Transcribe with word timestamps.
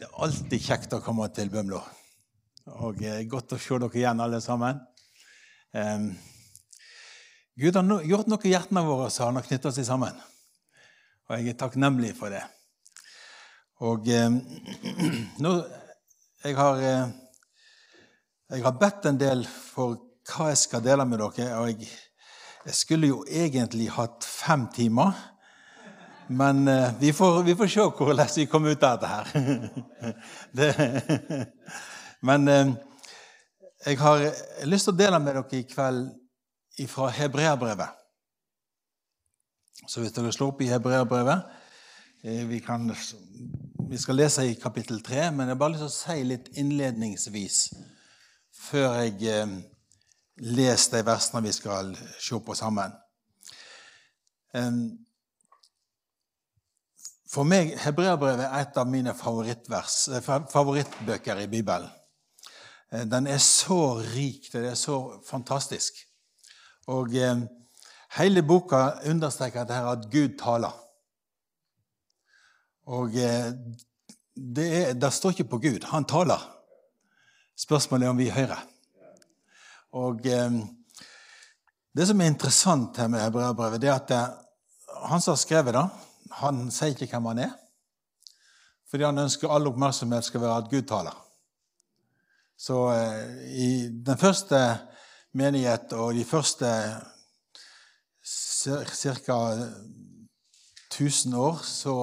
Det 0.00 0.06
er 0.08 0.20
alltid 0.24 0.62
kjekt 0.64 0.94
å 0.96 0.98
komme 1.04 1.26
til 1.36 1.50
Bømlo. 1.52 1.78
Og 2.80 3.02
eh, 3.04 3.18
godt 3.28 3.52
å 3.52 3.58
se 3.60 3.76
dere 3.82 3.98
igjen, 4.00 4.22
alle 4.24 4.38
sammen. 4.40 4.78
Eh, 5.76 6.06
Gud 7.60 7.76
har 7.76 7.84
no 7.84 7.98
gjort 8.00 8.30
noe 8.32 8.46
i 8.48 8.54
hjertene 8.54 8.80
våre 8.86 9.10
så 9.12 9.26
han 9.26 9.36
har 9.36 9.44
knytta 9.44 9.68
seg 9.76 9.84
sammen. 9.84 10.16
Og 11.28 11.34
jeg 11.34 11.52
er 11.52 11.58
takknemlig 11.60 12.14
for 12.16 12.32
det. 12.32 12.40
Og 13.84 14.08
eh, 14.08 14.32
nå 15.44 15.52
jeg 16.46 16.56
har, 16.56 16.80
eh, 16.80 17.12
jeg 18.56 18.64
har 18.70 18.80
bedt 18.80 19.10
en 19.10 19.20
del 19.20 19.44
for 19.44 20.00
hva 20.30 20.48
jeg 20.54 20.62
skal 20.62 20.86
dele 20.88 21.04
med 21.10 21.20
dere. 21.20 21.50
Og 21.60 21.74
jeg, 21.74 21.92
jeg 22.70 22.78
skulle 22.86 23.12
jo 23.12 23.20
egentlig 23.28 23.92
hatt 23.98 24.24
fem 24.24 24.64
timer. 24.72 25.12
Men 26.30 26.68
uh, 26.68 27.00
vi, 27.00 27.12
får, 27.12 27.42
vi, 27.42 27.56
får, 27.56 27.66
se 27.66 27.80
hvordan 27.80 28.28
vi 28.36 28.46
kommer 28.46 28.70
ut 28.70 28.82
av 28.86 28.98
dette 28.98 29.08
her. 29.10 29.30
det, 30.58 30.68
men 32.22 32.48
uh, 32.48 32.70
jeg 33.86 33.98
har 33.98 34.22
lyst 34.70 34.86
til 34.86 34.94
å 34.94 35.00
dele 35.00 35.18
med 35.18 35.34
dere 35.34 35.58
i 35.58 35.66
kveld 35.66 36.12
fra 36.92 37.08
Hebreabrevet. 37.16 37.98
Så 39.90 40.04
hvis 40.04 40.14
dere 40.14 40.30
slår 40.30 40.54
opp 40.54 40.62
i 40.62 40.70
Hebreabrevet 40.70 41.50
uh, 41.50 42.46
vi, 42.46 42.62
vi, 42.62 43.98
skal 43.98 44.22
lese 44.22 44.46
i 44.46 44.54
kapittel 44.54 45.02
3, 45.02 45.32
men 45.34 45.48
jeg 45.48 45.56
har 45.56 45.62
bare 45.66 45.74
lyst 45.74 45.86
til 45.88 45.90
å 45.90 45.98
si 45.98 46.30
litt 46.30 46.54
innledningsvis 46.62 47.60
før 48.70 49.00
jeg 49.02 49.42
leser 50.46 51.00
de 51.00 51.06
versene 51.10 51.42
vi 51.42 51.58
skal 51.58 51.94
se 52.20 52.38
på 52.38 52.54
sammen. 52.54 52.92
For 57.30 57.46
meg 57.46 57.76
Hebreabrevet 57.78 58.42
er 58.48 58.64
et 58.64 58.78
av 58.80 58.88
mine 58.90 59.12
eh, 59.14 60.20
favorittbøker 60.50 61.44
i 61.44 61.50
Bibelen. 61.50 61.90
Eh, 62.90 63.04
den 63.06 63.28
er 63.30 63.38
så 63.38 64.00
rik, 64.02 64.48
det 64.50 64.64
er 64.72 64.78
så 64.78 64.96
fantastisk. 65.26 66.00
Og 66.90 67.14
eh, 67.14 67.44
hele 68.18 68.42
boka 68.42 68.98
understreker 69.06 69.68
det 69.68 69.78
at 69.92 70.08
Gud 70.10 70.34
taler. 70.42 70.74
Og 72.90 73.14
eh, 73.14 73.52
det, 74.34 74.66
er, 74.80 74.92
det, 74.98 75.12
står 75.14 75.36
ikke 75.36 75.52
på 75.54 75.62
Gud. 75.68 75.86
Han 75.92 76.10
taler. 76.10 76.42
Spørsmålet 77.54 78.08
er 78.08 78.10
om 78.10 78.18
vi 78.18 78.30
hører. 78.34 78.66
Og 80.02 80.26
eh, 80.26 80.60
det 81.94 82.10
som 82.10 82.20
er 82.20 82.34
interessant 82.34 82.98
her 82.98 83.06
med 83.06 83.22
Hebreabrevet, 83.22 83.78
det 83.82 83.94
er 83.94 84.00
at 84.00 84.10
det, 84.10 84.18
eh, 84.18 85.02
han 85.06 85.22
som 85.22 85.36
har 85.36 85.44
skrevet 85.46 85.78
det 85.78 85.88
han 86.38 86.70
sier 86.74 86.94
ikke 86.94 87.16
hvem 87.16 87.30
han 87.32 87.42
er, 87.46 87.56
fordi 88.90 89.06
han 89.06 89.22
ønsker 89.22 89.50
all 89.50 89.68
oppmerksomhet 89.70 90.26
skal 90.26 90.42
være 90.42 90.62
at 90.64 90.70
Gud 90.70 90.86
taler. 90.90 91.16
Så 92.60 92.76
eh, 92.92 93.28
i 93.56 93.70
den 93.88 94.18
første 94.20 94.58
menighet 95.38 95.92
og 95.96 96.14
de 96.14 96.24
første 96.26 96.70
ca. 98.26 99.38
1000 100.90 101.36
år 101.38 101.62
så 101.64 101.94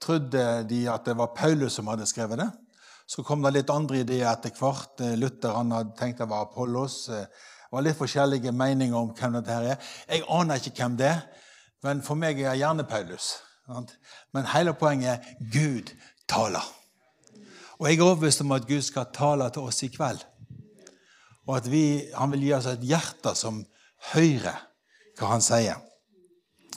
trodde 0.00 0.66
de 0.68 0.84
at 0.90 1.06
det 1.06 1.16
var 1.16 1.32
Paulus 1.36 1.72
som 1.72 1.88
hadde 1.88 2.06
skrevet 2.06 2.38
det. 2.38 2.50
Så 3.06 3.24
kom 3.24 3.42
det 3.42 3.52
litt 3.56 3.72
andre 3.72 4.00
ideer 4.04 4.30
etter 4.30 4.52
hvert. 4.56 5.00
Luther 5.18 5.56
han 5.56 5.72
hadde 5.74 5.96
tenkt 5.98 6.20
det 6.20 6.28
var 6.28 6.46
Apollos. 6.46 7.06
Det 7.08 7.72
var 7.72 7.84
litt 7.84 7.98
forskjellige 7.98 8.52
meninger 8.52 8.96
om 8.96 9.12
hvem 9.16 9.38
dette 9.38 9.56
her 9.56 9.74
er. 9.74 9.90
Jeg 10.08 10.24
aner 10.28 10.60
ikke 10.60 10.76
hvem 10.78 10.96
det 11.00 11.10
er. 11.10 11.24
Men 11.84 12.00
for 12.04 12.16
meg 12.16 12.38
er 12.40 12.54
jeg 12.54 12.62
gjerne 12.62 12.86
Paulus. 12.88 13.34
Men 14.32 14.48
hele 14.54 14.74
poenget 14.76 15.20
er 15.20 15.50
Gud 15.52 15.92
taler. 16.28 16.64
Og 17.78 17.88
jeg 17.88 17.98
er 17.98 18.06
overbevist 18.06 18.44
om 18.44 18.54
at 18.56 18.68
Gud 18.68 18.82
skal 18.84 19.10
tale 19.12 19.48
til 19.52 19.66
oss 19.68 19.82
i 19.84 19.90
kveld. 19.92 20.22
Og 21.44 21.58
at 21.58 21.68
vi, 21.68 22.06
han 22.16 22.32
vil 22.32 22.46
gi 22.46 22.54
oss 22.56 22.70
et 22.70 22.86
hjerte 22.88 23.34
som 23.36 23.60
hører 24.14 24.62
hva 25.18 25.34
han 25.34 25.44
sier. 25.44 25.76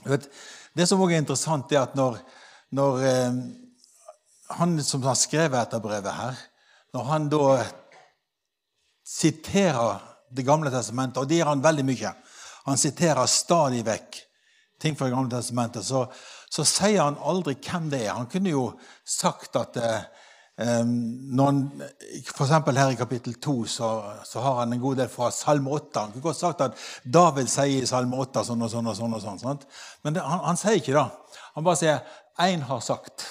Vet, 0.07 0.27
det 0.75 0.87
som 0.89 0.99
også 1.01 1.15
er 1.15 1.23
interessant, 1.23 1.71
er 1.71 1.85
at 1.85 1.95
når, 1.97 2.19
når 2.75 3.05
eh, 3.07 3.39
han 4.59 4.75
som 4.83 5.05
har 5.07 5.17
skrevet 5.19 5.57
dette 5.57 5.81
brevet 5.83 6.19
her, 6.19 6.43
når 6.95 7.09
han 7.13 7.31
da 7.31 7.47
siterer 9.07 10.03
Det 10.27 10.43
gamle 10.43 10.67
testamentet, 10.67 11.21
og 11.21 11.27
det 11.29 11.37
gjør 11.37 11.53
han 11.53 11.61
veldig 11.63 11.83
mye 11.87 12.09
Han 12.65 12.77
siterer 12.77 13.29
stadig 13.31 13.85
vekk 13.87 14.17
ting 14.81 14.97
fra 14.97 15.09
gamle 15.09 15.31
testamentet, 15.31 15.85
så, 15.85 16.05
så, 16.49 16.65
sier 16.67 17.01
han 17.03 17.19
aldri 17.23 17.55
hvem 17.57 17.89
det 17.91 18.03
er. 18.05 18.15
Han 18.17 18.29
kunne 18.31 18.53
jo 18.53 18.65
sagt 19.07 19.57
at 19.59 19.77
eh, 19.81 20.03
noen, 20.88 21.63
for 22.29 22.45
eksempel 22.45 22.77
her 22.79 22.93
i 22.93 22.99
kapittel 22.99 23.35
2 23.41 23.55
så, 23.69 23.89
så, 24.25 24.41
har 24.41 24.61
han 24.61 24.73
en 24.73 24.81
god 24.81 25.01
del 25.01 25.09
fra 25.13 25.31
Salme 25.33 25.73
8. 25.73 25.99
Han 25.99 26.13
kunne 26.15 26.27
godt 26.29 26.41
sagt 26.41 26.63
at 26.65 26.85
David 27.03 27.49
sier 27.51 27.83
i 27.83 27.89
Salme 27.89 28.17
8 28.21 28.45
sånn 28.47 28.65
og 28.65 28.73
sånn. 28.73 28.89
og 28.89 28.97
sånn, 28.97 29.17
og 29.17 29.25
sånn 29.25 29.41
sant? 29.43 29.67
Men 30.05 30.17
det, 30.17 30.25
han, 30.25 30.45
han, 30.45 30.61
sier 30.61 30.81
ikke 30.81 30.95
det. 30.97 31.07
Han 31.57 31.67
bare 31.67 31.81
sier 31.81 31.99
'én 32.38 32.65
har 32.69 32.81
sagt'. 32.85 33.25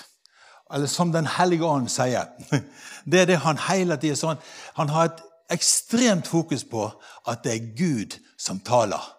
Eller 0.75 0.87
som 0.91 1.13
Den 1.13 1.27
hellige 1.27 1.65
ånd 1.65 1.91
sier. 1.91 2.27
Det 3.11 3.21
er 3.21 3.27
det 3.27 3.37
han 3.39 3.59
hele 3.69 3.97
tida 4.03 4.17
sånn. 4.19 4.39
Han 4.75 4.89
har 4.91 5.05
et 5.05 5.21
ekstremt 5.55 6.27
fokus 6.27 6.65
på 6.67 6.89
at 7.31 7.45
det 7.45 7.53
er 7.53 7.69
Gud 7.79 8.17
som 8.37 8.59
taler 8.59 9.16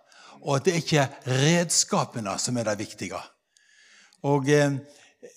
og 0.47 0.55
at 0.55 0.67
det 0.67 0.79
ikke 0.79 1.01
er 1.03 1.39
redskapene 1.43 2.37
som 2.39 2.57
er 2.57 2.69
det 2.69 2.79
viktige. 2.79 3.19
Og 4.23 4.49
eh, 4.49 4.79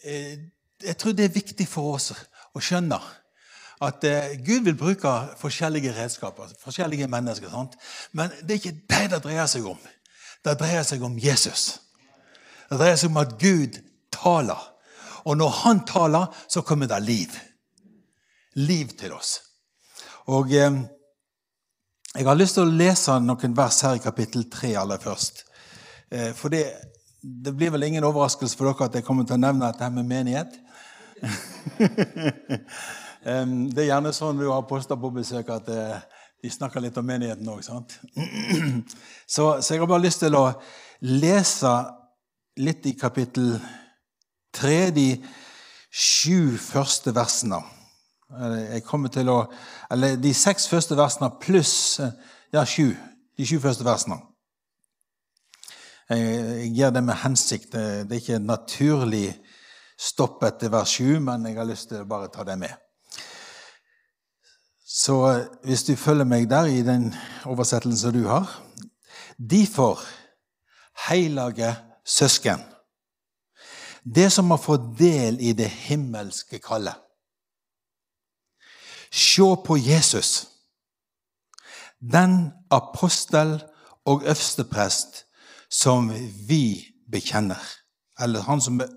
eh, 0.05 0.39
Jeg 0.81 0.97
tror 0.97 1.13
det 1.13 1.25
er 1.25 1.35
viktig 1.35 1.67
for 1.69 1.97
oss 1.97 2.13
å 2.55 2.61
skjønne 2.63 2.97
at 3.85 4.05
eh, 4.05 4.37
Gud 4.47 4.65
vil 4.65 4.77
bruke 4.79 5.11
forskjellige 5.41 5.93
redskaper, 5.97 6.55
forskjellige 6.63 7.09
mennesker. 7.11 7.51
Sant? 7.51 7.77
Men 8.13 8.31
det 8.41 8.55
er 8.55 8.61
ikke 8.63 8.87
det 8.89 9.11
det 9.13 9.23
dreier 9.25 9.51
seg 9.51 9.67
om. 9.67 9.79
Det 10.45 10.57
dreier 10.61 10.87
seg 10.87 11.03
om 11.05 11.19
Jesus. 11.19 11.81
Det 12.71 12.79
dreier 12.79 12.97
seg 12.97 13.11
om 13.11 13.21
at 13.21 13.35
Gud 13.41 13.81
taler. 14.15 14.63
Og 15.25 15.37
når 15.37 15.51
Han 15.65 15.85
taler, 15.87 16.31
så 16.49 16.63
kommer 16.63 16.87
det 16.87 17.03
liv. 17.03 17.37
Liv 18.55 18.97
til 18.97 19.19
oss. 19.19 19.41
Og... 20.27 20.55
Eh, 20.55 20.81
jeg 22.15 22.27
har 22.27 22.39
lyst 22.39 22.57
til 22.59 22.67
å 22.67 22.75
lese 22.75 23.15
noen 23.23 23.53
vers 23.57 23.81
her 23.87 23.99
i 23.99 24.03
kapittel 24.03 24.49
3 24.51 24.73
aller 24.83 24.99
først. 25.03 25.45
Eh, 26.11 26.33
for 26.35 26.51
det, 26.51 26.65
det, 27.23 27.53
blir 27.55 27.71
vel 27.71 27.87
ingen 27.87 28.07
overraskelse 28.09 28.59
for 28.59 28.71
dere 28.71 28.89
at 28.89 28.99
jeg 28.99 29.07
kommer 29.07 29.29
til 29.29 29.39
å 29.39 29.45
nevne 29.45 29.71
dette 29.71 29.91
med 29.95 30.09
menighet. 30.11 30.57
det 33.21 33.83
er 33.83 33.91
gjerne 33.91 34.15
sånn 34.17 34.41
vi 34.41 34.49
har 34.49 34.67
poster 34.67 34.99
på 34.99 35.13
besøk 35.15 35.53
at 35.53 35.69
vi 35.69 35.83
de 36.41 36.51
snakker 36.51 36.81
litt 36.81 36.97
om 36.97 37.05
menigheten 37.05 37.49
òg. 37.53 37.61
Så, 39.35 39.45
så 39.61 39.75
jeg 39.75 39.83
har 39.83 39.91
bare 39.91 40.07
lyst 40.07 40.23
til 40.25 40.35
å 40.35 40.47
lese 41.05 41.73
litt 42.61 42.87
i 42.89 42.95
kapittel 42.99 43.53
3, 44.57 44.79
de 44.97 45.09
sju 45.93 46.57
første 46.59 47.13
versene. 47.15 47.61
Jeg 48.31 48.85
kommer 48.87 49.11
til 49.11 49.29
å, 49.31 49.41
eller 49.91 50.19
De 50.23 50.31
seks 50.35 50.69
første 50.71 50.95
versene 50.99 51.33
pluss 51.43 51.99
ja, 52.53 52.63
sju. 52.65 52.93
De 53.39 53.47
sju 53.47 53.59
første 53.63 53.87
versene. 53.87 54.21
Jeg 56.11 56.71
gjør 56.75 56.95
det 56.95 57.03
med 57.07 57.19
hensikt. 57.23 57.73
Det 57.73 58.15
er 58.15 58.21
ikke 58.21 58.39
naturlig 58.43 59.29
stopp 60.01 60.43
etter 60.47 60.71
vers 60.73 60.95
sju, 60.99 61.19
men 61.23 61.47
jeg 61.47 61.59
har 61.59 61.69
lyst 61.69 61.91
til 61.91 62.03
å 62.03 62.09
bare 62.11 62.31
ta 62.33 62.47
det 62.47 62.57
med. 62.59 62.73
Så 64.91 65.21
hvis 65.63 65.85
du 65.87 65.95
følger 65.99 66.27
meg 66.27 66.49
der 66.51 66.71
i 66.71 66.81
den 66.87 67.13
oversettelsen 67.47 68.15
du 68.15 68.25
har 68.29 68.51
Derfor, 69.41 70.03
heilage 71.09 71.71
søsken, 72.05 72.61
det 74.05 74.27
som 74.35 74.51
har 74.53 74.61
fått 74.61 74.91
del 74.99 75.39
i 75.41 75.55
det 75.57 75.71
himmelske 75.87 76.59
kallet 76.61 76.99
Se 79.13 79.57
på 79.67 79.77
Jesus, 79.77 80.47
den 82.01 82.53
apostel 82.71 83.63
og 84.05 84.23
øversteprest 84.23 85.25
som 85.71 86.13
vi 86.49 86.87
bekjenner. 87.13 87.61
Eller 88.21 88.43
han 88.43 88.61
som 88.61 88.81
er 88.81 88.89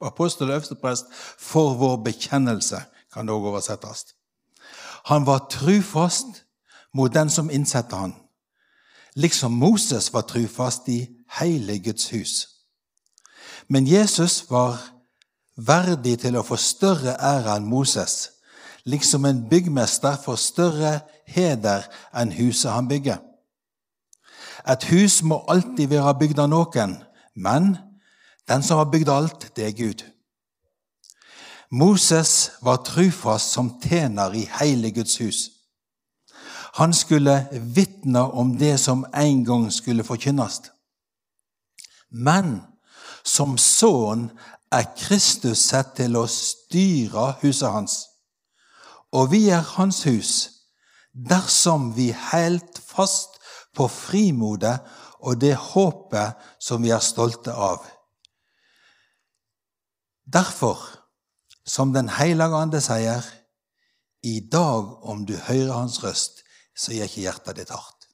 apostel 0.00 0.50
og 0.50 0.54
øversteprest 0.54 1.06
for 1.38 1.74
vår 1.74 1.96
bekjennelse, 1.96 2.82
kan 3.12 3.26
det 3.26 3.34
òg 3.34 3.46
oversettes. 3.52 4.04
Han 5.04 5.26
var 5.26 5.46
trufast 5.50 6.44
mot 6.94 7.14
den 7.14 7.30
som 7.30 7.50
innsatte 7.50 7.96
han, 7.96 8.14
liksom 9.14 9.52
Moses 9.52 10.12
var 10.12 10.22
trufast 10.22 10.88
i 10.88 11.06
hele 11.40 11.78
Guds 11.78 12.10
hus. 12.10 12.48
Men 13.68 13.86
Jesus 13.86 14.50
var 14.50 14.78
verdig 15.56 16.18
til 16.20 16.36
å 16.36 16.44
få 16.46 16.56
større 16.56 17.16
ære 17.20 17.56
enn 17.56 17.68
Moses, 17.68 18.30
liksom 18.84 19.24
en 19.24 19.48
byggmester 19.48 20.16
får 20.24 20.36
større 20.36 20.92
heder 21.26 21.86
enn 22.14 22.32
huset 22.32 22.72
han 22.72 22.88
bygger. 22.88 23.20
Et 24.68 24.84
hus 24.84 25.22
må 25.22 25.42
alltid 25.50 25.90
være 25.90 26.14
bygd 26.18 26.38
av 26.38 26.50
noen, 26.50 26.96
men 27.34 27.76
den 28.48 28.62
som 28.62 28.78
har 28.78 28.90
bygd 28.90 29.08
alt, 29.10 29.48
det 29.56 29.66
er 29.66 29.76
Gud. 29.76 30.04
Moses 31.70 32.50
var 32.60 32.82
trufast 32.84 33.54
som 33.54 33.72
tjener 33.80 34.34
i 34.36 34.44
hele 34.60 34.90
Guds 34.90 35.16
hus. 35.18 35.48
Han 36.74 36.92
skulle 36.92 37.48
vitne 37.52 38.20
om 38.20 38.56
det 38.58 38.78
som 38.80 39.06
en 39.14 39.44
gang 39.44 39.72
skulle 39.72 40.04
forkynnes. 40.04 40.60
Men 42.10 42.60
som 43.24 43.56
sønn 43.58 44.30
er 44.72 44.88
Kristus 44.96 45.64
sett 45.68 45.94
til 45.96 46.16
å 46.16 46.26
styre 46.28 47.32
huset 47.42 47.72
hans. 47.72 47.96
Og 49.12 49.30
vi 49.32 49.48
er 49.52 49.64
hans 49.76 50.02
hus 50.08 50.32
dersom 51.12 51.90
vi 51.96 52.08
helt 52.32 52.78
fast 52.80 53.36
på 53.76 53.88
frimodet 53.88 54.78
og 55.22 55.40
det 55.40 55.54
håpet 55.56 56.40
som 56.60 56.82
vi 56.82 56.90
er 56.94 57.04
stolte 57.04 57.52
av. 57.52 57.84
Derfor, 60.24 60.80
som 61.66 61.92
Den 61.92 62.08
hellige 62.08 62.56
ande 62.56 62.80
sier, 62.80 63.22
i 64.22 64.40
dag 64.40 65.04
om 65.04 65.26
du 65.26 65.36
hører 65.36 65.74
hans 65.74 66.02
røst, 66.02 66.42
så 66.74 66.94
gjør 66.94 67.10
ikke 67.10 67.24
hjertet 67.26 67.58
ditt 67.58 67.72
hardt. 67.74 68.06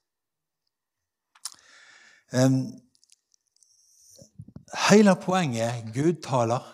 Hele 4.89 5.15
poenget 5.17 5.93
Gud 5.95 6.23
taler, 6.25 6.65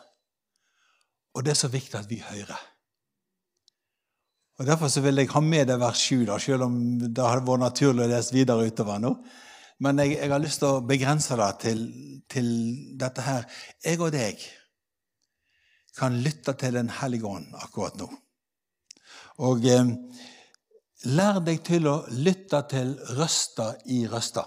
og 1.35 1.45
det 1.45 1.51
er 1.55 1.61
så 1.61 1.69
viktig 1.69 1.99
at 1.99 2.11
vi 2.11 2.23
hører. 2.23 2.74
Og 4.59 4.67
Derfor 4.67 4.89
så 4.89 5.03
vil 5.03 5.19
jeg 5.19 5.31
ha 5.33 5.41
med 5.43 5.67
det 5.67 5.81
vers 5.83 5.99
7, 5.99 6.27
da, 6.29 6.39
selv 6.39 6.69
om 6.69 6.77
det 7.03 7.25
hadde 7.27 7.47
vært 7.47 7.65
naturlig 7.65 8.05
å 8.05 8.11
lese 8.13 8.35
videre 8.37 8.69
utover 8.69 9.01
nå. 9.03 9.17
Men 9.83 9.99
jeg, 9.99 10.13
jeg, 10.21 10.31
har 10.31 10.43
lyst 10.43 10.61
til 10.63 10.77
å 10.77 10.85
begrense 10.87 11.39
det 11.41 11.49
til, 11.65 11.81
til, 12.31 12.51
dette 13.01 13.25
her. 13.27 13.49
Jeg 13.83 13.99
og 13.99 14.13
deg 14.15 14.45
kan 15.99 16.21
lytte 16.23 16.55
til 16.59 16.79
Den 16.79 16.93
hellige 17.01 17.27
ånd 17.27 17.51
akkurat 17.59 17.99
nå. 17.99 18.07
Og 19.43 19.67
eh, 19.67 19.91
lær 21.11 21.43
deg 21.43 21.59
til 21.67 21.91
å 21.91 21.97
lytte 22.15 22.63
til 22.71 22.95
røster 23.19 23.75
i 23.91 24.05
røster. 24.07 24.47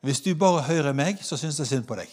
Hvis 0.00 0.24
du 0.24 0.32
bare 0.38 0.64
hører 0.64 0.96
meg, 0.96 1.20
så 1.20 1.36
syns 1.36 1.60
jeg 1.60 1.68
synd 1.68 1.88
på 1.88 2.00
deg. 2.00 2.08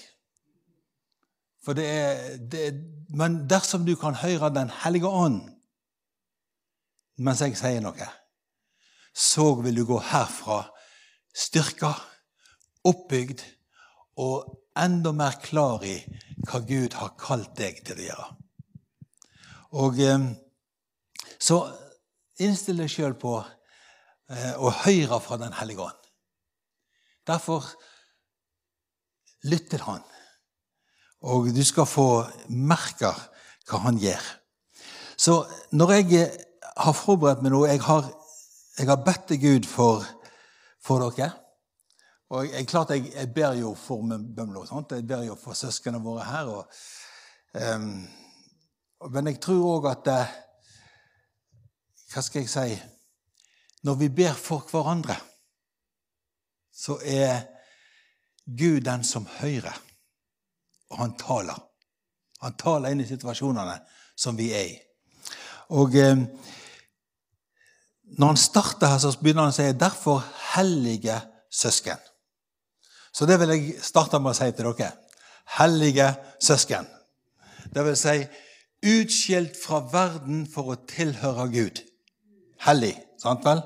For 1.63 1.77
det 1.77 1.88
er, 1.88 2.24
det 2.38 2.68
men 3.15 3.45
dersom 3.47 3.86
du 3.88 3.95
kan 3.97 4.18
høre 4.19 4.51
Den 4.53 4.69
hellige 4.83 5.07
ånd 5.07 5.55
mens 7.17 7.41
jeg 7.41 7.57
sier 7.57 7.83
noe, 7.83 8.07
så 9.15 9.53
vil 9.63 9.79
du 9.79 9.85
gå 9.88 10.00
herfra 10.12 10.63
styrka, 11.35 11.94
oppbygd 12.85 13.41
og 14.21 14.62
enda 14.79 15.12
mer 15.15 15.38
klar 15.44 15.83
i 15.88 15.97
hva 16.45 16.62
Gud 16.67 16.95
har 17.00 17.15
kalt 17.19 17.56
deg 17.57 17.81
til 17.88 18.00
å 18.00 18.07
gjøre. 18.09 18.27
Og 19.81 20.00
eh, 20.00 20.25
Så 21.39 21.57
innstill 22.39 22.79
deg 22.79 22.91
sjøl 22.91 23.15
på 23.19 23.33
eh, 23.39 24.53
å 24.56 24.71
høre 24.83 25.19
fra 25.23 25.38
Den 25.41 25.56
hellige 25.56 25.83
ånd. 25.83 26.01
Derfor 27.27 27.65
lytt 29.50 29.69
til 29.71 29.83
Han, 29.88 30.03
og 31.25 31.50
du 31.53 31.63
skal 31.65 31.88
få 31.89 32.25
merke 32.50 33.11
hva 33.65 33.81
Han 33.88 34.00
gjør. 34.00 34.23
Så 35.18 35.44
når 35.71 35.95
jeg 35.97 36.45
har 36.75 36.95
forberedt 36.95 37.42
meg 37.44 37.54
noe 37.54 37.69
Jeg 37.69 37.81
har, 37.86 38.07
jeg 38.77 38.88
har 38.89 39.04
bedt 39.06 39.27
til 39.31 39.42
Gud 39.42 39.68
for, 39.69 40.06
for 40.83 41.04
dere. 41.06 41.31
Og 42.33 42.50
jeg, 42.50 42.68
klart 42.68 42.89
jeg, 42.89 43.12
jeg 43.13 43.33
ber 43.33 43.54
jo 43.60 43.74
for 43.77 44.01
Bømlo. 44.36 44.66
Sant? 44.66 44.92
Jeg 44.92 45.07
ber 45.07 45.24
jo 45.24 45.36
for 45.39 45.54
søsknene 45.54 46.01
våre 46.04 46.25
her. 46.25 46.50
Og, 46.50 46.66
um, 47.75 48.07
men 49.12 49.30
jeg 49.30 49.39
tror 49.44 49.77
òg 49.77 49.89
at 49.92 50.12
uh, 50.12 50.33
Hva 52.12 52.24
skal 52.24 52.45
jeg 52.45 52.50
si 52.50 52.75
Når 53.83 54.00
vi 54.00 54.10
ber 54.10 54.33
for 54.33 54.66
hverandre, 54.71 55.16
så 56.74 56.98
er 57.06 57.45
Gud 58.45 58.81
den 58.86 59.04
som 59.04 59.28
hører, 59.39 59.78
og 60.89 60.98
han 60.98 61.13
taler. 61.18 61.60
Han 62.42 62.57
taler 62.57 62.94
inn 62.94 63.01
i 63.01 63.07
situasjonene 63.07 63.78
som 64.18 64.38
vi 64.38 64.50
er 64.54 64.66
i. 64.74 64.75
Og 65.78 65.94
um, 66.01 66.25
når 68.06 68.28
han 68.28 68.38
starter 68.38 68.88
her, 68.88 68.98
så 69.02 69.18
begynner 69.19 69.48
han 69.48 69.54
å 69.54 69.56
si 69.56 69.72
'derfor 69.74 70.24
hellige 70.56 71.22
søsken'. 71.52 72.02
Så 73.13 73.25
det 73.25 73.40
vil 73.40 73.50
jeg 73.50 73.84
starte 73.84 74.19
med 74.19 74.31
å 74.31 74.38
si 74.38 74.52
til 74.52 74.74
dere. 74.74 74.92
Hellige 75.57 76.16
søsken. 76.42 76.88
Det 77.74 77.86
vil 77.86 77.96
si 77.96 78.28
utskilt 78.84 79.56
fra 79.66 79.80
verden 79.80 80.48
for 80.54 80.74
å 80.74 80.75
tilhøre 80.88 81.48
Gud. 81.52 81.81
Hellig, 82.60 82.96
sant 83.22 83.46
vel? 83.46 83.62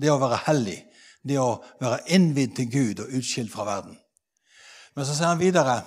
Det 0.00 0.10
å 0.10 0.18
være 0.18 0.40
hellig. 0.46 0.84
Det 1.22 1.38
å 1.38 1.62
være 1.80 2.00
innvidd 2.06 2.56
til 2.56 2.70
Gud 2.72 3.00
og 3.04 3.14
utskilt 3.20 3.52
fra 3.52 3.64
verden. 3.64 3.98
Men 4.96 5.06
så 5.06 5.14
sier 5.14 5.30
han 5.30 5.38
videre 5.38 5.82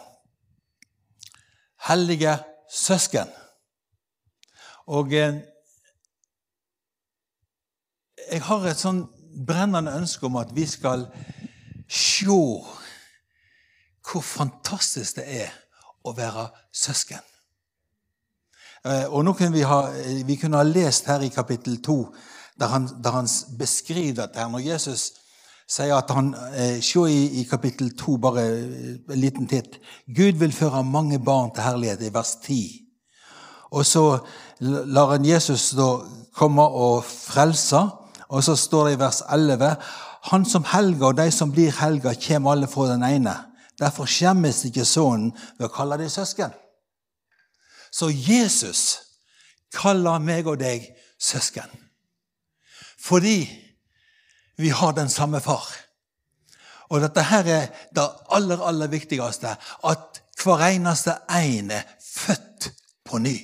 hellige 1.90 2.38
søsken. 2.72 3.28
Og 4.88 5.14
eh, 5.14 5.42
jeg 8.32 8.42
har 8.46 8.68
et 8.68 8.80
sånn 8.80 9.06
brennende 9.48 9.94
ønske 9.96 10.28
om 10.28 10.38
at 10.42 10.52
vi 10.56 10.66
skal 10.68 11.08
se 11.92 12.28
hvor 14.12 14.24
fantastisk 14.26 15.20
det 15.20 15.28
er 15.46 15.52
å 16.04 16.14
være 16.18 16.50
søsken. 16.74 17.22
Eh, 18.86 19.06
og 19.14 19.24
nå 19.26 19.34
kunne 19.38 19.54
vi, 19.54 19.64
ha, 19.68 19.82
vi 20.26 20.38
kunne 20.42 20.58
ha 20.58 20.68
lest 20.68 21.10
her 21.12 21.22
i 21.22 21.32
kapittel 21.34 21.78
2, 21.86 21.98
der 22.60 22.72
han, 22.74 22.88
der 23.04 23.18
han 23.20 23.30
beskriver 23.60 24.26
dette. 24.26 24.48
Når 24.50 24.66
Jesus 24.66 25.12
sier 25.70 25.96
at 25.96 26.12
han 26.12 26.34
eh, 26.56 26.80
Se 26.84 27.06
i, 27.08 27.42
i 27.42 27.44
kapittel 27.50 27.94
2, 27.98 28.18
bare 28.18 28.46
en 28.50 29.20
liten 29.22 29.48
titt. 29.48 29.78
Gud 30.08 30.42
vil 30.42 30.54
føre 30.54 30.84
mange 30.84 31.20
barn 31.20 31.54
til 31.54 31.64
herlighet, 31.64 32.02
i 32.02 32.14
vers 32.14 32.36
10. 32.42 32.58
Og 33.72 33.86
så 33.86 34.06
lar 34.60 35.14
han 35.14 35.26
Jesus 35.26 35.72
da 35.78 35.94
komme 36.36 36.66
og 36.66 37.06
frelse, 37.06 37.86
og 38.32 38.44
så 38.44 38.56
står 38.56 38.88
det 38.88 38.96
i 38.96 39.00
vers 39.02 39.22
11 39.28 39.76
Han 40.32 40.46
som 40.46 40.64
helger, 40.64 41.08
og 41.12 41.18
de 41.18 41.32
som 41.32 41.52
blir 41.52 41.72
helga, 41.82 42.14
kommer 42.28 42.52
alle 42.52 42.68
fra 42.70 42.88
den 42.94 43.04
ene. 43.04 43.34
Derfor 43.80 44.06
skjemmes 44.06 44.64
ikke 44.70 44.86
sønnen 44.86 45.32
ved 45.58 45.68
å 45.68 45.74
kalle 45.74 45.98
dem 45.98 46.10
søsken. 46.10 46.54
Så 47.92 48.12
Jesus 48.14 48.84
kaller 49.74 50.22
meg 50.24 50.48
og 50.48 50.60
deg 50.62 50.86
søsken. 51.20 51.68
Fordi 53.02 53.50
vi 54.62 54.70
har 54.70 54.94
den 54.94 55.10
samme 55.10 55.42
far. 55.42 55.66
Og 56.92 57.02
dette 57.02 57.24
her 57.24 57.48
er 57.48 57.68
det 57.96 58.08
aller, 58.30 58.62
aller 58.62 58.92
viktigste. 58.92 59.56
At 59.84 60.22
hver 60.44 60.68
eneste 60.68 61.18
en 61.32 61.72
er 61.72 61.88
født 61.98 62.72
på 63.08 63.18
ny. 63.24 63.38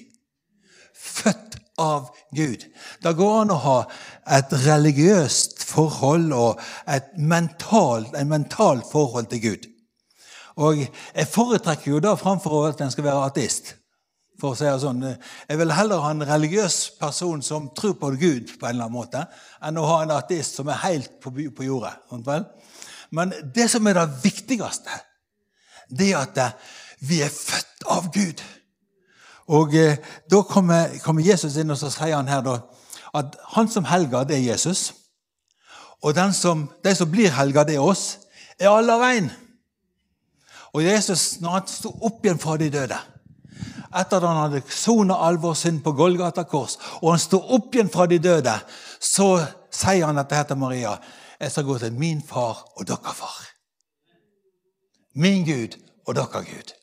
Født 0.94 1.58
av 1.78 2.10
Gud. 2.36 2.66
Det 3.04 3.14
går 3.18 3.42
an 3.42 3.54
å 3.54 3.62
ha 3.64 3.78
et 4.28 4.54
religiøst 4.66 5.64
forhold 5.64 6.32
og 6.36 6.62
et 6.92 7.10
mentalt, 7.18 8.16
en 8.18 8.30
mentalt 8.30 8.86
forhold 8.92 9.30
til 9.32 9.42
Gud. 9.42 9.68
Og 10.58 10.80
jeg 10.82 11.28
foretrekker 11.30 11.92
jo 11.92 12.00
da 12.02 12.16
framfor 12.18 12.68
at 12.68 12.82
en 12.82 12.92
skal 12.92 13.06
være 13.06 13.28
ateist. 13.30 13.76
For 14.38 14.54
å 14.54 14.58
si 14.58 14.68
det 14.68 14.78
sånn. 14.82 15.02
Jeg 15.02 15.58
vil 15.58 15.74
heller 15.74 16.04
ha 16.04 16.12
en 16.14 16.26
religiøs 16.30 16.76
person 17.00 17.42
som 17.46 17.72
tror 17.78 17.96
på 17.98 18.12
Gud, 18.22 18.54
på 18.60 18.68
en 18.68 18.76
eller 18.76 18.86
annen 18.86 18.98
måte, 18.98 19.24
enn 19.66 19.80
å 19.82 19.86
ha 19.90 20.02
en 20.04 20.14
ateist 20.14 20.60
som 20.60 20.70
er 20.70 20.84
helt 20.84 21.16
på, 21.24 21.34
på 21.34 21.66
jordet. 21.66 21.96
Men 23.10 23.34
det 23.56 23.66
som 23.72 23.88
er 23.90 23.98
det 23.98 24.22
viktigste, 24.26 25.02
det 25.90 26.12
er 26.12 26.22
at 26.22 26.38
eh, 26.44 26.54
vi 27.08 27.22
er 27.26 27.34
født 27.34 27.88
av 27.90 28.12
Gud. 28.14 28.44
Og 29.58 29.76
eh, 29.76 29.98
Da 30.30 30.44
kommer, 30.44 30.92
kommer, 31.02 31.26
Jesus 31.26 31.58
inn 31.58 31.72
og 31.72 31.80
så 31.80 31.90
sier 31.94 32.18
han 32.18 32.30
her 32.30 32.44
da, 32.46 32.60
at 33.16 33.36
han 33.56 33.70
som 33.72 33.86
helger, 33.86 34.24
det 34.24 34.38
er 34.38 34.52
Jesus. 34.52 34.94
Og 36.04 36.16
som, 36.34 36.68
de 36.84 36.96
som 36.96 37.12
blir 37.12 37.32
helga, 37.34 37.64
det 37.64 37.76
er 37.76 37.84
oss. 37.84 38.20
Er 38.60 38.70
alle 38.70 38.94
av 38.94 39.02
én. 39.02 39.30
Og 40.74 40.84
Jesus, 40.84 41.40
når 41.42 41.50
han 41.50 41.68
sto 41.68 41.90
opp 42.02 42.26
igjen 42.26 42.40
fra 42.40 42.58
de 42.58 42.70
døde 42.70 42.98
etter 43.96 44.20
at 44.20 44.28
han 44.28 44.42
hadde 44.42 44.62
sona 44.74 45.16
all 45.26 45.40
vår 45.42 45.56
synd 45.58 45.80
på 45.84 45.94
Golgata 45.96 46.44
kors, 46.44 46.78
og 47.02 47.14
han 47.14 47.22
sto 47.22 47.40
opp 47.56 47.76
igjen 47.76 47.90
fra 47.90 48.08
de 48.10 48.20
døde, 48.20 48.54
så 49.00 49.30
sier 49.74 50.06
han 50.06 50.20
dette 50.20 50.44
til 50.50 50.60
Maria. 50.60 50.98
Jeg 51.40 51.54
skal 51.54 51.68
gå 51.68 51.78
til 51.80 51.94
min 51.94 52.22
far 52.26 52.66
og 52.76 52.88
dere 52.88 53.14
far. 53.16 53.38
Min 55.16 55.46
Gud 55.46 55.78
og 56.06 56.16
dere 56.18 56.44
Gud. 56.46 56.74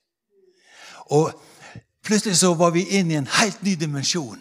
Og 1.14 1.32
plutselig 2.04 2.38
så 2.38 2.54
var 2.54 2.72
vi 2.74 2.86
inne 2.98 3.14
i 3.14 3.20
en 3.20 3.30
helt 3.40 3.62
ny 3.62 3.76
dimensjon, 3.80 4.40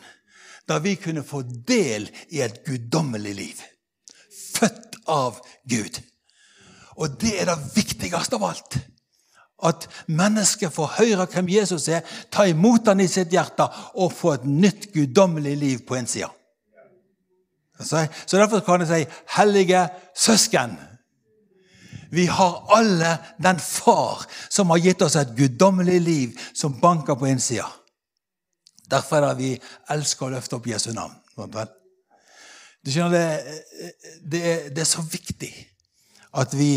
der 0.67 0.79
vi 0.79 0.95
kunne 0.95 1.23
få 1.23 1.41
del 1.67 2.07
i 2.29 2.41
et 2.41 2.63
guddommelig 2.65 3.35
liv. 3.35 3.61
Født 4.55 4.97
av 5.07 5.39
Gud. 5.69 5.99
Og 6.95 7.19
det 7.21 7.33
er 7.41 7.49
det 7.49 7.75
viktigste 7.75 8.37
av 8.37 8.49
alt 8.51 8.77
At 9.63 9.87
mennesket 10.07 10.73
får 10.75 10.95
høre 10.99 11.25
hvem 11.31 11.49
Jesus 11.49 11.87
er, 11.87 12.01
ta 12.31 12.45
imot 12.45 12.87
han 12.87 12.99
i 12.99 13.07
sitt 13.07 13.31
hjerte 13.31 13.69
og 13.95 14.11
få 14.13 14.33
et 14.35 14.45
nytt 14.45 14.89
guddommelig 14.93 15.53
liv 15.57 15.85
på 15.87 15.95
innsida. 15.95 16.29
Så, 17.79 18.05
så 18.25 18.37
derfor 18.37 18.59
kan 18.59 18.81
jeg 18.81 18.87
si 18.87 19.05
'hellige 19.35 19.89
søsken'. 20.15 20.77
Vi 22.11 22.25
har 22.25 22.65
alle 22.69 23.17
den 23.43 23.59
far 23.59 24.25
som 24.49 24.69
har 24.69 24.77
gitt 24.77 25.01
oss 25.01 25.15
et 25.15 25.35
guddommelig 25.37 26.01
liv 26.01 26.39
som 26.53 26.79
banker 26.79 27.15
på 27.15 27.25
innsida. 27.25 27.65
Derfor 28.89 29.17
er 29.17 29.33
det 29.33 29.37
vi 29.39 29.51
elsker 29.93 30.27
å 30.27 30.33
løfte 30.33 30.57
opp 30.57 30.67
Jesu 30.67 30.91
navn. 30.93 31.15
Du 32.83 32.91
skjønner, 32.91 33.13
det, 33.13 33.93
det, 34.21 34.41
er, 34.43 34.65
det 34.75 34.83
er 34.83 34.89
så 34.89 35.03
viktig 35.07 35.51
at 36.39 36.53
vi 36.57 36.73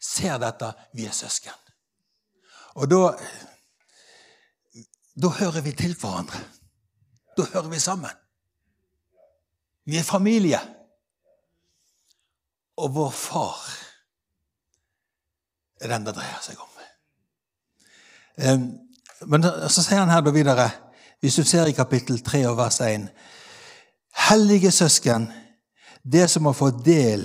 ser 0.00 0.40
dette. 0.42 0.72
Vi 0.96 1.06
er 1.06 1.14
søsken. 1.14 1.54
Og 2.80 2.90
da 2.90 3.04
Da 5.20 5.28
hører 5.28 5.60
vi 5.60 5.72
til 5.76 5.92
hverandre. 6.00 6.38
Da 7.36 7.44
hører 7.52 7.68
vi 7.68 7.78
sammen. 7.78 8.10
Vi 9.84 9.98
er 9.98 10.06
familie. 10.06 10.60
Og 12.76 12.94
vår 12.94 13.10
far 13.10 13.58
er 15.80 15.88
den 15.92 16.06
det 16.06 16.14
dreier 16.16 16.40
seg 16.40 16.56
om. 16.62 16.70
Men 19.28 19.44
så 19.68 19.82
sier 19.82 20.00
han 20.00 20.12
her 20.12 20.22
da 20.24 20.32
videre, 20.32 20.70
hvis 21.20 21.36
du 21.36 21.44
ser 21.44 21.66
i 21.68 21.76
kapittel 21.76 22.22
3 22.24 22.48
og 22.48 22.56
vers 22.60 22.80
1 22.80 23.08
Hellige 24.30 24.70
søsken, 24.74 25.28
det 26.02 26.30
som 26.30 26.46
har 26.48 26.56
fått 26.58 26.84
del 26.84 27.22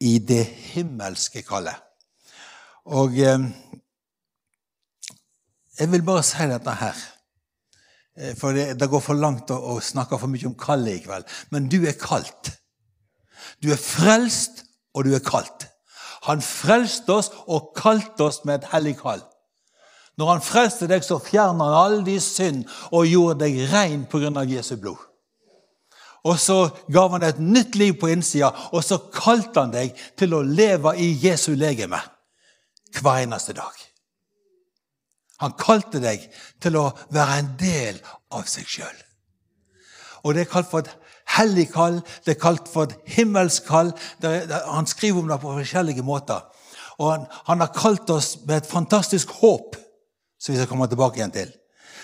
i 0.00 0.18
det 0.18 0.44
himmelske 0.72 1.42
kallet. 1.44 1.76
Og 2.86 3.18
jeg 5.78 5.90
vil 5.92 6.02
bare 6.06 6.22
si 6.24 6.46
dette 6.48 6.72
her. 6.80 6.96
Eh, 8.16 8.36
for 8.38 8.56
det, 8.56 8.80
det, 8.80 8.88
går 8.88 9.02
for 9.04 9.14
langt 9.18 9.50
å, 9.52 9.58
å 9.74 9.80
snakke 9.84 10.18
for 10.20 10.32
mye 10.32 10.48
om 10.48 10.56
kallet 10.58 10.96
i 10.96 11.04
kveld. 11.04 11.24
Men 11.52 11.68
du 11.68 11.82
er 11.84 11.98
kalt. 12.00 12.52
Du 13.60 13.68
er 13.72 13.80
frelst, 13.80 14.64
og 14.96 15.04
du 15.04 15.12
er 15.14 15.24
kalt. 15.24 15.68
Han 16.26 16.40
frelste 16.42 17.12
oss 17.12 17.28
og 17.46 17.74
kalte 17.76 18.30
oss 18.30 18.40
med 18.48 18.54
et 18.58 18.70
hellig 18.72 18.96
kall. 19.02 19.20
Når 20.16 20.30
han 20.30 20.44
frelste 20.44 20.88
deg, 20.88 21.04
så 21.04 21.18
fjerna 21.20 21.68
han 21.68 21.76
all 21.76 21.98
din 22.06 22.22
synd 22.22 22.64
og 22.90 23.08
gjorde 23.08 23.44
deg 23.44 23.66
rein 23.72 24.06
pga. 24.08 24.44
Jesu 24.48 24.76
blod. 24.80 25.00
Og 26.26 26.38
så 26.40 26.58
gav 26.90 27.12
han 27.12 27.22
deg 27.22 27.36
et 27.36 27.42
nytt 27.42 27.76
liv 27.78 27.98
på 28.00 28.10
innsida, 28.10 28.50
og 28.72 28.82
så 28.82 28.98
kalte 29.14 29.62
han 29.62 29.74
deg 29.74 29.94
til 30.18 30.34
å 30.34 30.42
leve 30.42 30.96
i 30.98 31.12
Jesu 31.22 31.52
legeme 31.54 32.00
hver 32.96 33.22
eneste 33.22 33.54
dag. 33.54 33.86
Han 35.44 35.54
kalte 35.60 36.00
deg 36.00 36.24
til 36.64 36.78
å 36.80 36.88
være 37.12 37.40
en 37.42 37.50
del 37.60 38.00
av 38.34 38.46
seg 38.48 38.66
sjøl. 38.66 39.02
Og 40.24 40.34
det 40.34 40.46
er 40.46 40.50
kalt 40.50 40.70
for 40.70 40.82
et 40.82 40.94
hellig 41.36 41.68
kall, 41.74 42.00
det 42.24 42.34
er 42.34 42.42
kalt 42.42 42.70
for 42.72 42.88
et 42.88 43.12
himmelsk 43.18 43.66
kall. 43.68 43.92
han 44.22 44.86
skriver 44.86 45.20
om 45.20 45.28
det 45.28 45.40
på 45.42 45.56
forskjellige 45.60 46.02
måter. 46.02 46.40
Og 46.98 47.10
han, 47.12 47.26
han, 47.46 47.60
har 47.60 47.74
kalt 47.76 48.10
oss 48.10 48.38
med 48.46 48.56
et 48.56 48.70
fantastisk 48.70 49.30
håp, 49.42 49.76
som 50.38 50.54
vi 50.54 50.60
skal 50.60 50.68
komme 50.70 50.88
tilbake 50.90 51.20
igjen 51.20 51.34
til. 51.34 51.52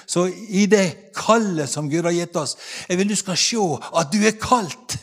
Så 0.06 0.26
i 0.28 0.66
det 0.66 1.12
kallet 1.16 1.70
som 1.70 1.90
Gud 1.90 2.04
har 2.04 2.14
gitt 2.14 2.36
oss, 2.36 2.56
jeg 2.88 2.98
vil 2.98 3.12
du 3.12 3.16
skal 3.16 3.38
se 3.38 3.66
at 3.98 4.12
du 4.12 4.20
er 4.26 4.38
kalt. 4.40 4.96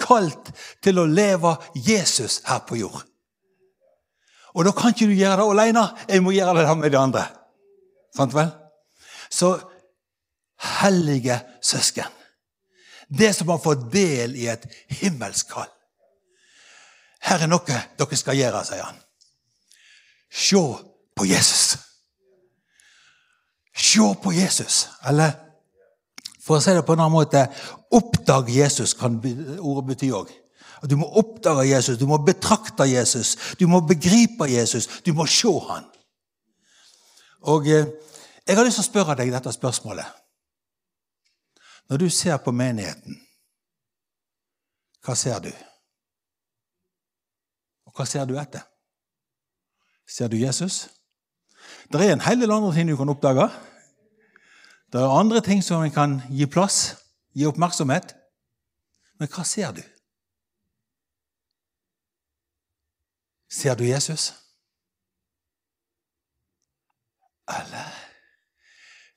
Kalt 0.00 0.52
til 0.82 0.98
å 0.98 1.08
leve 1.08 1.56
Jesus 1.76 2.40
her 2.46 2.62
på 2.66 2.78
jord. 2.80 3.02
Og 4.56 4.64
da 4.66 4.72
kan 4.74 4.94
ikke 4.94 5.10
du 5.10 5.14
gjøre 5.14 5.42
det 5.42 5.50
alene. 5.52 5.84
Jeg 6.08 6.22
må 6.24 6.32
gjøre 6.34 6.56
det 6.58 6.64
sammen 6.66 6.86
med 6.86 6.94
de 6.94 6.98
andre. 6.98 7.26
Sant 8.16 8.34
vel? 8.34 8.48
Så 9.30 9.52
hellige 10.80 11.36
søsken, 11.62 12.08
det 13.08 13.30
som 13.36 13.48
har 13.52 13.60
fått 13.62 13.86
del 13.92 14.34
i 14.36 14.48
et 14.50 14.66
himmelsk 15.00 15.54
kall 15.54 15.70
Her 17.20 17.44
er 17.44 17.50
noe 17.50 17.78
dere 17.98 18.16
skal 18.16 18.38
gjøre, 18.38 18.62
sier 18.64 18.84
han. 18.84 18.98
Se 20.30 20.60
på 21.16 21.26
Jesus. 21.28 21.89
Se 23.76 24.14
på 24.22 24.32
Jesus. 24.32 24.88
Eller 25.06 25.32
for 26.40 26.58
å 26.58 26.62
si 26.64 26.74
det 26.74 26.84
på 26.86 26.96
en 26.96 27.04
annen 27.04 27.14
måte 27.14 27.44
oppdag 27.94 28.48
Jesus, 28.50 28.94
kan 28.98 29.18
ordet 29.60 29.86
bety 29.92 30.10
òg. 30.16 30.30
Du 30.88 30.96
må 30.96 31.06
oppdage 31.20 31.66
Jesus, 31.68 31.98
du 31.98 32.06
må 32.08 32.16
betrakte 32.24 32.86
Jesus, 32.88 33.36
du 33.60 33.66
må 33.68 33.82
begripe 33.84 34.48
Jesus, 34.48 34.88
du 35.04 35.12
må 35.12 35.26
se 35.28 35.52
han. 35.68 35.84
Og 37.52 37.68
eh, 37.68 37.86
Jeg 38.46 38.56
har 38.56 38.64
lyst 38.64 38.80
til 38.80 38.82
å 38.82 38.88
spørre 38.88 39.14
deg 39.14 39.30
dette 39.30 39.52
spørsmålet. 39.52 40.06
Når 41.90 42.00
du 42.00 42.08
ser 42.10 42.38
på 42.42 42.50
menigheten, 42.50 43.20
hva 45.04 45.14
ser 45.14 45.38
du? 45.44 45.52
Og 47.86 47.94
hva 47.94 48.06
ser 48.08 48.26
du 48.26 48.34
etter? 48.40 48.64
Ser 50.08 50.32
du 50.32 50.40
Jesus? 50.40 50.88
Det 51.92 52.06
er 52.06 52.12
en 52.12 52.20
hel 52.22 52.40
del 52.40 52.52
andre 52.54 52.74
ting 52.74 52.90
du 52.90 52.96
kan 52.96 53.08
oppdage. 53.08 53.48
Det 54.92 55.00
er 55.00 55.18
andre 55.18 55.40
ting 55.40 55.64
som 55.64 55.82
en 55.82 55.90
kan 55.90 56.20
gi 56.30 56.46
plass, 56.46 56.96
gi 57.34 57.46
oppmerksomhet. 57.46 58.14
Men 59.18 59.30
hva 59.30 59.42
ser 59.44 59.72
du? 59.74 59.82
Ser 63.50 63.74
du 63.74 63.84
Jesus? 63.84 64.32
Eller 67.50 67.90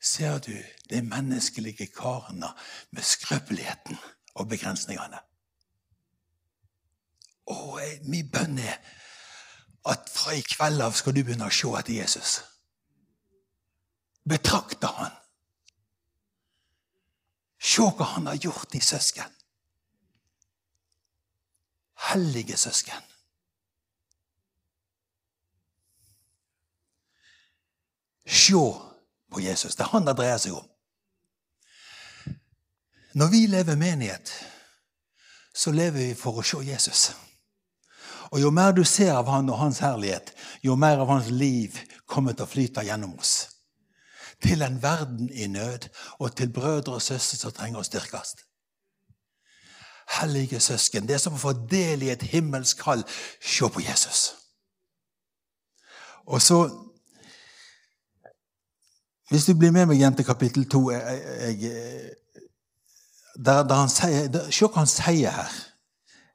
ser 0.01 0.39
du 0.39 0.55
de 0.89 1.01
menneskelige 1.01 1.87
karene 1.87 2.49
med 2.91 3.01
skrøpeligheten 3.01 3.97
og 4.35 4.49
begrensningene? 4.49 5.21
Og 7.45 7.79
min 8.09 8.31
bønn 8.31 8.57
er 8.57 8.81
at 9.85 10.09
fra 10.09 10.33
i 10.33 10.41
kveld 10.41 10.81
av 10.81 10.97
skal 10.97 11.13
du 11.13 11.21
begynne 11.21 11.45
å 11.45 11.53
se 11.53 11.69
etter 11.77 11.99
Jesus. 11.99 12.41
Betrakte 14.23 14.87
han. 14.87 15.11
Se 17.63 17.81
hva 17.81 18.05
han 18.15 18.27
har 18.27 18.35
gjort 18.35 18.75
i 18.75 18.79
søsken. 18.83 19.31
Hellige 22.11 22.57
søsken. 22.57 23.01
Se 28.27 28.63
på 29.31 29.39
Jesus. 29.39 29.75
Det 29.75 29.83
er 29.83 29.91
han 29.95 30.07
det 30.07 30.17
dreier 30.19 30.39
seg 30.39 30.55
om. 30.57 30.67
Når 33.13 33.29
vi 33.29 33.45
lever 33.47 33.75
menighet, 33.77 34.31
så 35.53 35.71
lever 35.71 35.99
vi 35.99 36.13
for 36.17 36.39
å 36.39 36.45
se 36.45 36.63
Jesus. 36.65 37.11
Og 38.33 38.39
Jo 38.41 38.49
mer 38.49 38.71
du 38.73 38.83
ser 38.83 39.13
av 39.13 39.29
han 39.29 39.49
og 39.49 39.59
hans 39.59 39.79
herlighet, 39.85 40.33
jo 40.63 40.75
mer 40.75 40.97
av 40.97 41.07
hans 41.07 41.29
liv 41.29 41.77
kommer 42.09 42.33
til 42.33 42.47
å 42.47 42.49
flyte 42.49 42.81
gjennom 42.83 43.13
oss. 43.19 43.52
Til 44.43 44.61
en 44.61 44.81
verden 44.83 45.29
i 45.29 45.47
nød, 45.47 45.89
og 46.19 46.35
til 46.35 46.53
brødre 46.53 46.97
og 46.97 47.01
søstre 47.01 47.37
som 47.37 47.51
trenger 47.55 47.79
å 47.79 47.87
styrkes. 47.87 48.35
Hellige 50.19 50.59
søsken, 50.59 51.07
det 51.07 51.15
er 51.15 51.23
som 51.23 51.37
å 51.37 51.41
få 51.41 51.53
del 51.71 52.03
i 52.03 52.11
et 52.11 52.25
himmelsk 52.33 52.83
kall, 52.83 53.05
se 53.39 53.69
på 53.71 53.81
Jesus. 53.81 54.33
Og 56.27 56.41
så 56.41 56.65
hvis 59.33 59.45
du 59.45 59.55
blir 59.57 59.71
med 59.71 59.87
meg 59.89 59.97
igjen 59.97 60.13
til 60.13 60.27
kapittel 60.27 60.65
2 60.69 60.79
jeg, 60.91 61.21
jeg, 61.41 62.11
der, 63.33 63.63
der 63.65 63.79
han 63.79 63.89
sier, 63.89 64.27
Se 64.51 64.67
hva 64.67 64.83
han 64.83 64.89
sier 64.91 65.33
her. 65.33 65.55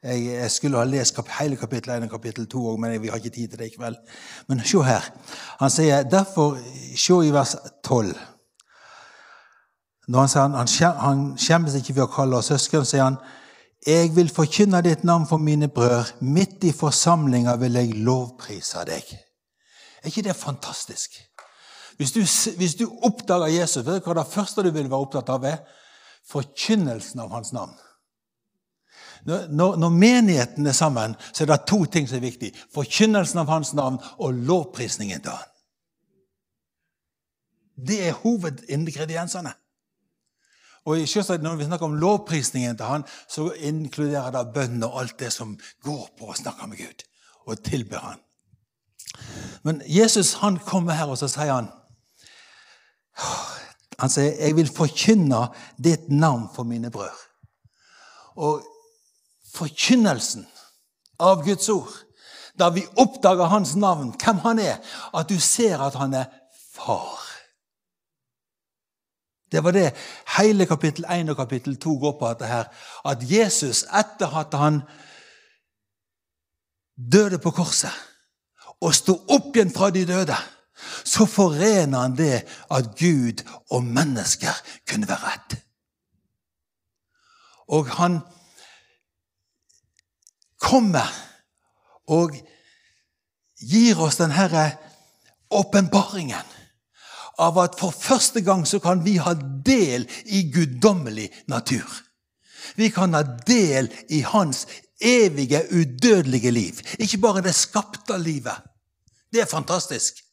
Jeg, 0.02 0.24
jeg 0.26 0.50
skulle 0.50 0.78
ha 0.78 0.84
lest 0.86 1.14
kap, 1.14 1.30
hele 1.40 1.56
kapittel 1.56 1.96
1 1.96 2.06
og 2.06 2.10
kapittel 2.10 2.46
2 2.46 2.64
òg, 2.70 2.76
men 2.80 3.00
vi 3.02 3.08
har 3.10 3.18
ikke 3.18 3.34
tid 3.34 3.48
til 3.48 3.58
det 3.58 3.72
i 3.72 3.74
kveld. 3.76 3.96
Men 4.48 4.62
se 4.62 4.82
her. 4.86 5.08
Han 5.58 5.70
sier 5.70 6.02
derfor 6.06 6.58
Se 6.98 7.14
i 7.26 7.32
vers 7.34 7.56
12. 7.84 8.14
Når 10.08 10.20
han 10.20 10.68
sier 10.68 10.86
han, 10.86 11.00
han 11.02 11.24
skjemmes 11.38 11.74
ikke 11.74 11.94
ved 11.94 12.06
å 12.06 12.12
kalle 12.12 12.38
oss 12.38 12.50
søsken, 12.52 12.86
sier 12.86 13.04
han 13.04 13.18
jeg 13.86 14.10
vil 14.16 14.30
forkynne 14.34 14.80
ditt 14.82 15.04
navn 15.06 15.26
for 15.26 15.38
mine 15.38 15.68
brødre. 15.70 16.04
Midt 16.20 16.64
i 16.66 16.72
forsamlinga 16.74 17.54
vil 17.60 17.78
jeg 17.78 17.94
lovprise 18.02 18.82
deg. 18.88 19.12
Er 20.02 20.10
ikke 20.10 20.26
det 20.26 20.36
fantastisk? 20.36 21.14
Hvis 21.96 22.12
du, 22.12 22.20
hvis 22.58 22.74
du 22.74 22.86
oppdager 23.02 23.46
Jesus, 23.46 23.86
vet 23.86 24.02
du 24.02 24.10
hva 24.10 24.18
det 24.18 24.32
første 24.32 24.62
du 24.62 24.70
vil 24.70 24.90
være 24.90 25.06
opptatt 25.06 25.30
av, 25.34 25.46
er? 25.46 25.62
Forkynnelsen 26.28 27.22
av 27.22 27.30
hans 27.34 27.52
navn. 27.54 27.74
Når, 29.26 29.76
når, 29.76 29.88
menigheten 29.88 30.66
er 30.66 30.72
sammen, 30.72 31.16
så 31.32 31.44
er 31.44 31.52
det 31.52 31.60
to 31.66 31.84
ting 31.84 32.08
som 32.08 32.18
er 32.18 32.26
viktig. 32.26 32.52
Forkynnelsen 32.74 33.40
av 33.42 33.50
hans 33.50 33.72
navn 33.74 33.98
og 34.18 34.34
lovprisningen 34.48 35.22
til 35.24 35.34
han. 35.34 35.54
Det 37.88 37.98
er 38.08 38.18
hovedingrediensene. 38.22 39.52
Og 40.88 40.96
Når 40.96 41.56
vi 41.56 41.64
snakker 41.64 41.86
om 41.86 41.98
lovprisningen 42.00 42.76
til 42.76 42.86
han, 42.86 43.04
så 43.28 43.50
inkluderer 43.52 44.30
det 44.30 44.54
bønn 44.54 44.82
og 44.82 45.00
alt 45.00 45.18
det 45.20 45.32
som 45.32 45.58
går 45.84 46.08
på 46.18 46.30
å 46.30 46.38
snakke 46.38 46.66
med 46.66 46.78
Gud 46.78 47.04
og 47.48 47.62
tilbe 47.64 48.00
han. 48.00 48.20
Men 49.62 49.82
Jesus 49.86 50.34
han 50.42 50.58
kommer 50.58 50.96
her, 50.96 51.08
og 51.08 51.18
så 51.18 51.28
sier 51.28 51.52
han 51.52 51.68
Han 53.98 54.10
sier, 54.10 54.30
'Jeg 54.30 54.56
vil 54.56 54.68
forkynne 54.70 55.48
ditt 55.84 56.08
navn 56.08 56.48
for 56.54 56.62
mine 56.62 56.90
brød'. 56.90 57.18
Og 58.36 58.62
forkynnelsen 59.58 60.46
av 61.18 61.42
Guds 61.46 61.68
ord, 61.68 61.94
da 62.58 62.70
vi 62.74 62.86
oppdager 62.98 63.50
hans 63.50 63.74
navn, 63.78 64.12
hvem 64.18 64.42
han 64.46 64.58
er, 64.62 64.78
at 65.14 65.30
du 65.30 65.38
ser 65.40 65.82
at 65.82 65.98
han 65.98 66.14
er 66.14 66.30
far. 66.74 67.28
Det 69.52 69.64
var 69.64 69.72
det 69.72 69.94
hele 70.36 70.66
kapittel 70.66 71.06
1 71.08 71.30
og 71.32 71.36
kapittel 71.36 71.76
2 71.80 71.94
går 71.98 72.18
på. 72.18 72.28
Dette 72.28 72.46
her, 72.46 72.64
At 73.04 73.18
Jesus, 73.30 73.82
etter 73.82 74.36
at 74.36 74.54
han 74.54 74.82
døde 77.12 77.38
på 77.38 77.50
korset 77.50 77.94
og 78.80 78.94
sto 78.94 79.14
opp 79.34 79.56
igjen 79.56 79.72
fra 79.74 79.90
de 79.90 80.04
døde, 80.06 80.36
så 81.04 81.26
forener 81.26 81.98
han 81.98 82.16
det 82.16 82.44
at 82.70 82.92
Gud 82.98 83.42
og 83.70 83.84
mennesker 83.84 84.54
kunne 84.90 85.08
være 85.08 85.32
ett. 85.34 85.56
Og 87.68 87.88
han 87.98 88.20
kommer 90.58 91.08
og 92.08 92.36
gir 93.58 94.00
oss 94.00 94.18
denne 94.20 94.68
åpenbaringen 95.50 96.54
av 97.38 97.58
at 97.62 97.78
for 97.78 97.94
første 97.94 98.42
gang 98.42 98.64
så 98.66 98.80
kan 98.82 99.04
vi 99.04 99.16
ha 99.22 99.34
del 99.66 100.06
i 100.26 100.48
guddommelig 100.52 101.28
natur. 101.46 101.86
Vi 102.76 102.90
kan 102.90 103.14
ha 103.14 103.22
del 103.46 103.88
i 104.10 104.20
hans 104.26 104.66
evige, 105.00 105.62
udødelige 105.70 106.50
liv. 106.50 106.80
Ikke 106.98 107.18
bare 107.18 107.42
det 107.42 107.54
skapte 107.54 108.18
livet. 108.18 108.58
Det 109.32 109.40
er 109.40 109.46
fantastisk. 109.46 110.24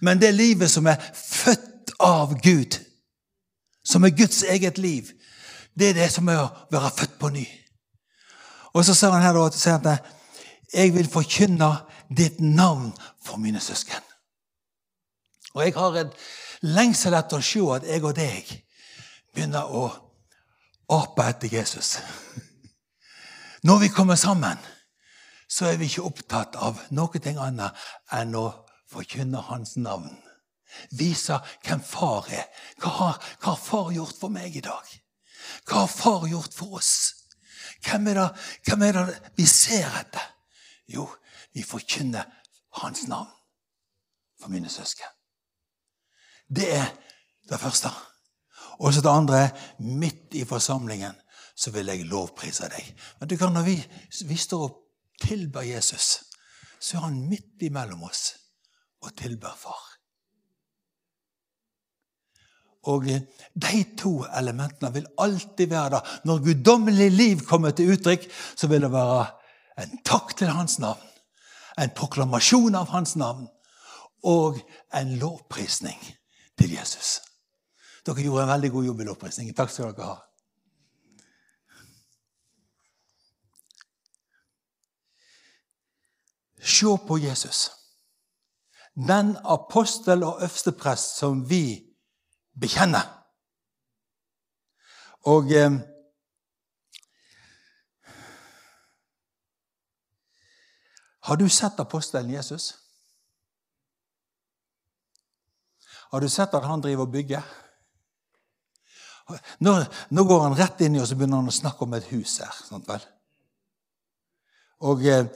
Men 0.00 0.20
det 0.20 0.34
livet 0.34 0.70
som 0.70 0.86
er 0.86 0.96
født 1.14 1.92
av 2.00 2.34
Gud, 2.40 2.78
som 3.84 4.04
er 4.04 4.16
Guds 4.16 4.42
eget 4.42 4.78
liv, 4.78 5.12
det 5.78 5.90
er 5.90 6.00
det 6.00 6.10
som 6.12 6.28
er 6.28 6.40
å 6.40 6.52
være 6.72 6.90
født 6.96 7.18
på 7.20 7.28
ny. 7.28 7.44
Og 8.76 8.84
så 8.84 8.92
sier 8.92 9.14
han 9.14 9.24
her 9.24 9.32
da, 9.32 9.46
at 9.48 10.10
jeg 10.74 10.92
vil 10.92 11.08
forkynne 11.08 11.70
ditt 12.12 12.40
navn 12.40 12.90
for 13.24 13.40
mine 13.40 13.60
søsken. 13.60 14.02
Og 15.56 15.64
jeg 15.64 15.74
har 15.78 15.96
en 15.96 16.12
lengsel 16.76 17.16
etter 17.16 17.40
å 17.40 17.46
se 17.46 17.62
at 17.72 17.88
jeg 17.88 18.04
og 18.04 18.12
deg 18.18 18.50
begynner 19.32 19.72
å 19.72 19.86
ape 20.92 21.24
etter 21.24 21.56
Jesus. 21.56 21.96
Når 23.66 23.86
vi 23.86 23.88
kommer 23.96 24.20
sammen, 24.20 24.60
så 25.48 25.70
er 25.70 25.80
vi 25.80 25.88
ikke 25.88 26.04
opptatt 26.04 26.60
av 26.60 26.84
noe 26.92 27.20
annet 27.32 27.88
enn 28.12 28.36
å 28.36 28.46
forkynne 28.92 29.40
hans 29.48 29.78
navn. 29.80 30.12
Vise 30.92 31.38
hvem 31.64 31.80
far 31.80 32.28
er. 32.28 32.44
Hva 32.82 32.92
har, 33.00 33.20
hva 33.40 33.54
har 33.54 33.62
far 33.62 33.92
gjort 33.94 34.20
for 34.20 34.28
meg 34.28 34.56
i 34.56 34.64
dag? 34.64 34.84
Hva 35.64 35.86
har 35.86 35.92
far 35.92 36.26
gjort 36.28 36.52
for 36.52 36.76
oss? 36.82 37.15
Hvem 37.86 38.08
er 38.10 38.20
det, 38.20 38.28
hvem 38.66 38.82
er 38.82 38.92
det 38.92 39.32
vi 39.36 39.46
ser 39.46 39.86
etter? 40.00 40.24
Jo, 40.88 41.06
vi 41.54 41.62
forkynner 41.62 42.24
hans 42.82 43.06
navn 43.08 43.30
for 44.40 44.52
mine 44.52 44.68
søsken. 44.68 45.08
Det 46.56 46.66
er 46.74 46.90
det 47.48 47.60
første. 47.60 47.90
Og 48.78 48.94
så 48.94 49.00
det 49.00 49.10
andre 49.10 49.38
er 49.38 49.54
midt 49.78 50.34
i 50.34 50.44
forsamlingen 50.44 51.14
så 51.56 51.70
vil 51.72 51.88
jeg 51.88 52.04
lovprise 52.04 52.68
deg. 52.68 52.88
Men 53.20 53.28
du 53.28 53.36
kan, 53.40 53.52
når 53.52 53.64
vi, 53.64 53.76
vi 54.28 54.36
står 54.36 54.64
og 54.68 54.82
tilber 55.22 55.64
Jesus, 55.64 56.20
så 56.80 56.96
er 56.96 57.06
han 57.08 57.22
midt 57.30 57.62
imellom 57.64 58.02
oss 58.04 58.34
og 59.00 59.16
tilber 59.16 59.56
far. 59.56 59.95
Og 62.92 63.08
eh, 63.10 63.22
De 63.54 63.82
to 63.98 64.24
elementene 64.36 64.92
vil 64.92 65.06
alltid 65.18 65.70
være 65.70 65.90
der. 65.90 66.14
Når 66.24 66.44
guddommelig 66.44 67.10
liv 67.10 67.44
kommer 67.48 67.70
til 67.70 67.94
uttrykk, 67.94 68.26
så 68.56 68.68
vil 68.68 68.84
det 68.84 68.92
være 68.92 69.26
en 69.82 69.98
takk 70.04 70.36
til 70.36 70.52
hans 70.52 70.78
navn, 70.78 71.00
en 71.78 71.92
proklamasjon 71.96 72.74
av 72.74 72.88
hans 72.92 73.16
navn 73.16 73.48
og 74.24 74.60
en 74.94 75.16
lovprisning 75.20 76.00
til 76.58 76.72
Jesus. 76.76 77.20
Dere 78.06 78.22
gjorde 78.22 78.46
en 78.46 78.54
veldig 78.54 78.70
god 78.70 78.84
jobb 78.84 79.00
i 79.00 79.08
lovprisningen. 79.08 79.54
Takk 79.54 79.72
skal 79.72 79.92
dere 79.96 80.12
ha. 80.12 80.20
Se 86.66 86.96
på 87.08 87.18
Jesus. 87.18 87.70
Den 88.96 89.36
apostel 89.44 90.24
og 90.24 90.40
øversteprest 90.40 91.18
som 91.18 91.44
vi 91.50 91.85
bekjenner. 92.60 93.12
Og 95.26 95.52
eh, 95.52 95.70
Har 101.26 101.36
du 101.36 101.48
sett 101.50 101.80
apostelen 101.82 102.30
Jesus? 102.30 102.74
Har 106.12 106.20
du 106.20 106.28
sett 106.28 106.54
at 106.54 106.64
han 106.64 106.80
driver 106.80 107.02
og 107.02 107.10
bygger? 107.10 107.42
Nå, 109.58 109.72
nå, 110.08 110.24
går 110.24 110.44
han 110.44 110.54
rett 110.54 110.84
inn 110.86 110.94
i 110.94 111.00
og 111.02 111.08
så 111.10 111.18
begynner 111.18 111.42
han 111.42 111.50
å 111.50 111.56
snakke 111.56 111.82
om 111.82 111.96
et 111.98 112.06
hus 112.12 112.36
her. 112.38 112.54
Sant 112.68 112.86
vel? 112.86 113.02
Og 114.86 115.02
eh, 115.10 115.26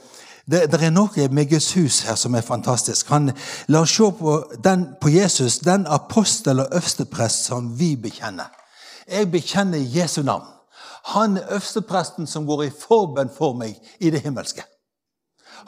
det, 0.45 0.71
det, 0.71 0.79
er 0.83 0.93
noe 0.93 1.27
med 1.29 1.49
Guds 1.49 1.73
hus 1.77 2.01
her 2.07 2.15
som 2.15 2.35
er 2.35 2.45
fantastisk. 2.45 3.09
Han, 3.13 3.31
la 3.67 3.83
oss 3.85 3.93
se 3.95 4.07
på, 4.17 4.37
den, 4.63 4.87
på 5.01 5.11
Jesus, 5.13 5.59
den 5.59 5.85
apostel 5.87 6.63
og 6.63 6.73
øversteprest 6.73 7.45
som 7.45 7.69
vi 7.79 7.95
bekjenner. 7.95 8.49
Jeg 9.07 9.31
bekjenner 9.31 9.77
Jesu 9.77 10.21
navn. 10.23 10.47
Han 11.13 11.37
er 11.37 11.53
øverstepresten 11.57 12.27
som 12.27 12.45
går 12.45 12.63
i 12.63 12.73
forbønn 12.73 13.31
for 13.37 13.57
meg 13.57 13.77
i 13.99 14.09
det 14.09 14.21
himmelske. 14.21 14.65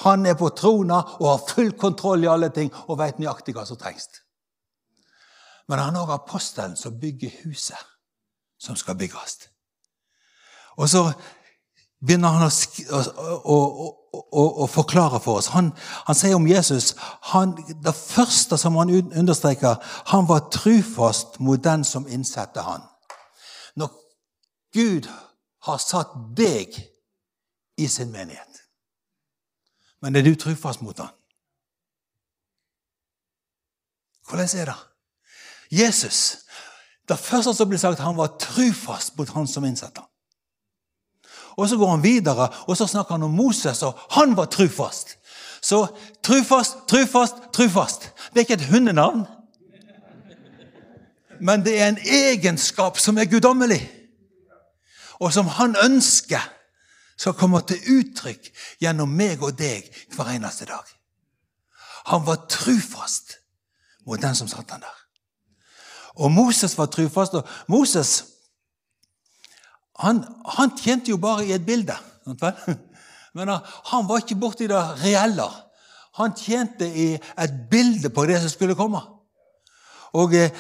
Han 0.02 0.26
er 0.26 0.34
på 0.34 0.50
trona 0.50 1.02
og 1.20 1.30
har 1.30 1.48
full 1.50 1.72
kontroll 1.78 2.24
i 2.24 2.30
alle 2.30 2.50
ting 2.50 2.74
og 2.88 2.98
vet 3.00 3.20
nøyaktig 3.22 3.54
hva 3.54 3.66
som 3.66 3.78
trengs. 3.78 4.10
Men 5.70 5.80
han 5.80 5.96
har 5.96 6.08
òg 6.08 6.14
apostelen 6.18 6.76
som 6.76 7.00
bygger 7.00 7.44
huset 7.44 7.90
som 8.64 8.76
skal 8.76 8.96
bygges. 8.96 9.50
Og 10.78 10.90
så 10.90 11.04
begynner 12.06 12.38
han 12.38 12.48
å, 12.48 13.02
å, 13.44 13.58
å, 13.58 13.88
å 14.34 14.68
forklare 14.68 15.20
for 15.24 15.40
oss. 15.40 15.52
Han, 15.54 15.72
han 16.08 16.18
sier 16.18 16.36
om 16.36 16.48
Jesus 16.48 16.94
han, 17.32 17.56
Det 17.84 17.94
første 17.96 18.58
som 18.58 18.76
han 18.76 18.90
understreker, 18.90 19.76
han 20.12 20.28
var 20.28 20.50
trufast 20.52 21.40
mot 21.40 21.64
den 21.64 21.84
som 21.84 22.08
innsatte 22.08 22.62
han. 22.62 22.82
Når 23.76 23.90
Gud 24.74 25.10
har 25.64 25.78
satt 25.78 26.14
deg 26.38 26.76
i 27.78 27.88
sin 27.88 28.12
menighet, 28.12 28.64
men 30.02 30.16
er 30.16 30.26
du 30.26 30.36
trufast 30.36 30.82
mot 30.82 30.98
han? 31.00 31.14
Hvordan 34.28 34.50
er 34.58 34.66
det? 34.66 34.80
Jesus 35.72 36.40
Det 37.10 37.20
første 37.20 37.54
som 37.54 37.68
blir 37.70 37.80
sagt, 37.80 38.00
han 38.00 38.16
var 38.18 38.38
trufast 38.40 39.18
mot 39.18 39.30
han 39.30 39.48
som 39.48 39.66
innsatte 39.68 40.00
ham. 40.00 40.13
Og 41.58 41.70
Så 41.70 41.78
går 41.78 41.90
han 41.90 42.04
videre 42.04 42.50
og 42.68 42.78
så 42.78 42.88
snakker 42.88 43.14
han 43.14 43.24
om 43.24 43.32
Moses, 43.32 43.84
og 43.84 44.00
han 44.12 44.38
var 44.38 44.46
trufast. 44.46 45.18
Så 45.62 45.88
trufast, 46.24 46.78
trufast, 46.88 47.34
trufast. 47.54 48.02
Det 48.02 48.36
er 48.36 48.40
ikke 48.40 48.54
et 48.54 48.70
hundenavn. 48.70 49.26
Men 51.42 51.66
det 51.66 51.82
er 51.82 51.88
en 51.88 51.98
egenskap 51.98 52.98
som 53.00 53.18
er 53.18 53.26
guddommelig, 53.26 53.92
og 55.20 55.34
som 55.34 55.48
han 55.48 55.76
ønsker 55.84 56.42
skal 57.18 57.34
komme 57.34 57.62
til 57.68 57.80
uttrykk 58.00 58.50
gjennom 58.82 59.10
meg 59.10 59.44
og 59.44 59.56
deg 59.58 59.88
hver 60.16 60.34
eneste 60.34 60.66
dag. 60.66 60.84
Han 62.12 62.26
var 62.26 62.46
trufast 62.50 63.38
mot 64.06 64.22
den 64.22 64.36
som 64.36 64.48
satt 64.48 64.72
han 64.72 64.84
der. 64.84 65.00
Og 66.16 66.32
Moses 66.32 66.78
var 66.78 66.86
trufast. 66.86 67.34
og 67.34 67.48
Moses 67.68 68.24
han, 70.04 70.24
han 70.58 70.74
tjente 70.78 71.12
jo 71.12 71.18
bare 71.18 71.46
i 71.48 71.54
et 71.56 71.66
bilde. 71.66 71.96
Men 73.36 73.50
han 73.90 74.08
var 74.08 74.22
ikke 74.22 74.40
borti 74.40 74.68
det 74.70 74.82
reelle. 75.04 75.48
Han 76.20 76.36
tjente 76.38 76.88
i 76.88 77.14
et 77.16 77.54
bilde 77.72 78.10
på 78.14 78.26
det 78.30 78.42
som 78.42 78.52
skulle 78.52 78.76
komme. 78.78 79.02
Og 80.14 80.36
eh, 80.38 80.52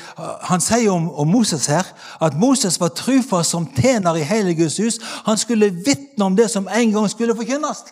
Han 0.50 0.62
sier 0.62 0.92
om, 0.92 1.12
om, 1.12 1.28
Moses 1.28 1.66
her 1.70 1.86
at 2.22 2.34
Moses 2.34 2.80
var 2.80 2.96
trufast 2.98 3.54
som 3.54 3.68
tjener 3.76 4.18
i 4.18 4.26
hele 4.26 4.56
Guds 4.56 4.78
hus. 4.78 4.98
Han 5.28 5.38
skulle 5.38 5.70
vitne 5.86 6.26
om 6.26 6.36
det 6.36 6.50
som 6.52 6.68
en 6.68 6.92
gang 6.92 7.10
skulle 7.10 7.36
forkynnes. 7.36 7.84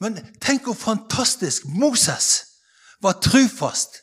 Men 0.00 0.20
tenk 0.40 0.64
hvor 0.64 0.78
fantastisk 0.78 1.66
Moses 1.66 2.46
var 3.02 3.18
trufast 3.20 3.98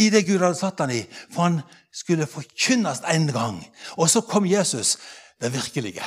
i 0.00 0.08
det 0.10 0.24
Gud 0.26 0.40
hadde 0.40 0.58
satt 0.58 0.80
han 0.80 0.92
i. 0.94 1.02
For 1.32 1.46
han 1.48 1.60
skulle 1.92 2.26
forkynnes 2.26 3.02
en 3.12 3.28
gang. 3.32 3.60
Og 3.98 4.10
så 4.10 4.22
kom 4.24 4.48
Jesus, 4.48 4.96
den 5.40 5.52
virkelige. 5.52 6.04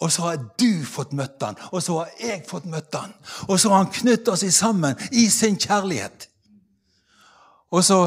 Og 0.00 0.12
så 0.12 0.22
har 0.22 0.40
du 0.58 0.84
fått 0.84 1.12
møtt 1.16 1.42
han, 1.42 1.56
og 1.72 1.82
så 1.82 2.00
har 2.00 2.10
jeg 2.20 2.42
fått 2.48 2.66
møtt 2.68 2.94
han. 2.98 3.14
Og 3.48 3.60
så 3.60 3.70
har 3.70 3.84
han 3.84 3.92
knyttet 3.94 4.28
oss 4.28 4.44
sammen 4.56 4.98
i 5.12 5.28
sin 5.30 5.56
kjærlighet. 5.60 6.28
Og 7.70 7.84
så 7.84 8.00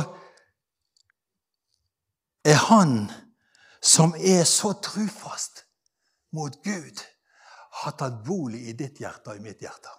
er 2.45 2.60
han 2.67 3.08
som 3.82 4.13
er 4.17 4.43
så 4.43 4.73
trufast 4.84 5.63
mot 6.36 6.54
Gud, 6.63 7.02
har 7.84 7.95
tatt 7.97 8.23
bolig 8.26 8.67
i 8.69 8.76
ditt 8.78 9.00
hjerte 9.00 9.32
og 9.32 9.39
i 9.39 9.43
mitt 9.43 9.62
hjerte. 9.63 9.91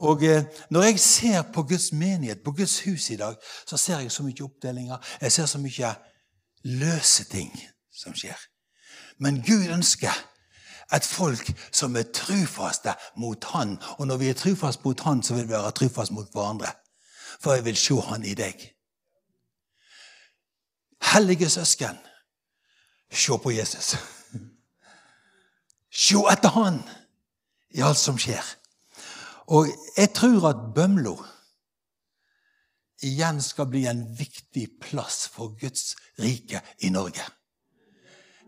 Og 0.00 0.24
eh, 0.24 0.44
Når 0.70 0.82
jeg 0.82 1.00
ser 1.00 1.42
på 1.42 1.62
Guds 1.62 1.92
menighet, 1.92 2.42
på 2.44 2.52
Guds 2.52 2.80
hus 2.84 3.10
i 3.10 3.16
dag, 3.16 3.34
så 3.66 3.76
ser 3.76 3.98
jeg 3.98 4.12
så 4.12 4.22
mye 4.22 4.44
oppdelinger. 4.44 4.96
Jeg 5.20 5.32
ser 5.32 5.46
så 5.46 5.58
mye 5.58 5.94
løse 6.64 7.24
ting 7.24 7.60
som 7.92 8.14
skjer. 8.14 8.38
Men 9.18 9.42
Gud 9.42 9.68
ønsker 9.72 10.12
et 10.94 11.04
folk 11.04 11.50
som 11.72 11.96
er 11.96 12.10
trufaste 12.14 12.94
mot 13.16 13.44
Han. 13.44 13.78
Og 13.98 14.06
når 14.06 14.16
vi 14.16 14.28
er 14.28 14.34
trufaste 14.34 14.82
mot 14.84 15.00
Han, 15.00 15.22
så 15.22 15.34
vil 15.34 15.48
vi 15.48 15.52
være 15.52 15.70
trufaste 15.70 16.14
mot 16.14 16.32
hverandre. 16.32 16.72
For 17.40 17.54
jeg 17.54 17.64
vil 17.64 17.76
se 17.76 17.94
Han 17.94 18.24
i 18.24 18.34
deg. 18.34 18.72
Hellige 21.12 21.50
søsken, 21.50 21.96
se 23.12 23.32
på 23.42 23.50
Jesus. 23.50 23.96
Se 25.96 26.18
etter 26.32 26.48
Han 26.48 26.82
i 27.70 27.80
alt 27.80 27.96
som 27.96 28.18
skjer. 28.18 28.44
Og 29.46 29.66
jeg 29.96 30.10
tror 30.14 30.48
at 30.50 30.62
Bømlo 30.74 31.16
igjen 33.06 33.42
skal 33.42 33.68
bli 33.70 33.84
en 33.86 34.02
viktig 34.18 34.66
plass 34.80 35.26
for 35.28 35.54
Guds 35.60 35.94
rike 36.18 36.62
i 36.78 36.90
Norge. 36.90 37.22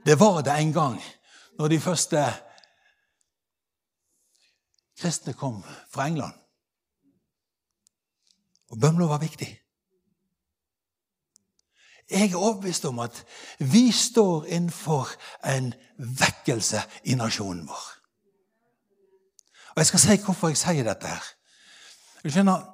Det 0.07 0.19
var 0.21 0.43
det 0.43 0.57
en 0.59 0.73
gang 0.73 0.99
når 1.59 1.69
de 1.69 1.81
første 1.81 2.25
kristne 4.99 5.35
kom 5.35 5.63
fra 5.93 6.07
England. 6.07 6.35
Og 8.71 8.81
Bømlo 8.81 9.07
var 9.07 9.19
viktig. 9.19 9.51
Jeg 12.11 12.31
er 12.31 12.37
overbevist 12.37 12.85
om 12.85 12.99
at 12.99 13.25
vi 13.59 13.93
står 13.93 14.45
innenfor 14.45 15.09
en 15.45 15.75
vekkelse 15.99 16.81
i 17.05 17.15
nasjonen 17.15 17.67
vår. 17.69 17.98
Og 19.79 19.81
Jeg 19.81 19.87
skal 19.87 20.01
si 20.03 20.15
hvorfor 20.25 20.49
jeg 20.51 20.59
sier 20.59 20.83
dette. 20.83 21.07
her. 21.07 21.27
Du 22.25 22.33
skjønner, 22.35 22.65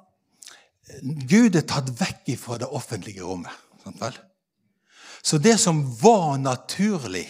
Gud 1.29 1.53
er 1.53 1.61
tatt 1.69 1.91
vekk 1.99 2.31
fra 2.41 2.57
det 2.57 2.65
offentlige 2.73 3.21
rommet. 3.21 3.53
Sant 3.83 4.01
vel? 4.01 4.17
Så 5.21 5.37
det 5.37 5.59
som 5.61 5.83
var 6.01 6.39
naturlig, 6.41 7.27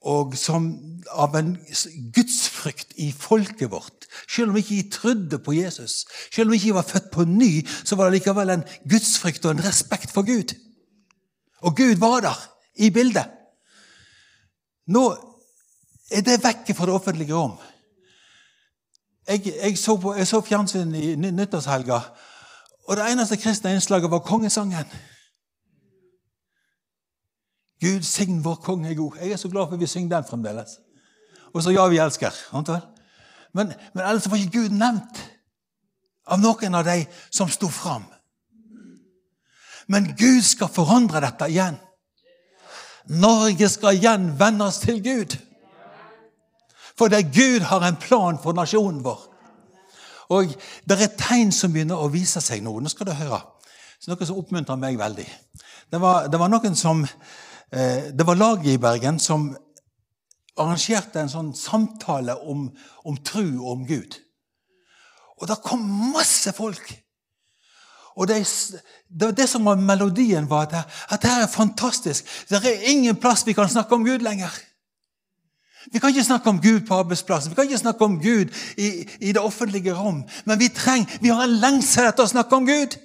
og 0.00 0.32
som 0.40 0.70
av 1.12 1.36
en 1.36 1.58
gudsfrykt 2.14 2.96
i 2.96 3.10
folket 3.12 3.68
vårt 3.70 4.06
Selv 4.30 4.52
om 4.52 4.56
ikke 4.56 4.76
de 4.76 4.90
trodde 4.90 5.38
på 5.44 5.52
Jesus, 5.52 6.06
selv 6.32 6.48
om 6.48 6.54
ikke 6.54 6.70
de 6.70 6.74
var 6.80 6.88
født 6.88 7.10
på 7.12 7.24
ny, 7.28 7.66
så 7.84 7.96
var 7.96 8.08
det 8.08 8.20
likevel 8.20 8.50
en 8.50 8.68
gudsfrykt 8.88 9.44
og 9.44 9.58
en 9.58 9.64
respekt 9.64 10.14
for 10.14 10.24
Gud. 10.24 10.54
Og 11.60 11.76
Gud 11.76 11.96
var 12.00 12.20
der 12.20 12.44
i 12.76 12.90
bildet. 12.90 13.28
Nå 14.86 15.10
er 16.10 16.24
det 16.24 16.44
vekk 16.44 16.72
fra 16.72 16.86
det 16.86 16.94
offentlige 16.94 17.34
rom. 17.34 17.58
Jeg, 19.28 19.46
jeg, 19.46 19.78
så, 19.78 19.96
på, 19.96 20.14
jeg 20.14 20.26
så 20.26 20.40
fjernsyn 20.40 20.94
i 20.94 21.14
nyttårshelga, 21.16 22.00
og 22.88 22.96
det 22.96 23.10
eneste 23.12 23.36
kristne 23.36 23.74
innslaget 23.76 24.10
var 24.10 24.24
kongesangen. 24.24 24.92
Gud 27.80 28.02
sign 28.02 28.44
vår 28.44 28.54
konge 28.64 28.90
er 28.90 28.94
god. 28.94 29.18
Jeg 29.20 29.32
er 29.32 29.36
så 29.36 29.48
glad 29.48 29.66
for 29.66 29.74
at 29.74 29.80
vi 29.80 29.86
synger 29.86 30.16
den 30.16 30.28
fremdeles. 30.30 30.78
Og 31.54 31.62
så 31.62 31.70
ja, 31.70 31.86
vi 31.86 31.98
elsker. 31.98 32.34
Men, 33.54 33.72
men 33.94 34.04
ellers 34.04 34.30
var 34.30 34.36
ikke 34.36 34.58
Gud 34.58 34.74
nevnt 34.74 35.20
av 36.26 36.40
noen 36.40 36.74
av 36.74 36.86
de 36.88 37.04
som 37.30 37.48
sto 37.48 37.68
fram. 37.68 38.04
Men 39.88 40.10
Gud 40.16 40.42
skal 40.44 40.72
forandre 40.72 41.22
dette 41.24 41.48
igjen. 41.48 41.78
Norge 43.08 43.68
skal 43.72 43.96
igjen 43.96 44.32
vennes 44.40 44.80
til 44.82 45.00
Gud. 45.04 45.36
For 46.98 47.12
det 47.12 47.28
Gud 47.34 47.66
har 47.70 47.84
en 47.86 48.00
plan 48.00 48.38
for 48.42 48.56
nasjonen 48.56 49.04
vår. 49.04 49.20
Og 50.34 50.50
det 50.84 50.98
er 50.98 51.14
tegn 51.16 51.52
som 51.54 51.72
begynner 51.72 52.00
å 52.00 52.10
vise 52.12 52.42
seg 52.44 52.64
nå. 52.64 52.74
Nå 52.80 52.90
skal 52.92 53.08
du 53.08 53.14
høre. 53.16 53.40
Så 53.98 54.10
noe 54.10 54.28
som 54.28 54.38
oppmuntrer 54.38 54.78
meg 54.80 54.98
veldig. 54.98 55.26
Det 55.88 56.00
var, 56.02 56.28
det 56.28 56.38
var 56.40 56.50
noen 56.52 56.76
som 56.76 57.00
eh, 57.04 58.10
Det 58.12 58.26
var 58.26 58.36
laget 58.36 58.74
i 58.74 58.82
Bergen 58.82 59.18
som 59.22 59.48
arrangerte 60.58 61.22
en 61.22 61.30
sånn 61.30 61.52
samtale 61.54 62.34
om, 62.50 62.66
om 63.06 63.18
tru 63.24 63.46
og 63.60 63.70
om 63.76 63.84
Gud. 63.86 64.18
Og 65.38 65.46
det 65.48 65.60
kom 65.62 65.84
masse 66.12 66.52
folk. 66.52 66.90
Og 68.18 68.26
det, 68.26 68.40
det, 69.06 69.30
det 69.38 69.46
som 69.46 69.64
var 69.64 69.78
melodien, 69.78 70.48
var 70.50 70.66
at, 70.66 70.88
at 71.06 71.22
dette 71.22 71.34
er 71.44 71.52
fantastisk. 71.52 72.26
Det 72.50 72.58
er 72.58 72.88
ingen 72.90 73.16
plass 73.22 73.46
vi 73.46 73.54
kan 73.54 73.70
snakke 73.70 73.94
om 73.94 74.06
Gud 74.06 74.26
lenger. 74.26 74.50
Vi 75.92 75.98
kan 75.98 76.12
ikke 76.12 76.24
snakke 76.24 76.50
om 76.50 76.60
Gud 76.60 76.80
på 76.86 76.94
arbeidsplassen, 76.94 77.50
vi 77.50 77.56
kan 77.56 77.68
ikke 77.68 77.80
snakke 77.80 78.04
om 78.04 78.18
Gud 78.20 78.52
i, 78.76 79.08
i 79.20 79.32
det 79.32 79.40
offentlige 79.40 79.94
rom. 79.96 80.22
Men 80.44 80.60
vi 80.60 80.68
trenger, 80.68 81.18
vi 81.20 81.32
har 81.32 81.46
en 81.46 81.60
lengsel 81.62 82.08
etter 82.10 82.26
å 82.26 82.32
snakke 82.32 82.56
om 82.56 82.68
Gud. 82.68 82.98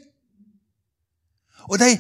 Og 1.72 1.80
de 1.80 1.94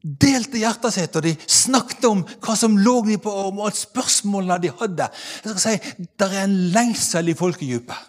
delte 0.00 0.58
hjertet 0.58 0.94
sitt, 0.94 1.16
og 1.16 1.24
de 1.24 1.34
snakket 1.46 2.06
om 2.08 2.22
hva 2.42 2.56
som 2.56 2.78
lå 2.78 3.00
dem 3.06 3.20
på, 3.22 3.32
om 3.50 3.60
alle 3.60 3.76
spørsmålene 3.76 4.58
de 4.62 4.72
hadde. 4.80 5.10
Jeg 5.44 5.52
skal 5.52 5.60
si, 5.66 6.06
Det 6.18 6.26
er 6.26 6.44
en 6.44 6.56
lengsel 6.74 7.28
i 7.28 7.36
folkedypet. 7.36 8.06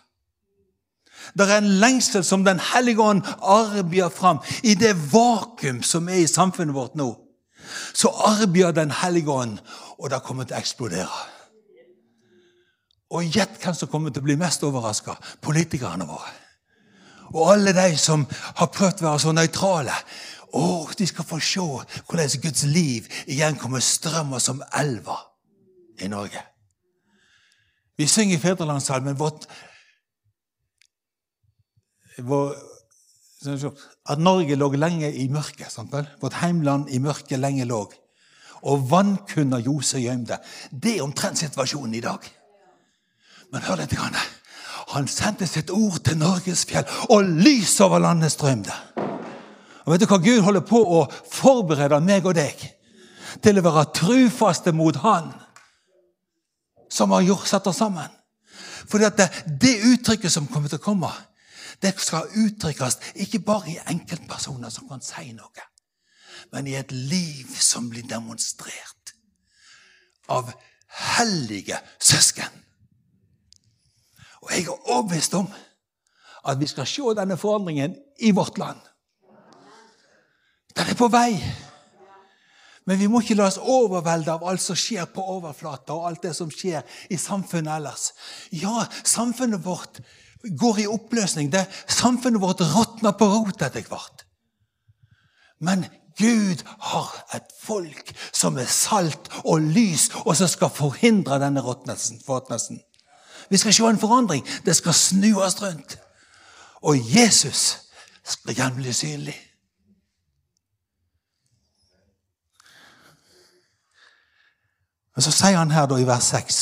Det 1.38 1.46
er 1.46 1.60
en 1.62 1.80
lengsel 1.80 2.24
som 2.26 2.44
Den 2.44 2.60
hellige 2.60 3.02
ånd 3.02 3.22
arbeider 3.42 4.10
fram. 4.10 4.40
I 4.64 4.74
det 4.76 4.96
vakuum 5.14 5.84
som 5.84 6.10
er 6.10 6.24
i 6.24 6.28
samfunnet 6.28 6.76
vårt 6.76 6.96
nå, 6.96 7.14
så 7.94 8.10
arbeider 8.10 8.72
Den 8.72 8.92
hellige 8.92 9.30
ånd, 9.30 9.60
og 10.00 10.10
det 10.10 10.24
kommer 10.24 10.44
til 10.44 10.56
å 10.56 10.60
eksplodere. 10.60 11.41
Og 13.12 13.28
gjett 13.28 13.58
hvem 13.60 13.76
som 13.76 13.90
kommer 13.92 14.14
til 14.14 14.24
å 14.24 14.28
bli 14.30 14.38
mest 14.40 14.64
overraska? 14.64 15.18
Politikerne 15.44 16.08
våre. 16.08 16.32
Og 17.32 17.54
alle 17.54 17.74
de 17.76 17.96
som 18.00 18.26
har 18.60 18.70
prøvd 18.72 19.04
å 19.04 19.08
være 19.08 19.24
så 19.24 19.34
nøytrale. 19.36 19.96
Å, 20.52 20.64
de 20.98 21.08
skal 21.08 21.28
få 21.28 21.40
se 21.40 21.64
hvordan 21.64 22.42
Guds 22.44 22.64
liv 22.68 23.08
igjen 23.32 23.60
kommer 23.60 23.84
strømme 23.84 24.40
som 24.44 24.64
elver 24.80 25.22
i 26.04 26.10
Norge. 26.12 26.42
Vi 28.00 28.08
synger 28.08 28.36
i 28.36 28.42
Fedrelandssalmen 28.42 29.20
vårt 29.20 29.48
vår, 32.18 32.56
At 34.10 34.20
Norge 34.20 34.56
lå 34.56 34.68
lenge 34.76 35.10
i 35.14 35.28
mørket. 35.30 35.72
Sant 35.72 35.94
vel? 35.94 36.06
Vårt 36.22 36.36
heimland 36.42 36.90
i 36.90 37.00
mørket 37.00 37.40
lenge 37.40 37.66
lå. 37.66 37.86
Og 38.70 38.84
vannkunna 38.92 39.58
Jose 39.58 39.98
gjemte. 40.02 40.38
Det 40.70 40.98
er 40.98 41.06
omtrent 41.06 41.40
situasjonen 41.40 41.96
i 41.98 42.04
dag. 42.04 42.28
Men 43.52 43.66
hør 43.68 43.82
litt. 43.82 43.96
Han 44.92 45.08
sendte 45.08 45.48
sitt 45.48 45.72
ord 45.72 46.00
til 46.04 46.18
Norges 46.20 46.66
fjell, 46.68 46.88
og 47.10 47.28
lys 47.44 47.78
over 47.84 48.02
landet 48.04 48.34
strømte. 48.34 48.76
Og 49.86 49.94
Vet 49.94 50.04
du 50.04 50.08
hva 50.12 50.20
Gud 50.22 50.44
holder 50.46 50.64
på 50.68 50.80
å 51.00 51.02
forberede 51.32 52.00
meg 52.06 52.28
og 52.28 52.36
deg 52.38 52.60
til 53.42 53.58
å 53.58 53.64
være 53.66 53.88
trufaste 53.96 54.74
mot 54.76 54.98
Han 55.04 55.32
som 56.92 57.14
har 57.16 57.24
gjort, 57.24 57.48
satt 57.48 57.68
oss 57.72 57.80
sammen? 57.80 58.10
Fordi 58.92 59.08
at 59.08 59.18
det, 59.18 59.28
det 59.62 59.78
uttrykket 59.94 60.32
som 60.32 60.50
kommer 60.52 60.70
til 60.70 60.82
å 60.82 60.84
komme, 60.84 61.12
det 61.82 61.96
skal 62.04 62.30
uttrykkes 62.38 63.00
ikke 63.24 63.42
bare 63.46 63.72
i 63.72 63.80
enkeltpersoner 63.94 64.70
som 64.74 64.90
kan 64.90 65.02
si 65.02 65.32
noe, 65.34 65.68
men 66.52 66.68
i 66.68 66.76
et 66.78 66.92
liv 66.92 67.48
som 67.58 67.88
blir 67.90 68.06
demonstrert 68.10 69.16
av 70.30 70.52
hellige 71.16 71.80
søsken. 71.98 72.61
Og 74.42 74.54
jeg 74.54 74.66
er 74.66 74.90
overbevist 74.90 75.34
om 75.38 75.50
at 76.50 76.60
vi 76.60 76.68
skal 76.68 76.88
se 76.90 77.14
denne 77.18 77.38
forandringen 77.38 77.96
i 78.20 78.32
vårt 78.32 78.58
land. 78.58 78.80
Den 80.78 80.90
er 80.90 80.98
på 80.98 81.10
vei. 81.12 81.36
Men 82.90 82.98
vi 82.98 83.08
må 83.12 83.22
ikke 83.22 83.38
la 83.38 83.46
oss 83.52 83.60
overvelde 83.62 84.34
av 84.34 84.44
alt 84.50 84.64
som 84.64 84.78
skjer 84.80 85.06
på 85.14 85.24
overflata, 85.36 85.94
og 85.94 86.08
alt 86.10 86.24
det 86.26 86.34
som 86.36 86.50
skjer 86.50 86.82
i 87.14 87.20
samfunnet 87.22 87.76
ellers. 87.76 88.10
Ja, 88.50 88.88
samfunnet 89.06 89.62
vårt 89.66 90.02
går 90.42 90.82
i 90.82 90.90
oppløsning. 90.90 91.52
Det, 91.54 91.68
samfunnet 91.88 92.42
vårt 92.42 92.64
råtner 92.74 93.14
på 93.18 93.30
rot 93.30 93.62
etter 93.62 93.86
hvert. 93.86 94.26
Men 95.62 95.86
Gud 96.18 96.64
har 96.90 97.14
et 97.38 97.54
folk 97.62 98.10
som 98.34 98.58
er 98.60 98.70
salt 98.70 99.30
og 99.46 99.62
lys, 99.62 100.10
og 100.26 100.34
som 100.38 100.50
skal 100.50 100.74
forhindre 100.74 101.38
denne 101.42 101.62
råtnelsen. 101.62 102.82
Vi 103.52 103.58
skal 103.58 103.74
se 103.74 103.84
en 103.84 104.00
forandring. 104.00 104.48
Det 104.66 104.76
skal 104.76 104.94
snues 104.94 105.62
rundt. 105.62 106.00
Og 106.82 106.96
Jesus 107.16 107.78
skal 108.24 108.52
igjen 108.52 108.76
bli 108.76 108.94
synlig. 108.94 109.36
Men 115.16 115.22
så 115.22 115.32
sier 115.36 115.58
han 115.58 115.72
her 115.72 115.86
da 115.86 115.98
i 116.00 116.08
vers 116.08 116.32
6 116.32 116.62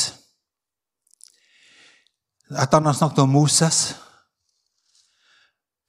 Etter 2.50 2.80
han 2.80 2.86
har 2.90 2.96
snakket 2.98 3.22
om 3.22 3.30
Moses, 3.30 3.96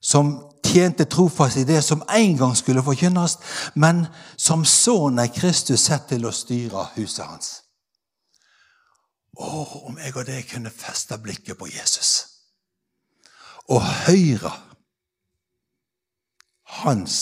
som 0.01 0.27
tjente 0.61 1.07
trofast 1.09 1.57
i 1.57 1.63
det 1.65 1.79
som 1.83 2.03
en 2.05 2.37
gang 2.37 2.53
skulle 2.57 2.83
forkynnes, 2.85 3.39
men 3.73 4.05
som 4.37 4.65
sønnen 4.65 5.23
er 5.23 5.33
Kristus 5.33 5.87
sett 5.89 6.05
til 6.13 6.29
å 6.29 6.31
styre 6.31 6.85
huset 6.95 7.25
hans. 7.25 7.60
Å, 9.39 9.63
om 9.87 9.97
jeg 9.99 10.15
og 10.15 10.27
deg 10.27 10.47
kunne 10.49 10.73
feste 10.73 11.17
blikket 11.21 11.57
på 11.59 11.69
Jesus 11.71 12.31
og 13.71 13.83
høre 14.07 14.51
hans 16.81 17.15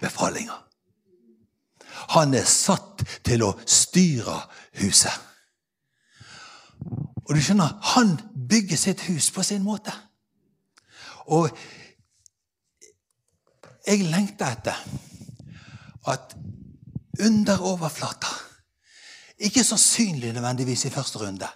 befalinger. 0.00 0.66
Han 2.16 2.34
er 2.34 2.46
satt 2.48 3.04
til 3.26 3.44
å 3.44 3.52
styre 3.68 4.36
huset. 4.80 5.14
Og 7.28 7.34
du 7.36 7.42
skjønner, 7.44 7.76
han 7.94 8.16
bygger 8.50 8.80
sitt 8.80 9.04
hus 9.06 9.28
på 9.30 9.44
sin 9.46 9.62
måte. 9.62 9.92
Og 11.30 11.50
jeg 13.86 14.08
lengter 14.10 14.56
etter 14.56 14.80
at 16.10 16.34
under 17.20 17.62
overflata 17.68 18.32
Ikke 19.40 19.64
så 19.64 19.76
synlig 19.76 20.32
nødvendigvis 20.32 20.84
i 20.84 20.90
første 20.90 21.18
runde, 21.18 21.48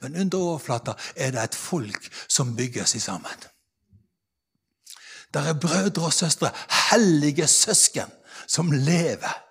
men 0.00 0.16
under 0.16 0.38
overflata 0.38 0.92
er 1.16 1.30
det 1.30 1.42
et 1.42 1.54
folk 1.54 2.08
som 2.28 2.56
bygger 2.56 2.84
seg 2.84 3.02
sammen. 3.02 3.44
Der 5.34 5.40
er 5.40 5.60
brødre 5.60 6.08
og 6.08 6.12
søstre, 6.12 6.50
hellige 6.90 7.46
søsken, 7.46 8.10
som 8.48 8.72
lever 8.72 9.44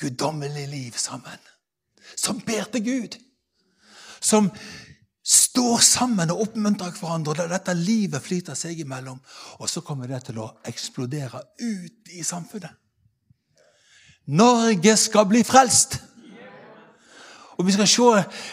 guddommelig 0.00 0.68
liv 0.68 0.92
sammen. 0.96 1.38
Som 2.16 2.40
ber 2.40 2.64
til 2.72 2.84
Gud. 2.84 3.18
Som 4.20 4.50
står 5.24 5.78
sammen 5.78 6.30
og 6.30 6.40
oppmuntrer 6.40 6.90
hverandre. 6.90 7.44
og 7.44 7.50
Dette 7.50 7.74
livet 7.74 8.22
flyter 8.22 8.58
seg 8.58 8.80
imellom. 8.80 9.20
Og 9.58 9.70
så 9.70 9.80
kommer 9.80 10.10
det 10.10 10.24
til 10.28 10.40
å 10.42 10.50
eksplodere 10.66 11.42
ut 11.60 12.12
i 12.12 12.24
samfunnet. 12.24 12.74
Norge 14.26 14.96
skal 14.96 15.28
bli 15.28 15.44
frelst! 15.46 16.00
Og 17.58 17.66
vi 17.66 17.74
skal 17.74 17.88
se 17.90 18.02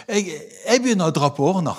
Jeg, 0.07 0.39
jeg 0.65 0.81
begynner 0.81 1.11
å 1.11 1.13
dra 1.13 1.29
på 1.29 1.45
årene. 1.45 1.73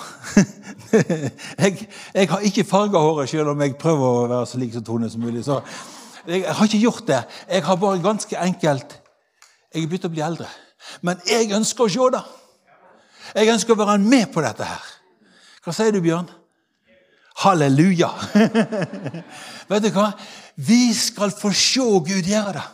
jeg, 1.63 1.89
jeg, 2.15 2.29
har 2.31 2.45
ikke 2.47 2.65
farga 2.65 3.03
håret, 3.03 3.31
selv 3.31 3.51
om 3.53 3.65
jeg 3.65 3.75
prøver 3.81 4.07
å 4.07 4.29
være 4.29 4.47
så 4.47 4.61
lik 4.63 4.77
som 4.77 4.85
Tone 4.87 5.11
som 5.11 5.25
mulig. 5.27 5.43
Så 5.45 5.59
jeg 6.27 6.47
har 6.47 6.65
ikke 6.65 6.83
gjort 6.83 7.07
det. 7.09 7.21
Jeg 7.51 7.67
har 7.67 7.83
bare 7.83 8.03
ganske 8.03 8.39
enkelt 8.39 9.01
jeg 9.75 9.83
er 9.83 9.91
begynt 9.91 10.07
å 10.09 10.13
bli 10.15 10.23
eldre. 10.25 10.47
Men 11.05 11.19
jeg 11.27 11.51
ønsker 11.53 11.85
å 11.85 11.93
se 11.93 12.11
det. 12.15 12.23
Jeg 13.35 13.53
ønsker 13.53 13.75
å 13.75 13.81
være 13.83 13.99
med 14.01 14.31
på 14.33 14.45
dette 14.45 14.65
her. 14.65 14.87
Hva 15.65 15.75
sier 15.75 15.93
du, 15.93 15.99
Bjørn? 16.01 16.31
Halleluja! 17.43 18.13
Vet 19.71 19.85
du 19.85 19.91
hva? 19.93 20.13
Vi 20.57 20.95
skal 20.97 21.35
få 21.35 21.51
se 21.53 21.85
Gud 22.07 22.31
gjøre 22.31 22.55
det. 22.57 22.67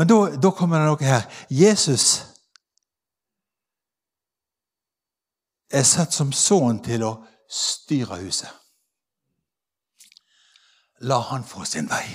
Men 0.00 0.08
da, 0.08 0.30
da 0.40 0.48
kommer 0.56 0.80
det 0.80 0.86
noe 0.88 1.04
her. 1.04 1.26
Jesus 1.52 2.04
er 5.68 5.84
sett 5.84 6.16
som 6.16 6.30
sønn 6.32 6.78
til 6.80 7.04
å 7.04 7.10
styre 7.52 8.16
huset. 8.22 8.48
La 11.04 11.18
han 11.28 11.44
få 11.44 11.66
sin 11.68 11.90
vei. 11.92 12.06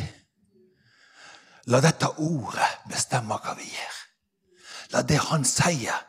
La 1.69 1.77
dette 1.85 2.09
ordet 2.25 2.71
bestemme 2.89 3.37
hva 3.37 3.53
vi 3.61 3.69
gjør. 3.69 4.01
La 4.97 5.05
det 5.05 5.21
han 5.29 5.45
sier, 5.45 6.01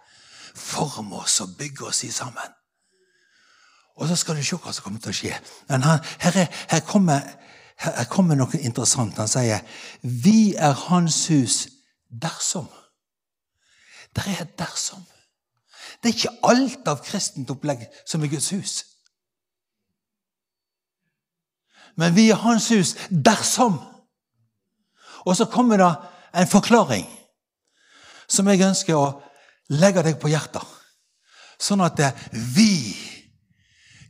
forme 0.57 1.21
oss 1.21 1.43
og 1.45 1.59
bygge 1.61 1.91
oss 1.91 2.01
i 2.09 2.12
sammen. 2.23 2.57
Og 4.01 4.09
så 4.09 4.17
skal 4.17 4.41
du 4.41 4.49
se 4.49 4.57
hva 4.57 4.73
som 4.73 4.89
kommer 4.89 5.05
til 5.05 5.12
å 5.12 5.21
skje. 5.21 5.37
Men 5.69 5.85
her, 5.85 6.01
her, 6.25 6.41
er, 6.47 6.65
her, 6.73 6.83
kommer, 6.89 7.21
her, 7.77 8.05
kommer, 8.11 8.39
noe 8.39 8.61
interessant. 8.65 9.19
Han 9.21 9.31
sier 9.31 9.65
vi 10.03 10.55
er 10.55 10.77
hans 10.87 11.27
hus 11.33 11.67
dersom. 12.09 12.69
Der 14.17 14.31
er 14.33 14.45
et 14.47 14.59
dersom. 14.59 15.05
Det 16.03 16.11
er 16.11 16.17
ikke 16.17 16.37
alt 16.49 16.89
av 16.89 17.03
kristent 17.05 17.51
opplegg 17.53 17.85
som 18.05 18.25
er 18.25 18.33
Guds 18.33 18.51
hus. 18.55 18.77
Men 21.97 22.15
vi 22.17 22.29
er 22.31 22.41
hans 22.41 22.69
hus 22.73 22.95
dersom. 23.11 23.79
Og 25.27 25.37
så 25.37 25.49
kommer 25.51 25.81
det 25.81 25.93
en 26.37 26.49
forklaring 26.49 27.07
som 28.29 28.49
jeg 28.51 28.65
ønsker 28.67 28.97
å 28.97 29.15
legge 29.73 30.05
deg 30.05 30.19
på 30.21 30.31
hjertet. 30.31 30.65
Sånn 31.59 31.81
at 31.85 32.01
vi 32.33 32.93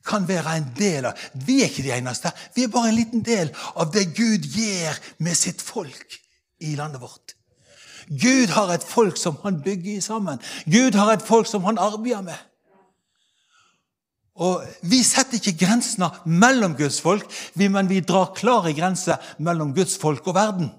kan 0.07 0.27
være 0.29 0.57
en 0.57 0.69
del 0.77 1.09
av 1.11 1.25
Vi 1.47 1.61
er 1.63 1.71
ikke 1.71 1.87
de 1.87 1.95
eneste. 1.97 2.33
Vi 2.55 2.65
er 2.65 2.73
bare 2.73 2.93
en 2.93 2.99
liten 2.99 3.25
del 3.27 3.53
av 3.75 3.91
det 3.95 4.09
Gud 4.17 4.47
gjør 4.57 5.01
med 5.19 5.39
sitt 5.39 5.63
folk 5.63 6.21
i 6.65 6.77
landet 6.79 7.03
vårt. 7.03 7.35
Gud 8.07 8.53
har 8.55 8.71
et 8.71 8.85
folk 8.87 9.19
som 9.19 9.39
han 9.43 9.63
bygger 9.63 10.01
sammen. 10.01 10.39
Gud 10.67 10.95
har 10.95 11.13
et 11.13 11.27
folk 11.27 11.49
som 11.51 11.65
han 11.67 11.79
arbeider 11.79 12.23
med. 12.23 12.39
Og 14.37 14.65
Vi 14.83 15.01
setter 15.03 15.41
ikke 15.41 15.65
grensene 15.65 16.11
mellom 16.27 16.77
Guds 16.77 17.01
folk, 17.01 17.25
men 17.57 17.89
vi 17.89 18.01
drar 18.05 18.35
klare 18.37 18.75
grenser 18.77 19.17
mellom 19.39 19.75
Guds 19.75 19.97
folk 19.99 20.27
og 20.29 20.35
verden. 20.35 20.71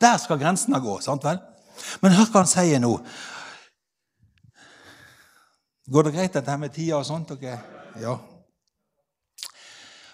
Der 0.00 0.16
skal 0.16 0.38
grensene 0.38 0.80
gå. 0.80 1.00
sant 1.00 1.24
vel? 1.24 1.38
Men 2.00 2.12
hør 2.12 2.30
hva 2.30 2.44
han 2.44 2.50
sier 2.50 2.78
nå. 2.78 2.98
Går 5.90 6.02
det 6.02 6.14
greit, 6.14 6.32
dette 6.32 6.56
med 6.58 6.72
tida 6.72 6.96
og 6.96 7.06
sånt? 7.06 7.30
Okay? 7.30 7.56
Ja. 8.00 8.18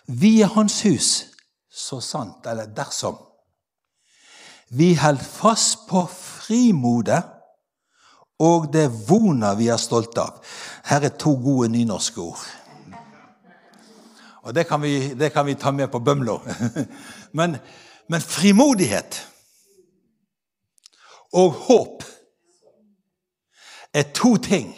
Vi 0.06 0.40
er 0.42 0.46
Hans 0.46 0.82
hus, 0.82 1.10
så 1.70 2.00
sant, 2.00 2.46
eller 2.46 2.66
dersom. 2.66 3.16
Vi 4.70 4.94
holder 4.94 5.24
fast 5.24 5.86
på 5.88 6.04
frimodet 6.06 7.22
og 8.40 8.70
det 8.72 8.86
vona 9.08 9.52
vi 9.58 9.68
er 9.68 9.80
stolte 9.80 10.22
av. 10.22 10.38
Her 10.88 11.04
er 11.04 11.16
to 11.20 11.34
gode 11.42 11.68
nynorske 11.72 12.20
ord. 12.22 12.44
Og 14.40 14.54
det 14.56 14.64
kan 14.68 14.80
vi, 14.82 15.12
det 15.14 15.32
kan 15.32 15.46
vi 15.46 15.54
ta 15.54 15.70
med 15.70 15.90
på 15.92 16.00
Bømlo. 16.00 16.38
Men, 17.38 17.56
men 18.10 18.20
frimodighet 18.20 19.20
og 21.32 21.52
håp 21.68 22.02
er 23.94 24.08
to 24.14 24.32
ting 24.42 24.72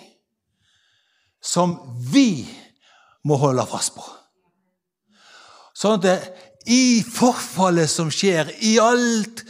som 1.41 1.73
vi 2.13 2.45
må 3.25 3.39
holde 3.41 3.65
fast 3.71 3.95
på. 3.97 4.05
Sånn 5.77 5.99
at 5.99 6.05
det, 6.05 6.17
i 6.71 7.03
forfallet 7.03 7.91
som 7.91 8.11
skjer, 8.13 8.53
i 8.63 8.77
alt 8.83 9.43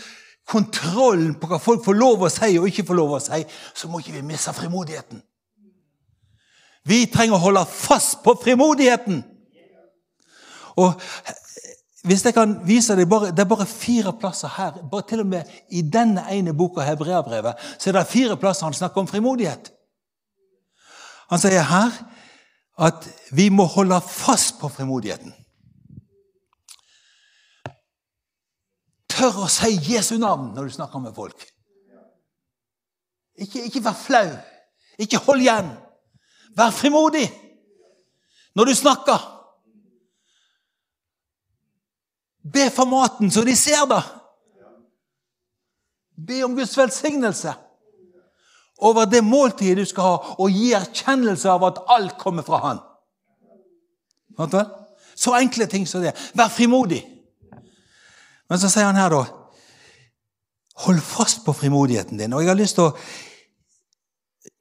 kontrollen 0.49 1.35
på 1.41 1.49
hva 1.49 1.59
folk 1.63 1.85
får 1.85 1.97
lov 1.97 2.25
å 2.25 2.31
si 2.33 2.57
og 2.59 2.69
ikke 2.69 2.87
får 2.89 2.99
lov 2.99 3.17
å 3.17 3.21
si, 3.23 3.43
så 3.75 3.89
må 3.89 4.01
ikke 4.01 4.17
vi 4.17 4.25
miste 4.33 4.55
frimodigheten. 4.57 5.23
Vi 6.89 7.05
trenger 7.13 7.39
å 7.39 7.45
holde 7.45 7.63
fast 7.69 8.23
på 8.25 8.35
frimodigheten. 8.43 9.23
Og 10.83 10.99
hvis 12.03 12.25
jeg 12.27 12.35
kan 12.35 12.57
vise 12.67 12.97
deg, 12.99 13.07
Det 13.07 13.39
er 13.39 13.45
bare 13.45 13.67
fire 13.67 14.13
plasser 14.13 14.49
her. 14.49 14.73
bare 14.91 15.03
Til 15.03 15.21
og 15.21 15.27
med 15.27 15.45
i 15.71 15.83
denne 15.83 16.25
ene 16.31 16.53
boka, 16.53 16.81
Hebreabrevet, 16.81 17.55
så 17.79 17.91
er 17.91 17.93
det 17.93 18.07
fire 18.07 18.37
plasser 18.37 18.65
han 18.65 18.75
snakker 18.75 19.01
om 19.01 19.07
frimodighet. 19.07 19.71
Han 21.31 21.39
sier 21.39 21.63
her 21.63 21.91
at 22.79 23.09
vi 23.31 23.51
må 23.51 23.67
holde 23.69 24.01
fast 24.01 24.59
på 24.61 24.71
frimodigheten. 24.73 25.35
Tør 29.13 29.45
å 29.45 29.51
si 29.53 29.75
Jesu 29.93 30.17
navn 30.21 30.55
når 30.57 30.69
du 30.69 30.77
snakker 30.79 31.03
med 31.03 31.15
folk. 31.17 31.45
Ikke, 33.37 33.65
ikke 33.69 33.85
vær 33.85 33.97
flau. 33.97 34.31
Ikke 35.01 35.21
hold 35.27 35.45
igjen. 35.45 35.69
Vær 36.57 36.73
frimodig 36.75 37.27
når 38.57 38.69
du 38.69 38.75
snakker. 38.77 39.21
Be 42.43 42.67
for 42.75 42.89
maten, 42.91 43.31
så 43.31 43.45
de 43.47 43.55
ser 43.57 43.85
det. 43.89 44.03
Be 46.27 46.43
om 46.45 46.57
Guds 46.57 46.75
velsignelse 46.77 47.55
over 48.83 49.07
det 49.07 49.23
måltidet 49.25 49.79
du 49.79 49.88
skal 49.88 50.09
ha, 50.09 50.37
og 50.38 50.51
gi 50.51 50.73
erkjennelse 50.77 51.51
av 51.51 51.64
at 51.68 51.83
alt 51.95 52.16
kommer 52.21 52.47
fra 52.47 52.61
Han. 52.66 52.81
Så 55.14 55.35
enkle 55.38 55.66
ting 55.71 55.87
som 55.88 56.03
det. 56.03 56.14
Vær 56.35 56.51
frimodig. 56.51 57.03
Men 58.51 58.61
så 58.61 58.71
sier 58.73 58.88
han 58.90 58.99
her, 58.99 59.12
da 59.12 59.25
Hold 60.83 61.03
fast 61.05 61.45
på 61.45 61.53
frimodigheten 61.53 62.18
din. 62.18 62.33
Og 62.33 62.42
jeg 62.42 62.49
har 62.49 62.57
lyst 62.59 62.79
til 62.79 62.88
å 62.88 62.97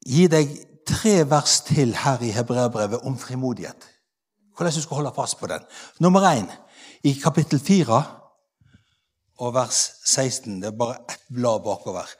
gi 0.05 0.25
deg 0.29 0.51
tre 0.87 1.21
vers 1.29 1.61
til 1.65 1.95
her 1.95 2.21
i 2.21 2.33
Hebreabrevet 2.35 3.07
om 3.07 3.15
frimodighet. 3.17 3.87
Hvordan 4.57 4.75
du 4.75 4.83
skal 4.83 4.99
holde 4.99 5.13
fast 5.15 5.39
på 5.39 5.47
den. 5.47 5.63
Nummer 6.03 6.27
én 6.27 6.49
i 7.07 7.15
kapittel 7.15 7.63
4 7.63 8.01
og 9.39 9.53
vers 9.55 9.79
16. 10.05 10.59
Det 10.61 10.67
er 10.69 10.77
bare 10.77 10.99
ett 11.09 11.23
blad 11.31 11.63
bakover. 11.63 12.11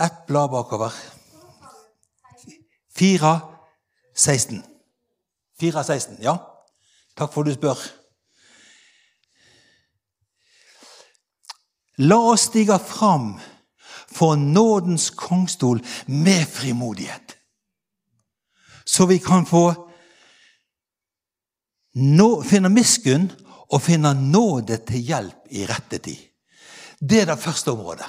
Ett 0.00 0.26
blad 0.26 0.50
bakover. 0.50 0.92
4, 2.98 3.40
16. 4.16 4.62
4, 5.60 5.84
16, 5.84 6.16
ja. 6.20 6.36
Takk 7.14 7.32
for 7.34 7.42
at 7.42 7.50
du 7.50 7.56
spør. 7.56 7.80
La 11.98 12.18
oss 12.30 12.46
stige 12.46 12.78
fram 12.78 13.32
for 14.06 14.36
nådens 14.38 15.10
kongstol 15.10 15.82
med 16.06 16.46
frimodighet, 16.46 17.34
så 18.84 19.06
vi 19.06 19.18
kan 19.18 19.46
få 19.46 19.64
nå, 21.98 22.28
finne 22.46 22.70
miskunn 22.70 23.26
og 23.68 23.82
finne 23.82 24.14
nåde 24.14 24.78
til 24.86 25.10
hjelp 25.10 25.50
i 25.50 25.66
rette 25.66 25.98
tid. 25.98 26.22
Det 26.98 27.22
er 27.22 27.30
det 27.32 27.42
første 27.42 27.74
området. 27.74 28.06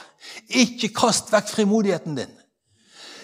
Ikke 0.47 0.89
kast 0.93 1.31
vekk 1.33 1.49
frimodigheten 1.49 2.15
din. 2.17 2.35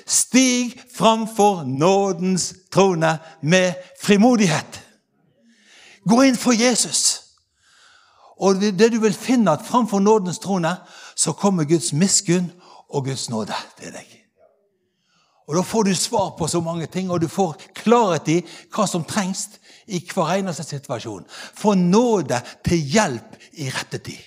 Stig 0.05 0.81
framfor 0.95 1.63
nådens 1.63 2.53
trone 2.71 3.17
med 3.41 3.73
frimodighet. 4.01 4.81
Gå 6.09 6.21
inn 6.21 6.37
for 6.37 6.53
Jesus. 6.53 7.21
Og 8.37 8.61
det 8.61 8.91
du 8.91 8.99
vil 8.99 9.13
finne 9.13 9.51
at 9.51 9.65
framfor 9.65 9.99
nådens 9.99 10.39
trone 10.39 10.75
så 11.15 11.33
kommer 11.33 11.63
Guds 11.63 11.93
miskunn 11.93 12.51
og 12.89 13.05
Guds 13.05 13.29
nåde 13.29 13.55
til 13.79 13.93
deg. 13.95 14.21
Og 15.47 15.55
Da 15.55 15.61
får 15.61 15.83
du 15.83 15.95
svar 15.95 16.35
på 16.37 16.47
så 16.47 16.59
mange 16.61 16.85
ting, 16.85 17.11
og 17.11 17.21
du 17.21 17.27
får 17.27 17.55
klarhet 17.75 18.27
i 18.27 18.41
hva 18.73 18.87
som 18.87 19.03
trengs 19.03 19.47
i 19.87 20.01
hver 20.13 20.39
eneste 20.39 20.63
situasjon. 20.63 21.25
Få 21.29 21.73
nåde 21.73 22.41
til 22.65 22.77
hjelp 22.77 23.37
i 23.53 23.69
rette 23.69 23.97
tid. 23.97 24.21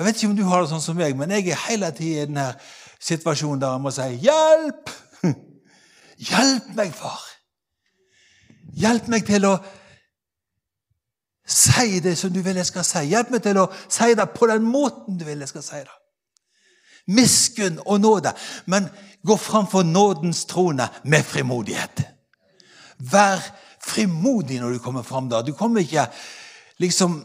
Jeg 0.00 0.06
vet 0.06 0.16
ikke 0.16 0.28
om 0.30 0.36
du 0.36 0.46
har 0.48 0.62
det 0.62 0.70
sånn 0.70 0.80
som 0.80 0.96
meg, 0.96 1.12
men 1.12 1.28
jeg 1.34 1.50
er 1.52 1.58
hele 1.66 1.90
tiden 1.92 2.14
i 2.14 2.28
denne 2.30 2.44
situasjonen 3.04 3.60
der 3.60 3.74
jeg 3.74 3.82
må 3.84 3.90
si 3.92 4.06
'Hjelp!' 4.22 4.92
Hjelp 6.30 6.70
meg, 6.78 6.94
far! 6.96 7.20
Hjelp 8.80 9.10
meg 9.12 9.26
til 9.28 9.44
å 9.44 9.58
si 11.44 12.00
det 12.00 12.16
som 12.16 12.32
du 12.32 12.40
vil 12.40 12.56
jeg 12.56 12.70
skal 12.70 12.88
si. 12.88 13.04
Hjelp 13.12 13.34
meg 13.34 13.44
til 13.44 13.60
å 13.60 13.66
si 13.92 14.08
det 14.16 14.28
på 14.32 14.48
den 14.48 14.64
måten 14.64 15.20
du 15.20 15.26
vil 15.28 15.44
jeg 15.44 15.52
skal 15.52 15.68
si 15.68 15.84
det. 15.84 15.96
Miskunn 17.12 17.76
og 17.84 18.00
nåde. 18.00 18.32
Men 18.72 18.88
gå 19.20 19.36
framfor 19.36 19.84
nådens 19.84 20.46
trone 20.48 20.88
med 21.04 21.28
frimodighet. 21.28 22.06
Vær 22.98 23.44
frimodig 23.84 24.62
når 24.64 24.78
du 24.78 24.78
kommer 24.78 25.04
fram 25.04 25.28
der. 25.28 25.44
Du 25.44 25.52
kommer 25.52 25.84
ikke 25.84 26.08
liksom 26.80 27.20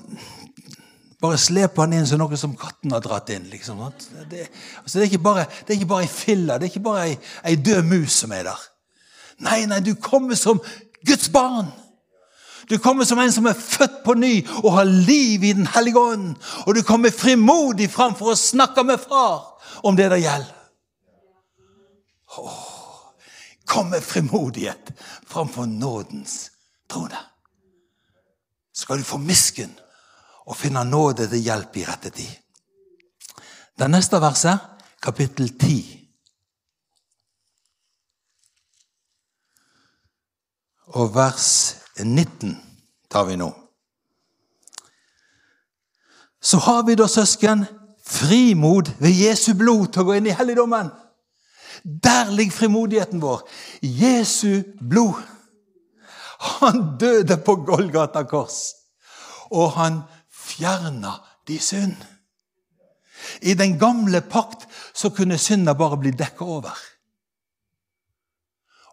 bare 1.25 1.41
slep 1.41 1.79
han 1.81 1.93
inn 1.97 2.05
som 2.07 2.21
noe 2.21 2.37
som 2.39 2.53
katten 2.59 2.93
har 2.93 3.03
dratt 3.03 3.31
inn. 3.33 3.49
liksom. 3.49 3.81
Det, 4.29 4.47
altså, 4.81 4.99
det, 4.99 5.03
er 5.03 5.09
ikke 5.09 5.25
bare, 5.25 5.45
det 5.65 5.73
er 5.73 5.79
ikke 5.79 5.93
bare 5.93 6.05
ei 6.05 6.11
filla, 6.11 6.57
det 6.57 6.67
er 6.69 6.73
ikke 6.73 6.85
bare 6.85 7.07
ei, 7.09 7.15
ei 7.51 7.55
død 7.55 7.89
mus 7.89 8.19
som 8.23 8.35
er 8.35 8.45
der. 8.49 8.67
Nei, 9.45 9.65
nei, 9.67 9.81
du 9.83 9.95
kommer 9.99 10.37
som 10.39 10.61
Guds 11.05 11.29
barn. 11.33 11.73
Du 12.69 12.77
kommer 12.81 13.05
som 13.05 13.19
en 13.21 13.31
som 13.31 13.45
er 13.45 13.57
født 13.57 13.99
på 14.05 14.15
ny 14.17 14.39
og 14.63 14.71
har 14.73 14.87
liv 14.89 15.43
i 15.43 15.53
Den 15.53 15.67
hellige 15.69 15.99
ånd. 16.01 16.35
Og 16.65 16.75
du 16.75 16.81
kommer 16.83 17.13
frimodig 17.13 17.91
fram 17.93 18.15
for 18.17 18.33
å 18.33 18.39
snakke 18.39 18.83
med 18.83 19.01
far 19.01 19.59
om 19.85 19.97
det 19.97 20.09
det 20.13 20.23
gjelder. 20.23 20.53
Oh, 22.35 23.13
kom 23.69 23.93
med 23.93 24.03
frimodighet 24.03 24.91
framfor 25.29 25.69
nådens 25.69 26.49
trone. 26.91 27.21
Skal 28.75 28.99
du 28.99 29.07
få 29.07 29.21
miskunn 29.21 29.71
og 30.45 30.57
finne 30.57 30.83
nåde 30.85 31.27
til 31.29 31.41
hjelp 31.41 31.77
i 31.77 31.85
rette 31.87 32.11
tid. 32.13 32.31
Det 33.75 33.89
neste 33.91 34.21
verset, 34.21 34.59
kapittel 35.03 35.49
10. 35.59 35.79
Og 40.95 41.15
vers 41.15 41.47
19 41.99 42.55
tar 43.11 43.25
vi 43.27 43.35
nå. 43.35 43.49
Så 46.41 46.61
har 46.61 46.83
vi 46.85 46.95
da, 46.95 47.07
søsken, 47.09 47.65
frimod 48.05 48.91
ved 49.01 49.17
Jesu 49.17 49.55
blod 49.57 49.89
til 49.91 50.03
å 50.03 50.07
gå 50.07 50.19
inn 50.19 50.29
i 50.29 50.35
helligdommen. 50.37 50.91
Der 51.83 52.29
ligger 52.31 52.53
frimodigheten 52.53 53.21
vår. 53.21 53.41
Jesu 53.81 54.61
blod. 54.79 55.23
Han 56.61 56.97
døde 57.01 57.37
på 57.41 57.55
Golgata 57.65 58.23
kors, 58.29 58.75
og 59.49 59.71
han 59.79 60.01
fjerna 60.55 61.17
de 61.47 61.59
synd. 61.59 61.95
I 63.41 63.53
den 63.53 63.79
gamle 63.79 64.21
pakt 64.21 64.67
så 64.93 65.09
kunne 65.09 65.37
synda 65.37 65.73
bare 65.73 65.97
bli 65.97 66.11
dekka 66.11 66.45
over. 66.45 66.75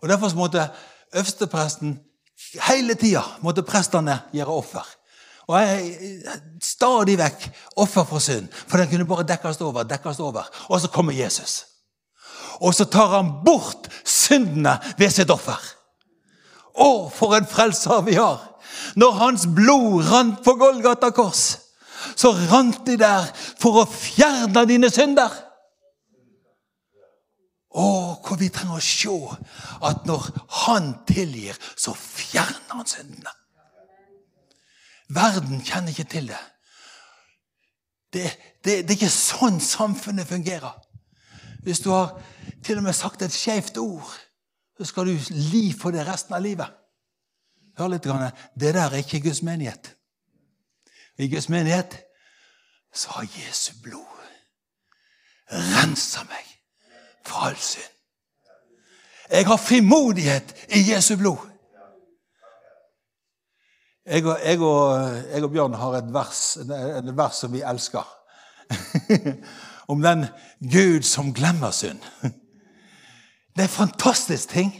Og 0.02 0.08
Derfor 0.08 0.34
måtte 0.34 0.68
øverstepresten 1.14 2.00
hele 2.66 2.94
tida 2.94 3.22
måtte 3.40 3.62
prestene 3.62 4.18
gjøre 4.32 4.56
offer. 4.62 4.86
Og 5.46 5.58
jeg, 5.60 6.22
Stadig 6.62 7.18
vekk 7.18 7.48
offer 7.76 8.06
for 8.06 8.22
synd. 8.22 8.48
For 8.52 8.78
den 8.78 8.90
kunne 8.90 9.06
bare 9.06 9.26
dekkes 9.26 9.60
over. 9.60 9.82
dekkes 9.82 10.20
over. 10.20 10.48
Og 10.68 10.80
så 10.80 10.88
kommer 10.88 11.12
Jesus. 11.12 11.64
Og 12.60 12.74
så 12.74 12.84
tar 12.84 13.16
han 13.16 13.32
bort 13.44 13.88
syndene 14.04 14.78
ved 14.98 15.10
sitt 15.10 15.30
offer. 15.30 15.58
Å, 16.72 17.10
for 17.10 17.36
en 17.36 17.46
frelser 17.46 18.00
vi 18.06 18.14
har! 18.16 18.51
Når 18.96 19.18
hans 19.18 19.46
blod 19.46 20.04
rant 20.10 20.42
på 20.44 20.54
Golgata 20.60 21.10
kors, 21.14 21.58
så 22.16 22.32
rant 22.50 22.82
de 22.86 22.98
der 23.00 23.28
for 23.60 23.82
å 23.82 23.88
fjerne 23.88 24.64
dine 24.68 24.90
synder. 24.92 25.32
Å, 27.72 27.86
hvor 28.20 28.36
vi 28.36 28.50
trenger 28.52 28.76
å 28.76 28.84
se 28.84 29.14
at 29.88 30.04
når 30.08 30.26
han 30.66 30.90
tilgir, 31.08 31.56
så 31.76 31.94
fjerner 31.96 32.74
han 32.74 32.88
syndene. 32.88 33.32
Verden 35.12 35.62
kjenner 35.64 35.92
ikke 35.92 36.08
til 36.08 36.28
det. 36.28 36.42
Det, 38.12 38.26
det, 38.64 38.74
det 38.84 38.92
er 38.92 38.98
ikke 38.98 39.12
sånn 39.12 39.60
samfunnet 39.64 40.28
fungerer. 40.28 40.76
Hvis 41.64 41.80
du 41.80 41.90
har 41.94 42.18
til 42.64 42.80
og 42.80 42.86
med 42.86 42.96
sagt 42.96 43.24
et 43.24 43.32
skjevt 43.32 43.80
ord, 43.80 44.12
så 44.76 44.88
skal 44.88 45.08
du 45.08 45.32
li 45.52 45.70
for 45.76 45.94
det 45.94 46.04
resten 46.08 46.36
av 46.36 46.44
livet. 46.44 46.68
Hør 47.82 47.90
litt. 47.96 48.06
Det 48.54 48.74
der 48.74 48.84
er 48.84 49.00
ikke 49.02 49.20
Guds 49.24 49.42
menighet. 49.42 49.96
I 51.18 51.28
Guds 51.28 51.48
menighet 51.48 51.98
så 52.94 53.10
har 53.16 53.26
Jesu 53.34 53.72
blod 53.82 54.12
rensa 55.52 56.22
meg 56.28 56.46
for 57.26 57.48
all 57.48 57.56
synd. 57.58 57.88
Jeg 59.32 59.46
har 59.48 59.56
frimodighet 59.56 60.54
i 60.76 60.84
Jesu 60.92 61.16
blod. 61.16 61.48
Jeg 64.06 64.26
og, 64.26 64.38
jeg 64.44 64.60
og, 64.60 65.16
jeg 65.32 65.44
og 65.44 65.50
Bjørn 65.50 65.74
har 65.78 65.98
et 65.98 66.14
vers, 66.14 66.56
et 66.56 67.12
vers 67.16 67.42
som 67.42 67.52
vi 67.52 67.62
elsker. 67.62 68.08
Om 69.92 70.02
den 70.02 70.26
Gud 70.72 71.02
som 71.02 71.34
glemmer 71.34 71.70
synd. 71.70 72.00
Det 73.52 73.62
er 73.64 73.68
en 73.68 73.68
fantastisk 73.68 74.48
ting 74.48 74.72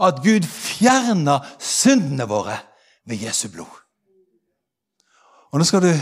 at 0.00 0.22
Gud 0.24 0.46
fjerner 0.46 1.44
syndene 1.58 2.28
våre 2.28 2.58
ved 3.08 3.22
Jesu 3.24 3.48
blod. 3.52 3.74
Og 5.52 5.60
nå 5.60 5.64
skal 5.64 5.82
du 5.82 5.92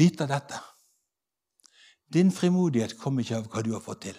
vite 0.00 0.26
dette. 0.26 0.60
Din 2.14 2.32
frimodighet 2.32 2.96
kommer 2.98 3.24
ikke 3.24 3.40
av 3.40 3.50
hva 3.50 3.62
du 3.64 3.72
har 3.74 3.82
fått 3.84 4.06
til. 4.06 4.18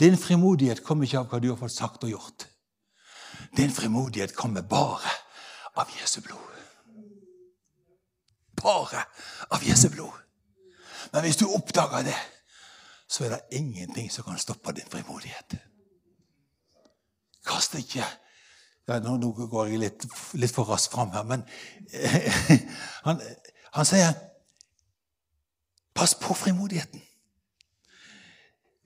Din 0.00 0.16
frimodighet 0.18 0.82
kommer 0.84 1.06
ikke 1.06 1.20
av 1.20 1.28
hva 1.30 1.40
du 1.42 1.50
har 1.52 1.60
fått 1.60 1.74
sagt 1.76 2.04
og 2.06 2.12
gjort. 2.12 2.46
Din 3.56 3.72
frimodighet 3.72 4.34
kommer 4.36 4.64
bare 4.66 5.12
av 5.76 5.90
Jesu 6.00 6.20
blod. 6.24 6.48
Bare 8.62 9.04
av 9.50 9.64
Jesu 9.66 9.88
blod. 9.92 10.16
Men 11.12 11.26
hvis 11.26 11.38
du 11.40 11.46
oppdager 11.48 12.06
det, 12.06 12.18
så 13.12 13.24
er 13.24 13.34
det 13.34 13.58
ingenting 13.58 14.08
som 14.12 14.24
kan 14.24 14.38
stoppe 14.40 14.72
din 14.72 14.88
frimodighet. 14.88 15.58
Kast 17.44 17.74
ikke 17.76 18.06
ja, 18.88 18.98
nå, 18.98 19.16
nå, 19.20 19.30
går 19.46 19.68
jeg 19.70 19.78
litt, 19.78 20.04
litt 20.40 20.54
for 20.54 20.66
raskt 20.66 20.94
fram 20.94 21.12
her, 21.14 21.26
men 21.28 21.44
eh, 21.94 22.34
han, 23.06 23.20
han, 23.76 23.88
sier 23.88 24.16
Pass 25.92 26.14
på 26.16 26.32
frimodigheten. 26.34 27.02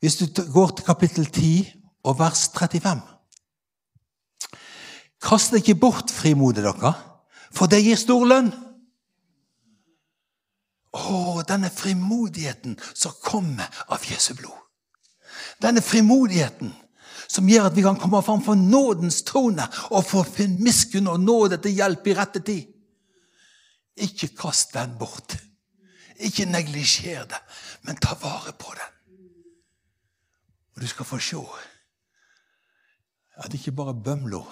Hvis 0.03 0.19
du 0.19 0.27
går 0.53 0.75
til 0.75 0.85
kapittel 0.85 1.29
10 1.31 1.71
og 2.11 2.19
vers 2.19 2.49
35 2.51 3.05
Kast 5.23 5.55
ikke 5.55 5.79
bort 5.81 6.11
frimodet 6.13 6.67
dere, 6.67 6.93
for 7.55 7.71
det 7.71 7.85
gir 7.87 7.97
stor 7.99 8.27
lønn. 8.27 8.51
Å, 10.97 11.43
denne 11.49 11.71
frimodigheten 11.71 12.77
som 12.95 13.15
kommer 13.23 13.69
av 13.93 14.05
Jesu 14.09 14.35
blod. 14.35 14.57
Denne 15.61 15.83
frimodigheten 15.85 16.73
som 17.27 17.49
gjør 17.49 17.69
at 17.69 17.77
vi 17.77 17.85
kan 17.85 17.99
komme 18.01 18.23
fram 18.25 18.43
for 18.45 18.59
nådens 18.59 19.23
trone 19.27 19.67
og 19.91 20.07
få 20.07 20.25
miskunn 20.61 21.11
og 21.11 21.21
nåde 21.21 21.59
til 21.63 21.77
hjelp 21.81 22.07
i 22.07 22.17
rette 22.17 22.43
tid. 22.47 22.73
Ikke 24.07 24.31
kast 24.37 24.75
den 24.77 24.97
bort. 24.99 25.37
Ikke 26.17 26.47
neglisjer 26.49 27.27
det, 27.29 27.41
men 27.85 27.99
ta 28.01 28.17
vare 28.21 28.55
på 28.57 28.73
den. 28.77 28.93
Og 30.77 30.83
du 30.83 30.89
skal 30.89 31.09
få 31.09 31.19
se 31.21 31.41
at 33.37 33.53
ikke 33.53 33.73
bare 33.77 33.95
Bømlo, 33.95 34.45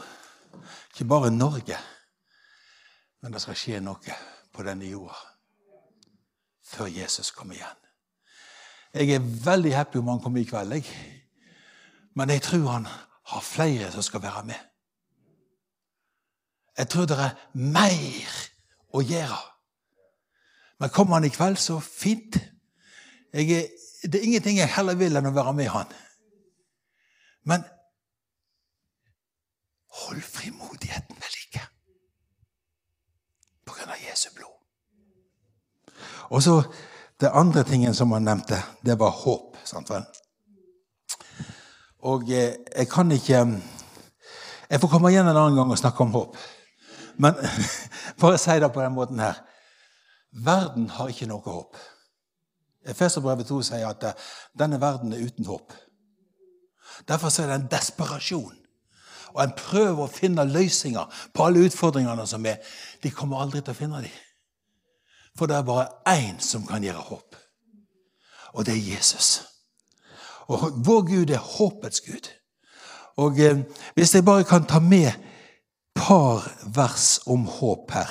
ikke 0.93 1.05
bare 1.09 1.31
Norge, 1.33 1.79
men 3.23 3.33
det 3.33 3.41
skal 3.41 3.57
skje 3.57 3.81
noe 3.81 4.17
på 4.53 4.65
denne 4.65 4.89
jorda 4.89 5.34
før 6.75 6.91
Jesus 6.91 7.31
kommer 7.31 7.55
igjen. 7.55 7.81
Jeg 8.95 9.11
er 9.15 9.27
veldig 9.45 9.75
happy 9.75 9.99
om 10.03 10.13
han 10.13 10.21
kommer 10.23 10.41
i 10.41 10.49
kveld, 10.49 10.73
jeg. 10.73 10.85
men 12.15 12.31
jeg 12.31 12.43
tror 12.43 12.69
han 12.71 12.87
har 13.27 13.41
flere 13.41 13.93
som 13.93 14.03
skal 14.03 14.23
være 14.23 14.45
med. 14.45 14.61
Jeg 16.79 16.89
tror 16.89 17.07
det 17.07 17.19
er 17.19 17.35
mer 17.55 18.39
å 18.95 19.03
gjøre. 19.03 19.43
Men 20.79 20.91
kommer 20.91 21.15
han 21.15 21.27
i 21.27 21.33
kveld, 21.35 21.57
så 21.57 21.79
fint. 21.81 22.39
Er, 23.33 23.45
det 24.03 24.15
er 24.15 24.27
ingenting 24.27 24.59
jeg 24.59 24.75
heller 24.75 24.99
vil 24.99 25.17
enn 25.17 25.31
å 25.31 25.35
være 25.35 25.55
med 25.55 25.71
han. 25.75 25.95
Men 27.45 27.65
hold 30.05 30.23
frimodigheten 30.23 31.17
ved 31.17 31.39
like 31.39 31.63
på 33.65 33.77
grunn 33.77 33.95
av 33.95 34.03
Jesu 34.03 34.29
blod. 34.35 34.51
Og 36.35 36.43
så 36.43 36.63
Det 37.21 37.31
andre 37.31 37.63
tingen 37.65 37.95
som 37.95 38.13
han 38.13 38.25
nevnte, 38.25 38.57
det 38.83 38.99
var 38.99 39.11
håp. 39.11 39.57
sant 39.65 39.91
vel? 39.91 40.03
Og 42.03 42.23
eh, 42.31 42.57
jeg 42.77 42.89
kan 42.89 43.13
ikke 43.13 43.61
Jeg 44.71 44.81
får 44.81 44.89
komme 44.89 45.11
igjen 45.11 45.29
en 45.29 45.37
annen 45.37 45.57
gang 45.57 45.71
og 45.71 45.79
snakke 45.79 46.01
om 46.03 46.11
håp. 46.11 46.37
Men 47.17 47.35
bare 48.21 48.39
si 48.39 48.51
det 48.51 48.73
på 48.73 48.83
den 48.83 48.93
måten 48.93 49.19
her. 49.19 49.35
Verden 50.33 50.91
har 50.91 51.09
ikke 51.09 51.27
noe 51.27 51.41
håp. 51.47 51.77
Efeserbrevet 52.85 53.47
2 53.47 53.63
sier 53.63 53.87
at 53.89 54.03
eh, 54.03 54.13
denne 54.59 54.81
verden 54.81 55.13
er 55.13 55.23
uten 55.23 55.47
håp. 55.47 55.73
Derfor 57.09 57.41
er 57.41 57.47
det 57.47 57.55
en 57.55 57.71
desperasjon. 57.71 58.59
Og 59.35 59.43
en 59.43 59.57
prøver 59.57 60.03
å 60.03 60.11
finne 60.11 60.45
løsninger 60.45 61.27
på 61.35 61.47
alle 61.47 61.69
utfordringene 61.69 62.27
som 62.27 62.47
er. 62.47 62.59
De 63.03 63.11
kommer 63.11 63.41
aldri 63.41 63.61
til 63.61 63.71
å 63.71 63.79
finne 63.79 64.03
dem. 64.03 64.11
For 65.39 65.47
det 65.47 65.57
er 65.57 65.63
bare 65.63 65.89
én 66.09 66.41
som 66.41 66.67
kan 66.67 66.83
gjøre 66.83 67.09
håp. 67.11 67.37
Og 68.55 68.67
det 68.67 68.75
er 68.75 68.95
Jesus. 68.95 69.43
Og 70.47 70.87
vår 70.87 71.01
Gud 71.01 71.31
er 71.31 71.39
håpets 71.39 72.01
Gud. 72.01 72.31
Og 73.17 73.41
eh, 73.41 73.59
Hvis 73.95 74.15
jeg 74.15 74.25
bare 74.25 74.45
kan 74.45 74.67
ta 74.67 74.79
med 74.79 75.13
par 75.95 76.53
vers 76.75 77.21
om 77.27 77.45
håp 77.47 77.91
her 77.91 78.11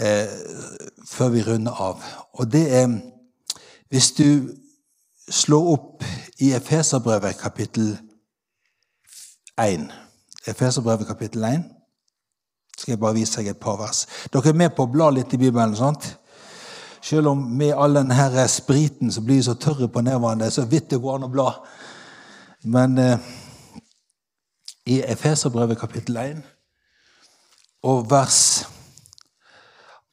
eh, 0.00 0.28
før 1.08 1.28
vi 1.28 1.42
runder 1.42 1.72
av. 1.72 2.02
Og 2.32 2.52
det 2.52 2.74
er 2.74 3.00
Hvis 3.88 4.12
du 4.12 4.50
slår 5.30 5.72
opp 5.72 6.04
i 6.38 6.52
Efeserbrevet 6.52 7.38
kapittel 7.38 7.98
1 9.60 9.92
Efeserbrevet 10.46 11.06
kapittel 11.06 11.44
1 11.44 11.73
skal 12.76 12.92
jeg 12.92 13.00
bare 13.00 13.16
vise 13.16 13.40
deg 13.40 13.52
et 13.52 13.60
par 13.60 13.78
vers. 13.80 14.04
Dere 14.32 14.50
er 14.50 14.60
med 14.64 14.74
på 14.76 14.86
å 14.86 14.90
bla 14.90 15.10
litt 15.14 15.32
i 15.34 15.40
Bibelen. 15.40 15.76
sant? 15.76 16.16
Selv 17.04 17.28
om 17.34 17.40
med 17.56 17.74
all 17.76 17.94
denne 17.98 18.48
spriten 18.48 19.12
så 19.12 19.20
blir 19.20 19.42
så 19.42 19.54
tørre 19.54 19.88
på 19.88 20.00
nevene, 20.00 20.50
så 20.50 20.64
vidt 20.64 20.90
det 20.90 21.00
går 21.00 21.18
an 21.18 21.26
å 21.28 21.32
bla. 21.32 21.50
Men 22.64 22.98
eh, 22.98 23.18
i 24.86 25.00
Efeserbrevet 25.02 25.78
kapittel 25.78 26.16
1 26.16 26.40
og 27.84 28.06
vers 28.08 28.64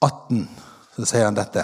18 0.01 0.43
så 0.95 1.07
sier 1.07 1.26
han 1.30 1.38
dette. 1.38 1.64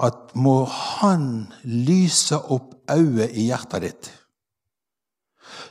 At 0.00 0.30
må 0.34 0.64
Han 0.64 1.50
lyse 1.64 2.38
opp 2.38 2.76
øyet 2.90 3.34
i 3.34 3.48
hjertet 3.50 3.82
ditt, 3.82 4.12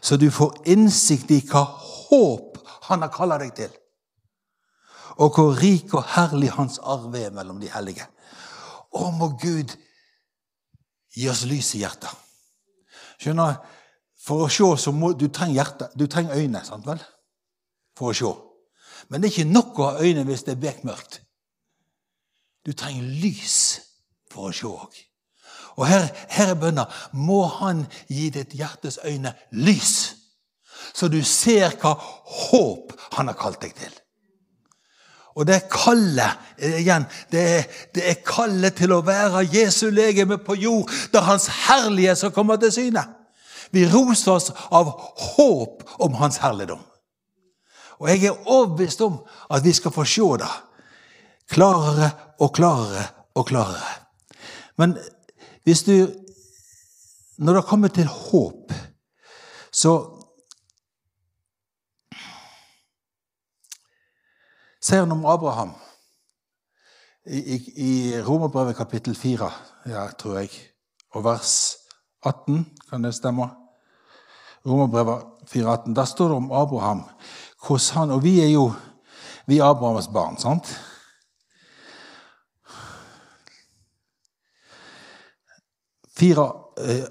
så 0.01 0.17
du 0.17 0.29
får 0.31 0.61
innsikt 0.69 1.31
i 1.31 1.39
hva 1.47 1.63
håp 2.09 2.48
Han 2.89 3.05
har 3.05 3.13
kalla 3.13 3.37
deg 3.41 3.53
til, 3.57 3.73
og 5.19 5.35
hvor 5.35 5.55
rik 5.59 5.93
og 5.97 6.05
herlig 6.15 6.51
Hans 6.55 6.79
arv 6.79 7.15
er 7.17 7.33
mellom 7.35 7.59
de 7.61 7.69
hellige. 7.71 8.05
Å, 8.95 9.09
må 9.13 9.33
Gud 9.41 9.75
gi 11.15 11.27
oss 11.29 11.45
lys 11.49 11.73
i 11.75 11.83
hjertet. 11.83 12.11
Skjønner, 13.19 13.59
For 14.19 14.45
å 14.45 14.49
se 14.51 14.67
så 14.83 14.91
må 14.91 15.13
du 15.15 15.29
trenger 15.31 15.55
hjerte, 15.55 15.85
du 15.95 16.05
trenger 16.07 16.35
øyne. 16.35 16.59
sant 16.65 16.85
vel? 16.85 16.99
For 17.97 18.11
å 18.11 18.13
se. 18.13 18.31
Men 19.07 19.21
det 19.21 19.29
er 19.29 19.37
ikke 19.37 19.53
nok 19.53 19.79
å 19.79 19.85
ha 19.89 20.03
øyne 20.03 20.25
hvis 20.27 20.43
det 20.43 20.57
er 20.57 20.61
bekmørkt. 20.61 21.21
Du 22.65 22.73
trenger 22.73 23.03
lys 23.23 23.79
for 24.29 24.49
å 24.49 24.53
se 24.53 24.67
òg. 24.67 24.97
Og 25.79 25.87
her, 25.87 26.09
her 26.29 26.51
er 26.51 26.59
bønna. 26.59 26.85
Må 27.13 27.45
Han 27.47 27.85
gi 28.09 28.29
ditt 28.29 28.53
hjertes 28.53 28.99
øyne 29.05 29.33
lys, 29.51 30.18
så 30.93 31.09
du 31.11 31.19
ser 31.23 31.75
hva 31.81 31.95
håp 31.95 32.95
Han 33.17 33.27
har 33.27 33.37
kalt 33.39 33.61
deg 33.61 33.73
til. 33.73 33.93
Og 35.39 35.47
det 35.47 35.55
er 35.55 35.69
kallet 35.71 36.61
igjen, 36.81 37.05
det 37.31 37.41
er, 37.41 37.63
det 37.95 38.03
er 38.11 38.19
kallet 38.27 38.75
til 38.75 38.91
å 38.93 39.01
være 39.05 39.45
Jesu 39.53 39.87
legeme 39.89 40.37
på 40.43 40.57
jord, 40.59 40.91
der 41.13 41.25
Hans 41.25 41.47
herlighet 41.67 42.19
som 42.19 42.33
kommer 42.35 42.59
til 42.61 42.73
syne. 42.75 43.05
Vi 43.71 43.85
roser 43.87 44.33
oss 44.35 44.49
av 44.73 44.91
håp 45.35 45.85
om 46.05 46.17
Hans 46.19 46.41
herligdom. 46.43 46.81
Og 47.99 48.09
jeg 48.11 48.29
er 48.29 48.47
overbevist 48.47 49.01
om 49.05 49.21
at 49.51 49.63
vi 49.63 49.73
skal 49.75 49.93
få 49.95 50.05
se 50.07 50.27
det 50.41 50.51
klarere 51.49 52.11
og 52.39 52.53
klarere 52.55 53.05
og 53.35 53.47
klarere. 53.49 53.95
Men 54.77 54.97
hvis 55.63 55.83
du 55.83 56.09
Når 57.39 57.53
det 57.53 57.65
kommer 57.65 57.87
til 57.87 58.05
håp, 58.05 58.73
så 59.71 60.18
Ser 64.89 64.99
han 64.99 65.11
om 65.11 65.25
Abraham 65.25 65.69
i, 67.25 67.37
i, 67.37 67.57
i 67.77 68.21
Romerbrevet 68.25 68.73
kapittel 68.77 69.13
4, 69.15 69.49
ja, 69.85 70.07
tror 70.17 70.39
jeg, 70.39 70.49
og 71.13 71.27
vers 71.27 71.51
18, 72.25 72.63
kan 72.89 73.05
det 73.05 73.11
stemme? 73.13 73.45
Romerbrevet 74.65 75.45
4, 75.47 75.67
18. 75.73 75.95
Der 75.95 76.09
står 76.09 76.33
det 76.33 76.37
om 76.37 76.51
Abraham 76.51 77.03
hvordan 77.67 77.97
han 77.99 78.11
Og 78.11 78.23
vi 78.23 78.39
er 78.41 78.49
jo 78.49 78.71
vi 79.45 79.59
er 79.59 79.69
Abrahams 79.69 80.07
barn, 80.07 80.37
sant? 80.37 80.65
Fire, 86.17 86.51
eh, 86.77 87.05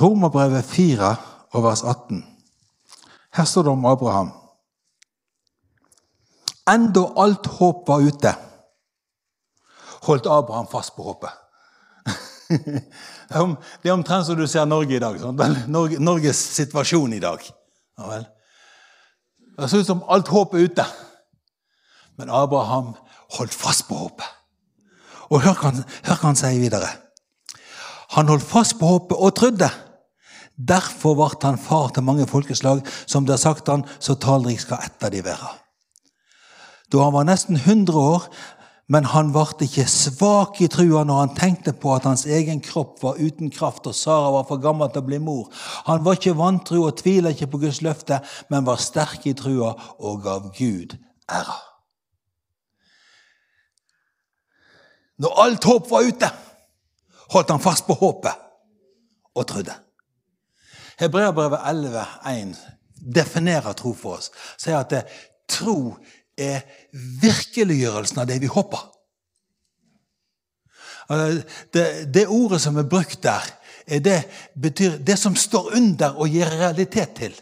Romerbrevet 0.00 0.64
4 0.64 1.16
og 1.50 1.62
vers 1.64 1.82
18. 1.82 2.24
Her 3.32 3.44
står 3.44 3.62
det 3.62 3.70
om 3.70 3.86
Abraham. 3.86 4.41
Enda 6.72 7.04
alt 7.20 7.46
håp 7.58 7.88
var 7.88 8.00
ute, 8.00 8.32
holdt 10.06 10.26
Abraham 10.26 10.68
fast 10.70 10.96
på 10.96 11.04
håpet. 11.10 11.30
Det 13.82 13.88
er 13.88 13.94
omtrent 13.94 14.26
som 14.26 14.36
du 14.36 14.44
ser 14.50 14.66
Norge 14.68 14.96
i 14.96 15.00
dag. 15.00 15.16
Norge, 15.72 15.98
Norges 15.98 16.40
situasjon 16.56 17.14
i 17.16 17.20
dag. 17.22 17.40
Det 19.56 19.68
ser 19.70 19.80
ut 19.80 19.88
som 19.88 20.04
alt 20.12 20.28
håp 20.28 20.54
er 20.54 20.66
ute. 20.68 20.84
Men 22.20 22.30
Abraham 22.30 22.92
holdt 23.38 23.56
fast 23.56 23.86
på 23.88 23.96
håpet. 24.02 24.28
Og 25.32 25.40
hør 25.40 25.56
hva 25.56 25.70
han, 25.70 25.80
han 26.26 26.36
sier 26.36 26.60
videre. 26.60 26.90
Han 28.18 28.28
holdt 28.28 28.44
fast 28.44 28.76
på 28.80 28.90
håpet 28.90 29.16
og 29.16 29.32
trodde. 29.38 29.70
Derfor 30.52 31.16
ble 31.16 31.30
han 31.46 31.60
far 31.60 31.88
til 31.94 32.04
mange 32.04 32.28
folkeslag. 32.28 32.84
Som 33.06 33.24
det 33.24 33.38
har 33.38 33.44
sagt 33.46 33.72
han, 33.72 33.86
så 33.98 34.18
talrik 34.20 34.60
skal 34.60 34.84
ett 34.84 35.08
av 35.08 35.14
de 35.14 35.24
være. 35.24 35.61
Da 36.92 37.06
han 37.06 37.14
var 37.14 37.24
nesten 37.24 37.56
100 37.56 37.96
år, 37.98 38.26
men 38.92 39.06
han 39.08 39.30
ble 39.32 39.64
ikke 39.64 39.86
svak 39.88 40.58
i 40.60 40.68
trua 40.68 41.04
når 41.08 41.20
han 41.22 41.34
tenkte 41.36 41.72
på 41.72 41.94
at 41.94 42.04
hans 42.04 42.26
egen 42.28 42.60
kropp 42.60 43.00
var 43.00 43.20
uten 43.20 43.48
kraft, 43.54 43.86
og 43.88 43.96
Sara 43.96 44.32
var 44.34 44.44
for 44.48 44.60
gammel 44.60 44.90
til 44.92 45.00
å 45.00 45.06
bli 45.06 45.20
mor. 45.22 45.48
Han 45.88 46.04
var 46.04 46.18
ikke 46.18 46.36
vantro 46.36 46.82
og 46.84 46.98
tviler 47.00 47.32
ikke 47.32 47.48
på 47.54 47.62
Guds 47.62 47.80
løfte, 47.86 48.20
men 48.52 48.66
var 48.68 48.82
sterk 48.82 49.24
i 49.30 49.36
trua 49.38 49.72
og 50.02 50.20
gav 50.26 50.50
Gud 50.58 50.96
æra. 51.30 51.56
Når 55.22 55.40
alt 55.44 55.64
håp 55.64 55.90
var 55.90 56.08
ute, 56.08 56.28
holdt 57.32 57.52
han 57.54 57.62
fast 57.62 57.86
på 57.86 57.96
håpet 57.96 58.48
og 59.38 59.46
trodde. 59.48 59.74
Hebreabrevet 61.00 61.62
11,1 61.70 62.56
definerer 63.14 63.72
tro 63.78 63.94
for 63.96 64.18
oss. 64.18 64.32
Sier 64.60 64.82
at 64.82 64.90
det, 64.92 65.06
tro 65.48 65.94
er 66.38 66.64
virkeliggjørelsen 66.92 68.20
av 68.22 68.28
det 68.28 68.38
vi 68.42 68.50
håper. 68.52 68.82
Det, 71.72 71.86
det 72.14 72.28
ordet 72.30 72.60
som 72.62 72.76
er 72.78 72.88
brukt 72.88 73.22
der, 73.24 73.48
er 73.86 74.00
det, 74.00 74.20
betyr 74.54 75.00
det 75.02 75.18
som 75.18 75.36
står 75.36 75.74
under 75.76 76.18
og 76.20 76.30
gir 76.30 76.46
realitet 76.46 77.16
til. 77.18 77.34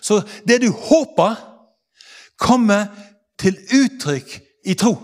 Så 0.00 0.22
det 0.48 0.62
du 0.62 0.70
håper, 0.72 1.36
kommer 2.38 2.86
til 3.38 3.56
uttrykk 3.74 4.36
i 4.70 4.74
tro. 4.78 4.94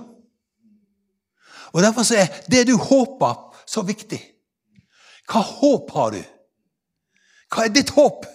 Og 1.75 1.83
Derfor 1.83 2.07
er 2.15 2.31
det 2.51 2.67
du 2.69 2.77
håper, 2.79 3.51
så 3.67 3.83
viktig. 3.83 4.21
Hva 5.27 5.41
håp 5.41 5.91
har 5.97 6.15
du? 6.15 6.23
Hva 7.51 7.65
er 7.65 7.73
ditt 7.75 7.91
håp? 7.97 8.27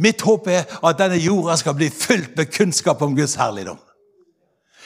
Mitt 0.00 0.22
håp 0.24 0.46
er 0.48 0.64
at 0.64 0.98
denne 0.98 1.18
jorda 1.20 1.58
skal 1.60 1.76
bli 1.76 1.90
fylt 1.92 2.36
med 2.36 2.52
kunnskap 2.54 3.02
om 3.02 3.16
Guds 3.16 3.34
herligdom. 3.36 3.78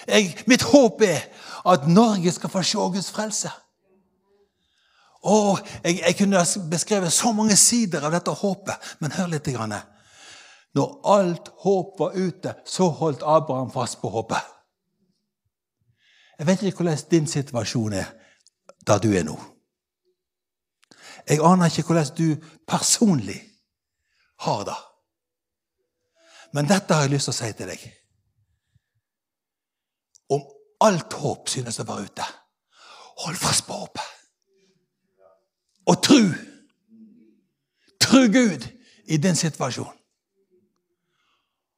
Jeg, 0.09 0.35
mitt 0.47 0.63
håp 0.63 1.03
er 1.03 1.23
at 1.71 1.87
Norge 1.89 2.33
skal 2.33 2.51
få 2.53 2.63
se 2.63 2.79
Guds 2.79 3.11
frelse. 3.11 3.51
Og 5.25 5.59
jeg, 5.85 6.01
jeg 6.01 6.17
kunne 6.19 6.45
beskrevet 6.71 7.13
så 7.13 7.33
mange 7.33 7.57
sider 7.57 8.05
av 8.05 8.13
dette 8.13 8.31
håpet, 8.31 8.97
men 9.01 9.15
hør 9.17 9.31
litt. 9.33 9.49
Grann. 9.55 9.73
Når 10.75 11.01
alt 11.09 11.49
håp 11.65 12.01
var 12.01 12.19
ute, 12.19 12.55
så 12.67 12.89
holdt 12.89 13.23
Abraham 13.23 13.71
fast 13.73 14.01
på 14.01 14.11
håpet. 14.13 14.53
Jeg 16.39 16.47
vet 16.47 16.63
ikke 16.63 16.83
hvordan 16.83 17.11
din 17.11 17.27
situasjon 17.31 17.93
er 17.93 18.09
der 18.87 18.99
du 18.99 19.13
er 19.15 19.25
nå. 19.25 19.37
Jeg 21.29 21.41
aner 21.41 21.71
ikke 21.71 21.87
hvordan 21.89 22.17
du 22.19 22.35
personlig 22.69 23.39
har 24.45 24.65
det. 24.69 24.81
Men 26.53 26.69
dette 26.69 26.95
har 26.95 27.07
jeg 27.07 27.15
lyst 27.15 27.31
til 27.31 27.35
å 27.35 27.39
si 27.39 27.53
til 27.57 27.71
deg. 27.71 27.85
Alt 30.85 31.17
håp 31.21 31.49
synes 31.49 31.81
å 31.81 31.87
være 31.89 32.09
ute, 32.09 32.27
hold 33.25 33.39
fast 33.41 33.67
på 33.69 33.77
håpet. 33.79 34.11
Og 35.89 36.01
tru. 36.05 36.33
Tru 38.01 38.27
Gud 38.33 38.67
i 39.05 39.19
din 39.21 39.37
situasjon. 39.37 39.93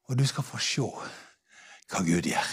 Og 0.06 0.18
du 0.18 0.26
skal 0.26 0.46
få 0.46 0.58
se 0.62 0.86
hva 0.86 2.02
Gud 2.06 2.26
gjør. 2.30 2.50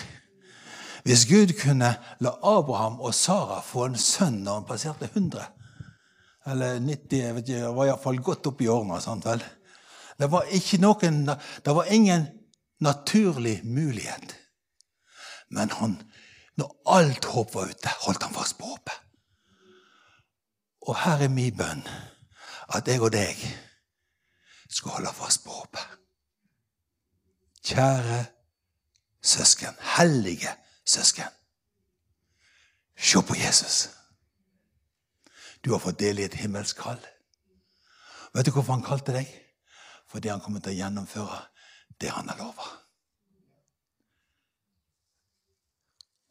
Hvis 1.04 1.26
Gud 1.28 1.52
kunne 1.60 1.90
la 2.24 2.32
Abraham 2.48 3.02
og 3.04 3.14
Sara 3.14 3.60
få 3.66 3.90
en 3.90 4.00
sønn 4.00 4.40
når 4.46 4.62
han 4.62 4.70
passerte 4.70 5.10
100 5.12 5.44
eller 6.54 6.80
90, 6.80 7.18
jeg 7.18 7.36
vet 7.36 7.50
ikke, 7.50 7.60
det 7.60 7.76
var 7.76 7.88
iallfall 7.88 8.20
godt 8.24 8.48
opp 8.52 8.62
i 8.64 8.70
årene. 8.72 9.00
Sant 9.04 9.28
vel? 9.28 9.44
Det 10.20 10.30
var, 10.32 10.48
noen, 10.84 11.20
det 11.66 11.76
var 11.76 11.92
ingen 11.92 12.26
naturlig 12.84 13.62
mulighet. 13.64 14.36
Men 15.54 15.72
han, 15.80 15.96
når 16.60 16.70
alt 16.86 17.26
håp 17.26 17.54
var 17.54 17.70
ute, 17.72 17.90
holdt 18.06 18.24
han 18.24 18.34
fast 18.34 18.58
på 18.58 18.70
håpet. 18.70 19.00
Og 20.88 20.98
her 21.00 21.24
er 21.26 21.32
min 21.32 21.58
bønn 21.58 21.86
at 22.76 22.88
jeg 22.88 23.02
og 23.02 23.14
deg 23.14 23.40
skal 24.70 24.98
holde 24.98 25.14
fast 25.16 25.44
på 25.46 25.56
håpet. 25.56 26.00
Kjære 27.64 28.26
søsken, 29.24 29.76
hellige 29.98 30.52
søsken. 30.86 31.32
Se 32.98 33.22
på 33.22 33.36
Jesus. 33.36 33.90
Du 35.66 35.72
har 35.72 35.80
fått 35.80 36.00
del 36.00 36.20
i 36.20 36.28
et 36.28 36.36
himmelsk 36.36 36.82
kall. 36.84 37.00
Vet 38.34 38.46
du 38.46 38.52
hvorfor 38.52 38.76
han 38.76 38.84
kalte 38.84 39.16
deg? 39.16 39.30
Fordi 40.12 40.30
han 40.30 40.42
kommer 40.44 40.60
til 40.60 40.74
å 40.74 40.80
gjennomføre 40.82 41.40
det 42.02 42.12
han 42.12 42.30
har 42.30 42.42
lova. 42.42 42.83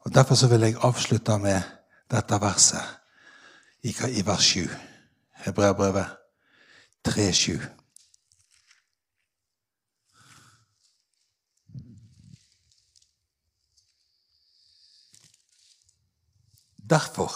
Og 0.05 0.14
Derfor 0.14 0.34
så 0.34 0.48
vil 0.48 0.61
jeg 0.61 0.76
avslutte 0.82 1.38
med 1.38 1.62
dette 2.11 2.40
verset 2.40 2.98
i, 3.82 4.26
vers 4.26 4.44
7. 4.44 4.68
Hebreabrevet 5.44 6.07
3,7. 7.09 7.62
Derfor, 16.90 17.32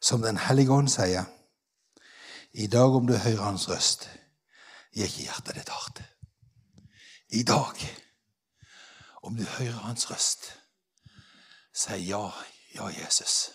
som 0.00 0.22
Den 0.22 0.36
hellige 0.36 0.72
ånd 0.72 0.88
sier, 0.88 1.24
i 2.52 2.66
dag 2.66 2.94
om 2.94 3.06
du 3.06 3.16
hører 3.16 3.42
hans 3.42 3.68
røst, 3.68 4.08
gir 4.94 5.04
ikke 5.04 5.26
hjertet 5.26 5.58
ditt 5.58 5.68
hardt. 5.68 6.02
I 7.28 7.42
dag, 7.42 8.05
om 9.26 9.36
du 9.36 9.44
hører 9.44 9.72
hans 9.72 10.10
røst, 10.10 10.52
si 11.74 11.96
ja, 12.06 12.30
ja, 12.74 12.86
Jesus. 12.88 13.50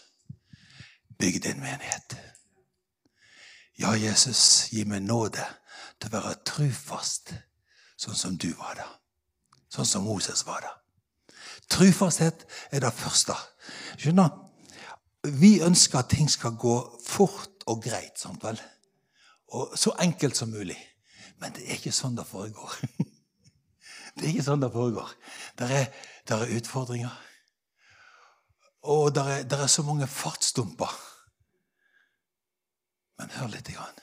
Bygg 1.19 1.43
din 1.43 1.59
menighet. 1.59 2.17
Ja, 3.79 3.93
Jesus, 3.95 4.67
gi 4.69 4.83
meg 4.83 5.05
nåde 5.05 5.45
til 6.01 6.11
å 6.11 6.17
være 6.17 6.41
trufast, 6.45 7.31
sånn 7.95 8.19
som 8.19 8.35
du 8.37 8.49
var 8.59 8.75
da. 8.81 8.87
Sånn 9.71 9.87
som 9.87 10.03
Moses 10.03 10.43
var 10.45 10.59
da. 10.65 10.73
Trufasthet 11.71 12.43
er 12.71 12.83
det 12.83 12.91
første. 12.97 13.37
Skjønner? 13.95 14.33
Vi 15.39 15.61
ønsker 15.63 16.01
at 16.01 16.11
ting 16.11 16.27
skal 16.29 16.57
gå 16.59 16.75
fort 17.05 17.63
og 17.71 17.79
greit. 17.85 18.19
Sant 18.19 18.43
vel? 18.43 18.59
Og 19.55 19.77
så 19.79 19.95
enkelt 20.03 20.35
som 20.35 20.51
mulig. 20.51 20.79
Men 21.39 21.55
det 21.55 21.63
er 21.63 21.79
ikke 21.79 21.95
sånn 21.95 22.19
det 22.19 22.27
foregår. 22.27 22.75
Det 24.15 24.25
er 24.25 24.33
ikke 24.33 24.45
sånn 24.45 24.63
det 24.63 24.71
foregår. 24.73 25.13
Det 25.59 25.69
er, 25.71 25.87
der 26.27 26.43
er 26.43 26.53
utfordringer. 26.57 27.17
Og 28.91 29.13
det 29.15 29.23
er, 29.23 29.43
der 29.47 29.63
er, 29.63 29.71
så 29.71 29.85
mange 29.85 30.07
fartsdumper. 30.09 30.93
Men 33.21 33.33
hør 33.37 33.51
litt. 33.53 33.69
Grann. 33.71 33.99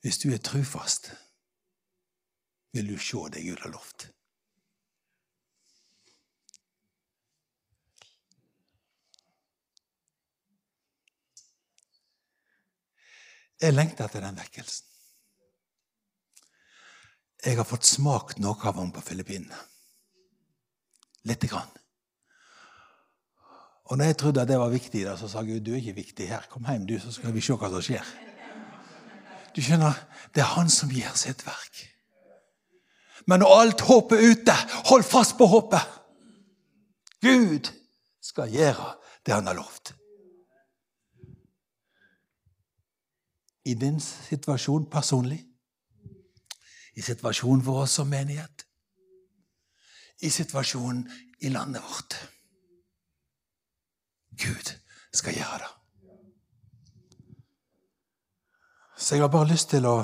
Hvis 0.00 0.18
du 0.22 0.30
er 0.32 0.38
trufast, 0.38 1.10
vil 2.72 2.92
du 2.92 2.98
se 2.98 3.24
det 3.34 3.42
Gud 3.42 3.64
har 3.64 3.74
lovt. 3.74 4.10
Jeg 13.60 13.72
lengter 13.72 14.04
etter 14.04 14.20
den 14.20 14.36
vekkelsen. 14.36 14.95
Jeg 17.46 17.56
har 17.60 17.66
fått 17.66 17.86
smakt 17.86 18.40
noe 18.42 18.58
av 18.66 18.78
ham 18.80 18.90
på 18.90 19.02
Filippinene. 19.06 19.58
Lite 21.26 21.50
grann. 21.50 21.70
Og 23.86 23.98
når 23.98 24.10
jeg 24.10 24.18
trodde 24.18 24.42
at 24.42 24.50
det 24.50 24.58
var 24.58 24.72
viktig, 24.72 25.04
så 25.18 25.28
sa 25.30 25.44
Gud 25.46 25.62
du 25.62 25.72
er 25.72 25.78
ikke 25.78 26.00
viktig 26.00 26.26
her. 26.30 26.48
Kom 26.50 26.66
hjem, 26.66 26.88
du, 26.88 26.96
så 26.98 27.12
skal 27.14 27.34
vi 27.34 27.42
se 27.44 27.54
hva 27.54 27.70
som 27.70 27.84
skjer. 27.86 28.14
Du 29.54 29.62
skjønner, 29.62 29.94
Det 30.34 30.42
er 30.42 30.52
han 30.52 30.68
som 30.68 30.90
gjør 30.92 31.14
sitt 31.16 31.46
verk. 31.46 31.84
Men 33.26 33.40
når 33.40 33.54
alt 33.60 33.84
håpet 33.86 34.18
er 34.18 34.34
ute, 34.34 34.56
hold 34.90 35.06
fast 35.06 35.38
på 35.38 35.46
håpet. 35.48 35.94
Gud 37.22 37.70
skal 38.20 38.52
gjøre 38.52 38.90
det 39.24 39.34
han 39.34 39.46
har 39.46 39.56
lovt. 39.56 39.94
i 43.66 43.74
din 43.74 43.98
situasjon 44.00 44.86
personlig, 44.90 45.40
i 46.96 47.02
situasjonen 47.02 47.68
oss 47.68 47.98
som 47.98 48.08
menighet, 48.08 48.66
i 50.20 50.30
situasjonen 50.30 51.04
i 51.40 51.48
landet 51.52 51.82
vårt. 51.82 52.16
Gud 54.36 54.72
skal 55.12 55.36
gjøre 55.36 55.58
det. 55.64 55.72
Så 58.96 59.14
jeg 59.14 59.22
har 59.22 59.28
bare 59.28 59.48
lyst 59.48 59.68
til 59.70 59.84
å 59.84 59.96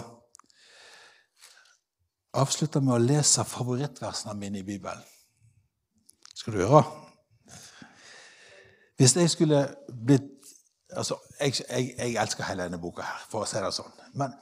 avslutte 2.36 2.80
med 2.80 2.95
å 2.95 3.01
lese 3.01 3.45
favorittversene 3.45 4.36
mine 4.36 4.61
i 4.61 4.66
Bibelen. 4.66 5.01
Skal 6.34 6.53
du 6.53 6.61
gjøre? 6.61 6.84
Hvis 9.01 9.16
jeg 9.16 9.30
skulle 9.30 9.64
blitt 9.88 10.28
altså, 10.97 11.16
jeg, 11.40 11.55
jeg, 11.70 11.95
jeg, 11.99 12.14
elsker 12.20 12.45
hele 12.45 12.66
denne 12.66 12.80
boka, 12.80 13.03
her, 13.03 13.24
for 13.30 13.45
å 13.45 13.49
si 13.49 13.61
det 13.61 13.72
sånn. 13.74 13.93
Men 14.18 14.34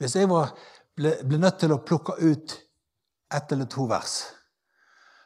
hvis 0.00 0.16
jeg 0.16 0.30
var, 0.30 0.54
ble, 0.98 1.14
ble, 1.24 1.38
nødt 1.38 1.60
til 1.62 1.72
å 1.72 1.82
plukke 1.86 2.18
ut 2.18 2.56
ett 3.34 3.52
eller 3.54 3.68
to 3.70 3.86
vers 3.88 4.20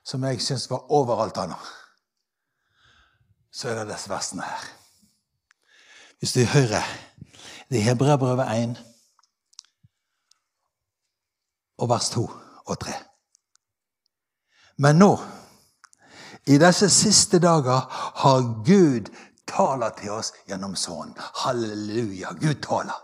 som 0.05 0.25
jeg 0.27 0.43
syns 0.43 0.69
var 0.71 0.91
overalt 0.93 1.39
annet, 1.39 1.69
så 3.53 3.71
er 3.71 3.81
det 3.81 3.93
disse 3.93 4.11
versene 4.11 4.47
her. 4.47 4.65
Hvis 6.19 6.35
du 6.35 6.43
hører 6.47 6.87
det 7.73 7.79
er 7.81 7.87
Hebreabrevet 7.87 8.51
1 8.53 8.73
og 11.79 11.89
vers 11.89 12.11
2 12.13 12.25
og 12.67 12.77
3. 12.83 12.93
Men 14.85 14.99
nå, 15.01 15.09
i 16.53 16.59
disse 16.61 16.91
siste 16.93 17.41
dager, 17.41 17.87
har 18.23 18.45
Gud 18.67 19.09
taler 19.49 19.95
til 19.97 20.13
oss 20.19 20.35
gjennom 20.49 20.77
Sønnen. 20.77 21.17
Halleluja. 21.17 22.35
Gud 22.43 22.61
taler. 22.65 22.99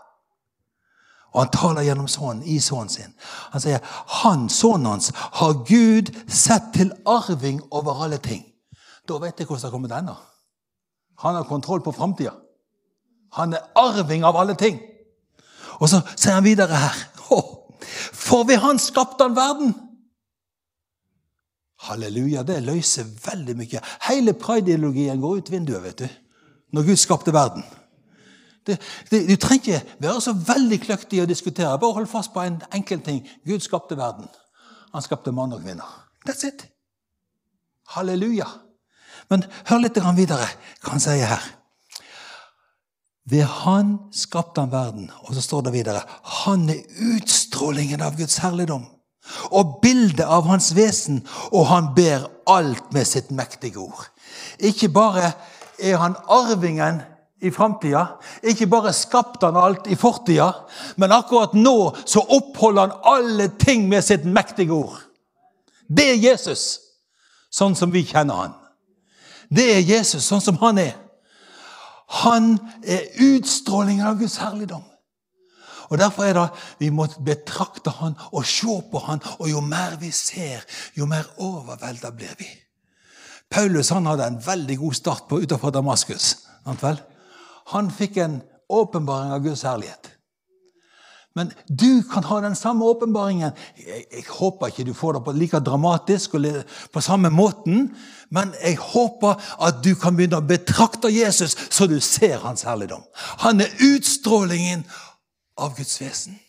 Og 1.33 1.41
han 1.43 1.51
taler 1.53 1.85
gjennom 1.85 2.07
Sønnen 2.07 2.43
i 2.43 2.59
Sønnen 2.59 2.89
sin. 2.89 3.13
Han 3.53 3.61
sier 3.61 3.83
han, 4.21 4.47
sønnen 4.49 4.89
hans, 4.89 5.11
har 5.15 5.53
Gud 5.67 6.09
sett 6.27 6.71
til 6.73 6.91
arving 7.05 7.61
over 7.71 8.03
alle 8.03 8.17
ting. 8.17 8.45
Da 9.07 9.19
vet 9.21 9.39
jeg 9.39 9.47
hvordan 9.47 9.65
det 9.67 9.71
kommer 9.71 9.91
til 9.91 9.97
ende. 9.97 10.15
Han 11.19 11.35
har 11.35 11.43
kontroll 11.43 11.83
på 11.83 11.91
framtida. 11.91 12.33
Han 13.33 13.53
er 13.53 13.67
arving 13.75 14.23
av 14.25 14.37
alle 14.37 14.55
ting. 14.57 14.79
Og 15.79 15.89
så 15.89 16.01
sier 16.15 16.39
han 16.39 16.47
videre 16.47 16.75
her 16.75 17.05
For 18.13 18.43
ved 18.43 18.57
Han 18.61 18.79
skapte 18.79 19.23
han 19.23 19.35
verden. 19.35 19.73
Halleluja, 21.79 22.43
det 22.43 22.59
løser 22.63 23.07
veldig 23.23 23.55
mye. 23.55 23.81
Hele 24.09 24.33
pride-ideologien 24.33 25.21
går 25.21 25.37
ut 25.39 25.51
vinduet 25.51 25.83
vet 25.83 26.01
du, 26.03 26.07
når 26.75 26.89
Gud 26.89 26.99
skapte 26.99 27.33
verden. 27.33 27.63
Det, 28.67 28.77
det, 29.11 29.21
du 29.29 29.35
trenger 29.35 29.79
ikke 29.79 30.01
være 30.03 30.21
så 30.21 30.33
veldig 30.33 30.79
kløktig 30.83 31.21
å 31.23 31.29
diskutere. 31.29 31.77
Bare 31.81 31.97
hold 31.97 32.09
fast 32.11 32.33
på 32.33 32.43
en 32.43 32.59
enkel 32.75 33.01
ting. 33.05 33.21
Gud 33.47 33.63
skapte 33.65 33.97
verden. 33.97 34.27
Han 34.93 35.05
skapte 35.05 35.33
mann 35.35 35.53
og 35.53 35.63
kvinner. 35.63 35.87
That's 36.27 36.45
it. 36.47 36.65
Halleluja. 37.95 38.47
Men 39.29 39.45
hør 39.69 39.83
litt 39.83 39.97
videre 40.17 40.45
hva 40.83 40.93
han 40.93 41.03
sier 41.03 41.29
her. 41.29 41.47
Ved 43.29 43.45
Han 43.45 43.97
skapte 44.11 44.61
han 44.61 44.71
verden. 44.71 45.11
Og 45.27 45.35
så 45.35 45.41
står 45.41 45.67
det 45.67 45.73
videre 45.73 46.01
Han 46.41 46.69
er 46.69 46.81
utstrålingen 47.13 48.01
av 48.01 48.17
Guds 48.17 48.39
herligdom 48.41 48.87
og 49.51 49.79
bildet 49.83 50.25
av 50.25 50.47
hans 50.49 50.71
vesen, 50.73 51.19
og 51.53 51.67
han 51.69 51.91
ber 51.93 52.27
alt 52.49 52.87
med 52.95 53.05
sitt 53.05 53.31
mektige 53.35 53.77
ord. 53.77 54.07
Ikke 54.57 54.89
bare 54.89 55.31
er 55.77 55.99
han 56.01 56.17
arvingen 56.25 57.01
i 57.41 57.51
framtida, 57.51 58.05
ikke 58.43 58.67
bare 58.67 58.93
skapte 58.93 59.47
han 59.47 59.57
alt 59.59 59.87
i 59.87 59.95
fortida, 59.99 60.49
men 60.99 61.13
akkurat 61.15 61.53
nå 61.55 61.93
så 62.03 62.23
oppholder 62.35 62.87
han 62.87 63.13
alle 63.13 63.47
ting 63.59 63.87
med 63.89 64.03
sitt 64.03 64.25
mektige 64.27 64.75
ord. 64.75 64.97
Det 65.87 66.11
er 66.11 66.21
Jesus, 66.21 66.79
sånn 67.49 67.77
som 67.77 67.93
vi 67.93 68.03
kjenner 68.05 68.43
han. 68.43 68.57
Det 69.49 69.65
er 69.77 69.87
Jesus, 69.87 70.27
sånn 70.27 70.43
som 70.43 70.59
han 70.61 70.81
er. 70.81 70.93
Han 72.25 72.55
er 72.83 73.07
utstrålingen 73.21 74.05
av 74.05 74.19
Guds 74.19 74.37
herligdom. 74.41 74.83
Og 75.89 75.97
Derfor 75.97 76.23
er 76.23 76.37
det 76.37 76.47
vi 76.77 76.89
må 76.93 77.07
betrakte 77.25 77.89
han 77.97 78.17
og 78.29 78.45
se 78.45 78.75
på 78.91 79.01
han, 79.07 79.21
og 79.39 79.49
jo 79.49 79.61
mer 79.65 79.97
vi 80.01 80.11
ser, 80.13 80.65
jo 80.93 81.09
mer 81.09 81.25
overvelda 81.41 82.11
blir 82.13 82.35
vi. 82.37 82.49
Paulus 83.49 83.89
han 83.89 84.05
hadde 84.05 84.27
en 84.27 84.41
veldig 84.45 84.77
god 84.77 84.93
start 84.93 85.25
på 85.29 85.41
utenfor 85.41 85.73
Damaskus. 85.73 86.35
Han 87.73 87.91
fikk 87.91 88.17
en 88.17 88.41
åpenbaring 88.69 89.33
av 89.33 89.43
Guds 89.43 89.63
herlighet. 89.63 90.11
Men 91.35 91.51
du 91.67 92.03
kan 92.03 92.23
ha 92.23 92.41
den 92.41 92.55
samme 92.55 92.85
åpenbaringen. 92.85 93.51
Jeg, 93.77 94.05
jeg, 94.11 94.23
håper 94.29 94.67
ikke 94.67 94.83
du 94.83 94.93
får 94.93 95.13
det 95.13 95.23
på 95.23 95.33
like 95.37 95.59
dramatisk 95.59 96.33
og 96.33 96.47
på 96.93 97.01
samme 97.01 97.29
måten, 97.29 97.95
men 98.29 98.53
jeg 98.63 98.77
håper 98.81 99.37
at 99.67 99.83
du 99.85 99.93
kan 99.95 100.17
begynne 100.17 100.41
å 100.41 100.45
betrakte 100.45 101.11
Jesus 101.13 101.55
så 101.69 101.87
du 101.87 101.99
ser 102.01 102.41
hans 102.43 102.65
herligdom. 102.67 103.05
Han 103.45 103.61
er 103.61 103.77
utstrålingen 103.91 104.83
av 105.57 105.77
Guds 105.77 106.01
vesen. 106.01 106.39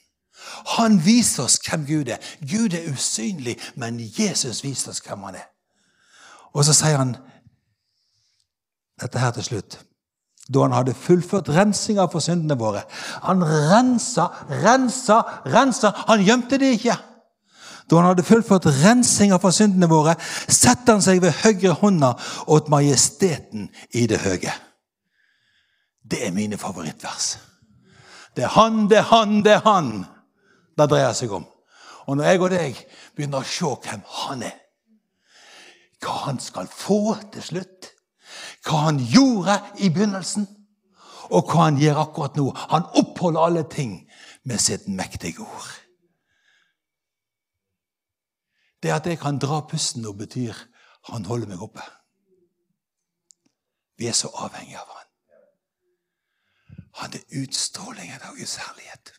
Han 0.79 0.99
viser 1.05 1.45
oss 1.45 1.61
hvem 1.63 1.85
Gud 1.87 2.09
er. 2.09 2.19
Gud 2.41 2.75
er 2.75 2.89
usynlig, 2.91 3.59
men 3.77 4.01
Jesus 4.01 4.65
viser 4.65 4.95
oss 4.95 5.05
hvem 5.05 5.29
han 5.29 5.39
er. 5.43 5.47
Og 6.57 6.65
så 6.67 6.75
sier 6.75 6.99
han 6.99 7.15
dette 9.01 9.21
her 9.21 9.37
til 9.37 9.47
slutt 9.53 9.79
da 10.51 10.65
han 10.65 10.75
hadde 10.75 10.97
fullført 10.99 11.49
rensinga 11.55 12.09
for 12.11 12.23
syndene 12.25 12.57
våre. 12.59 12.83
Han 13.23 13.45
rensa, 13.45 14.27
rensa, 14.65 15.21
rensa. 15.47 15.93
Han 16.09 16.25
gjemte 16.27 16.59
det 16.59 16.73
ikke. 16.79 16.97
Da 17.91 18.01
han 18.01 18.09
hadde 18.11 18.27
fullført 18.27 18.67
rensinga 18.83 19.39
for 19.43 19.55
syndene 19.55 19.87
våre, 19.91 20.17
setter 20.49 20.97
han 20.97 21.05
seg 21.05 21.23
ved 21.23 21.39
høyre 21.45 21.77
hånda 21.83 22.15
åt 22.51 22.71
majesteten 22.73 23.69
i 23.95 24.07
det 24.11 24.23
høye. 24.25 24.55
Det 26.11 26.25
er 26.27 26.35
mine 26.35 26.59
favorittvers. 26.59 27.37
Det 28.35 28.47
er 28.47 28.55
han, 28.57 28.89
det 28.91 28.99
er 28.99 29.09
han, 29.11 29.39
det 29.47 29.55
er 29.59 29.65
han 29.67 29.93
det 30.79 30.89
dreier 30.91 31.15
seg 31.15 31.33
om. 31.35 31.47
Og 32.09 32.19
når 32.19 32.27
jeg 32.27 32.43
og 32.43 32.51
deg 32.55 32.83
begynner 33.15 33.45
å 33.45 33.47
se 33.47 33.71
hvem 33.85 34.03
han 34.25 34.45
er, 34.49 34.57
hva 36.01 36.15
han 36.25 36.39
skal 36.43 36.71
få 36.73 37.15
til 37.35 37.45
slutt 37.45 37.91
hva 38.67 38.87
han 38.87 38.99
gjorde 38.99 39.57
i 39.81 39.89
begynnelsen, 39.89 40.47
og 41.31 41.47
hva 41.47 41.69
han 41.69 41.79
gjør 41.81 42.03
akkurat 42.03 42.37
nå. 42.37 42.51
Han 42.73 42.89
oppholder 42.99 43.47
alle 43.47 43.65
ting 43.71 43.95
med 44.45 44.59
sitt 44.59 44.89
mektige 44.89 45.41
ord. 45.41 45.71
Det 48.83 48.93
at 48.93 49.07
jeg 49.07 49.21
kan 49.21 49.39
dra 49.39 49.61
pusten 49.69 50.03
nå, 50.03 50.13
betyr 50.13 50.57
han 51.11 51.25
holder 51.25 51.49
meg 51.49 51.63
oppe. 51.63 51.85
Vi 54.01 54.09
er 54.09 54.17
så 54.17 54.31
avhengige 54.33 54.81
av 54.81 54.93
han. 54.97 55.07
Han 57.01 57.17
er 57.17 57.43
utstrålingen 57.43 58.23
av 58.25 58.37
Guds 58.37 58.57
herlighet. 58.61 59.13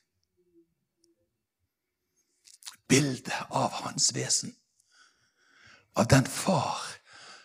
Bildet 2.89 3.45
av 3.49 3.71
hans 3.83 4.11
vesen. 4.15 4.55
Av 5.95 6.07
den 6.09 6.25
far 6.25 6.81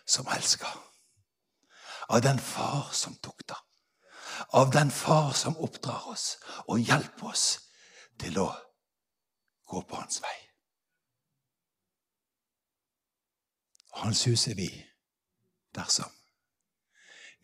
som 0.05 0.27
elsker 0.33 0.86
av 2.07 2.21
den 2.21 2.39
far 2.39 2.89
som 2.91 3.15
tukter. 3.15 3.57
Av 4.49 4.71
den 4.71 4.91
far 4.91 5.31
som 5.33 5.57
oppdrar 5.57 6.07
oss 6.07 6.37
og 6.67 6.79
hjelper 6.79 7.31
oss 7.31 7.47
til 8.19 8.37
å 8.39 8.51
gå 9.67 9.81
på 9.81 9.97
hans 9.97 10.21
vei. 10.23 10.35
Hans 13.97 14.27
hus 14.27 14.47
er 14.47 14.55
vi 14.55 14.69
dersom 15.75 16.13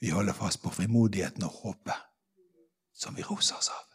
vi 0.04 0.12
holder 0.12 0.36
fast 0.36 0.60
på 0.62 0.70
frimodigheten 0.70 1.46
og 1.48 1.60
håpet 1.64 1.96
som 2.94 3.16
vi 3.16 3.24
roser 3.24 3.56
oss 3.56 3.70
av. 3.72 3.86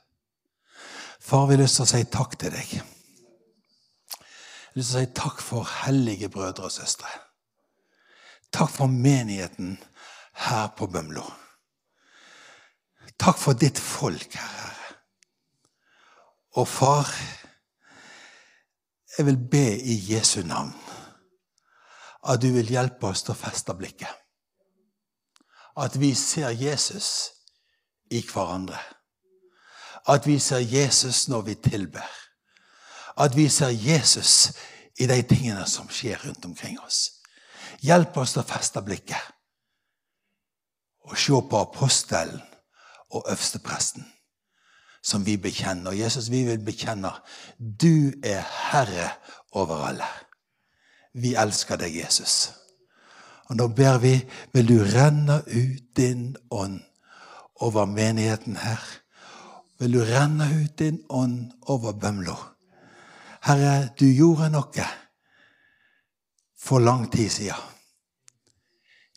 Far, 1.20 1.46
vi 1.46 1.54
har 1.54 1.62
lyst 1.62 1.76
til 1.76 1.84
å 1.84 1.90
si 1.90 2.00
takk 2.08 2.36
til 2.40 2.54
deg. 2.54 2.70
Jeg 2.72 2.80
har 2.80 4.78
lyst 4.78 4.94
til 4.94 5.02
å 5.02 5.02
si 5.02 5.10
takk 5.18 5.42
for 5.44 5.68
hellige 5.82 6.30
brødre 6.32 6.64
og 6.64 6.72
søstre. 6.72 7.10
Takk 8.56 8.72
for 8.72 8.88
menigheten 8.88 9.76
her 10.38 10.68
på 10.76 10.86
Bømlo. 10.86 11.24
Takk 13.18 13.38
for 13.38 13.58
ditt 13.58 13.78
folk, 13.78 14.34
Herre. 14.34 14.74
Og 16.58 16.68
far, 16.68 17.10
jeg 19.18 19.26
vil 19.26 19.38
be 19.50 19.66
i 19.78 19.96
Jesu 20.12 20.42
navn 20.46 20.74
at 22.28 22.42
du 22.42 22.50
vil 22.52 22.70
hjelpe 22.70 23.10
oss 23.10 23.22
til 23.24 23.34
å 23.34 23.38
feste 23.38 23.74
blikket. 23.78 24.10
At 25.78 25.94
vi 26.00 26.12
ser 26.18 26.50
Jesus 26.50 27.30
i 28.10 28.22
hverandre. 28.26 28.78
At 30.08 30.26
vi 30.26 30.38
ser 30.42 30.64
Jesus 30.64 31.28
når 31.28 31.46
vi 31.46 31.54
tilber. 31.62 32.06
At 33.18 33.36
vi 33.36 33.48
ser 33.48 33.70
Jesus 33.70 34.52
i 34.98 35.06
de 35.06 35.18
tingene 35.22 35.66
som 35.70 35.90
skjer 35.90 36.18
rundt 36.26 36.44
omkring 36.46 36.78
oss. 36.82 37.22
Hjelp 37.86 38.16
oss 38.18 38.34
til 38.34 38.42
å 38.42 38.48
feste 38.48 38.82
blikket 38.82 39.37
og 41.08 41.18
se 41.18 41.40
på 41.50 41.60
apostelen 41.60 42.40
og 43.10 43.24
øverstepresten, 43.28 44.06
som 45.02 45.26
vi 45.26 45.36
bekjenner. 45.36 45.92
Jesus, 45.92 46.30
vi 46.30 46.44
vil 46.44 46.64
bekjenne 46.64 47.10
du 47.58 48.12
er 48.24 48.44
Herre 48.70 49.10
over 49.52 49.86
alle. 49.88 50.08
Vi 51.14 51.34
elsker 51.34 51.76
deg, 51.76 51.96
Jesus. 51.96 52.52
Og 53.48 53.56
nå 53.56 53.68
ber 53.68 53.98
vi, 53.98 54.20
vil 54.52 54.68
du 54.68 54.84
renne 54.84 55.40
ut 55.46 55.96
din 55.96 56.36
ånd 56.50 56.80
over 57.54 57.84
menigheten 57.84 58.56
her. 58.56 58.84
Vil 59.78 59.92
du 59.92 60.04
renne 60.04 60.44
ut 60.62 60.78
din 60.78 61.00
ånd 61.08 61.52
over 61.62 61.92
Bømlo. 61.92 62.36
Herre, 63.42 63.88
du 64.00 64.04
gjorde 64.04 64.50
noe 64.52 64.88
for 66.58 66.78
lang 66.78 67.08
tid 67.12 67.30
siden. 67.30 67.76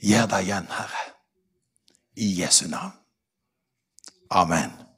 Gjør 0.02 0.30
det 0.32 0.46
igjen, 0.46 0.70
Herre 0.72 1.11
i 2.16 2.36
Jesu 2.36 2.68
navn. 2.68 2.94
Amen. 4.30 4.91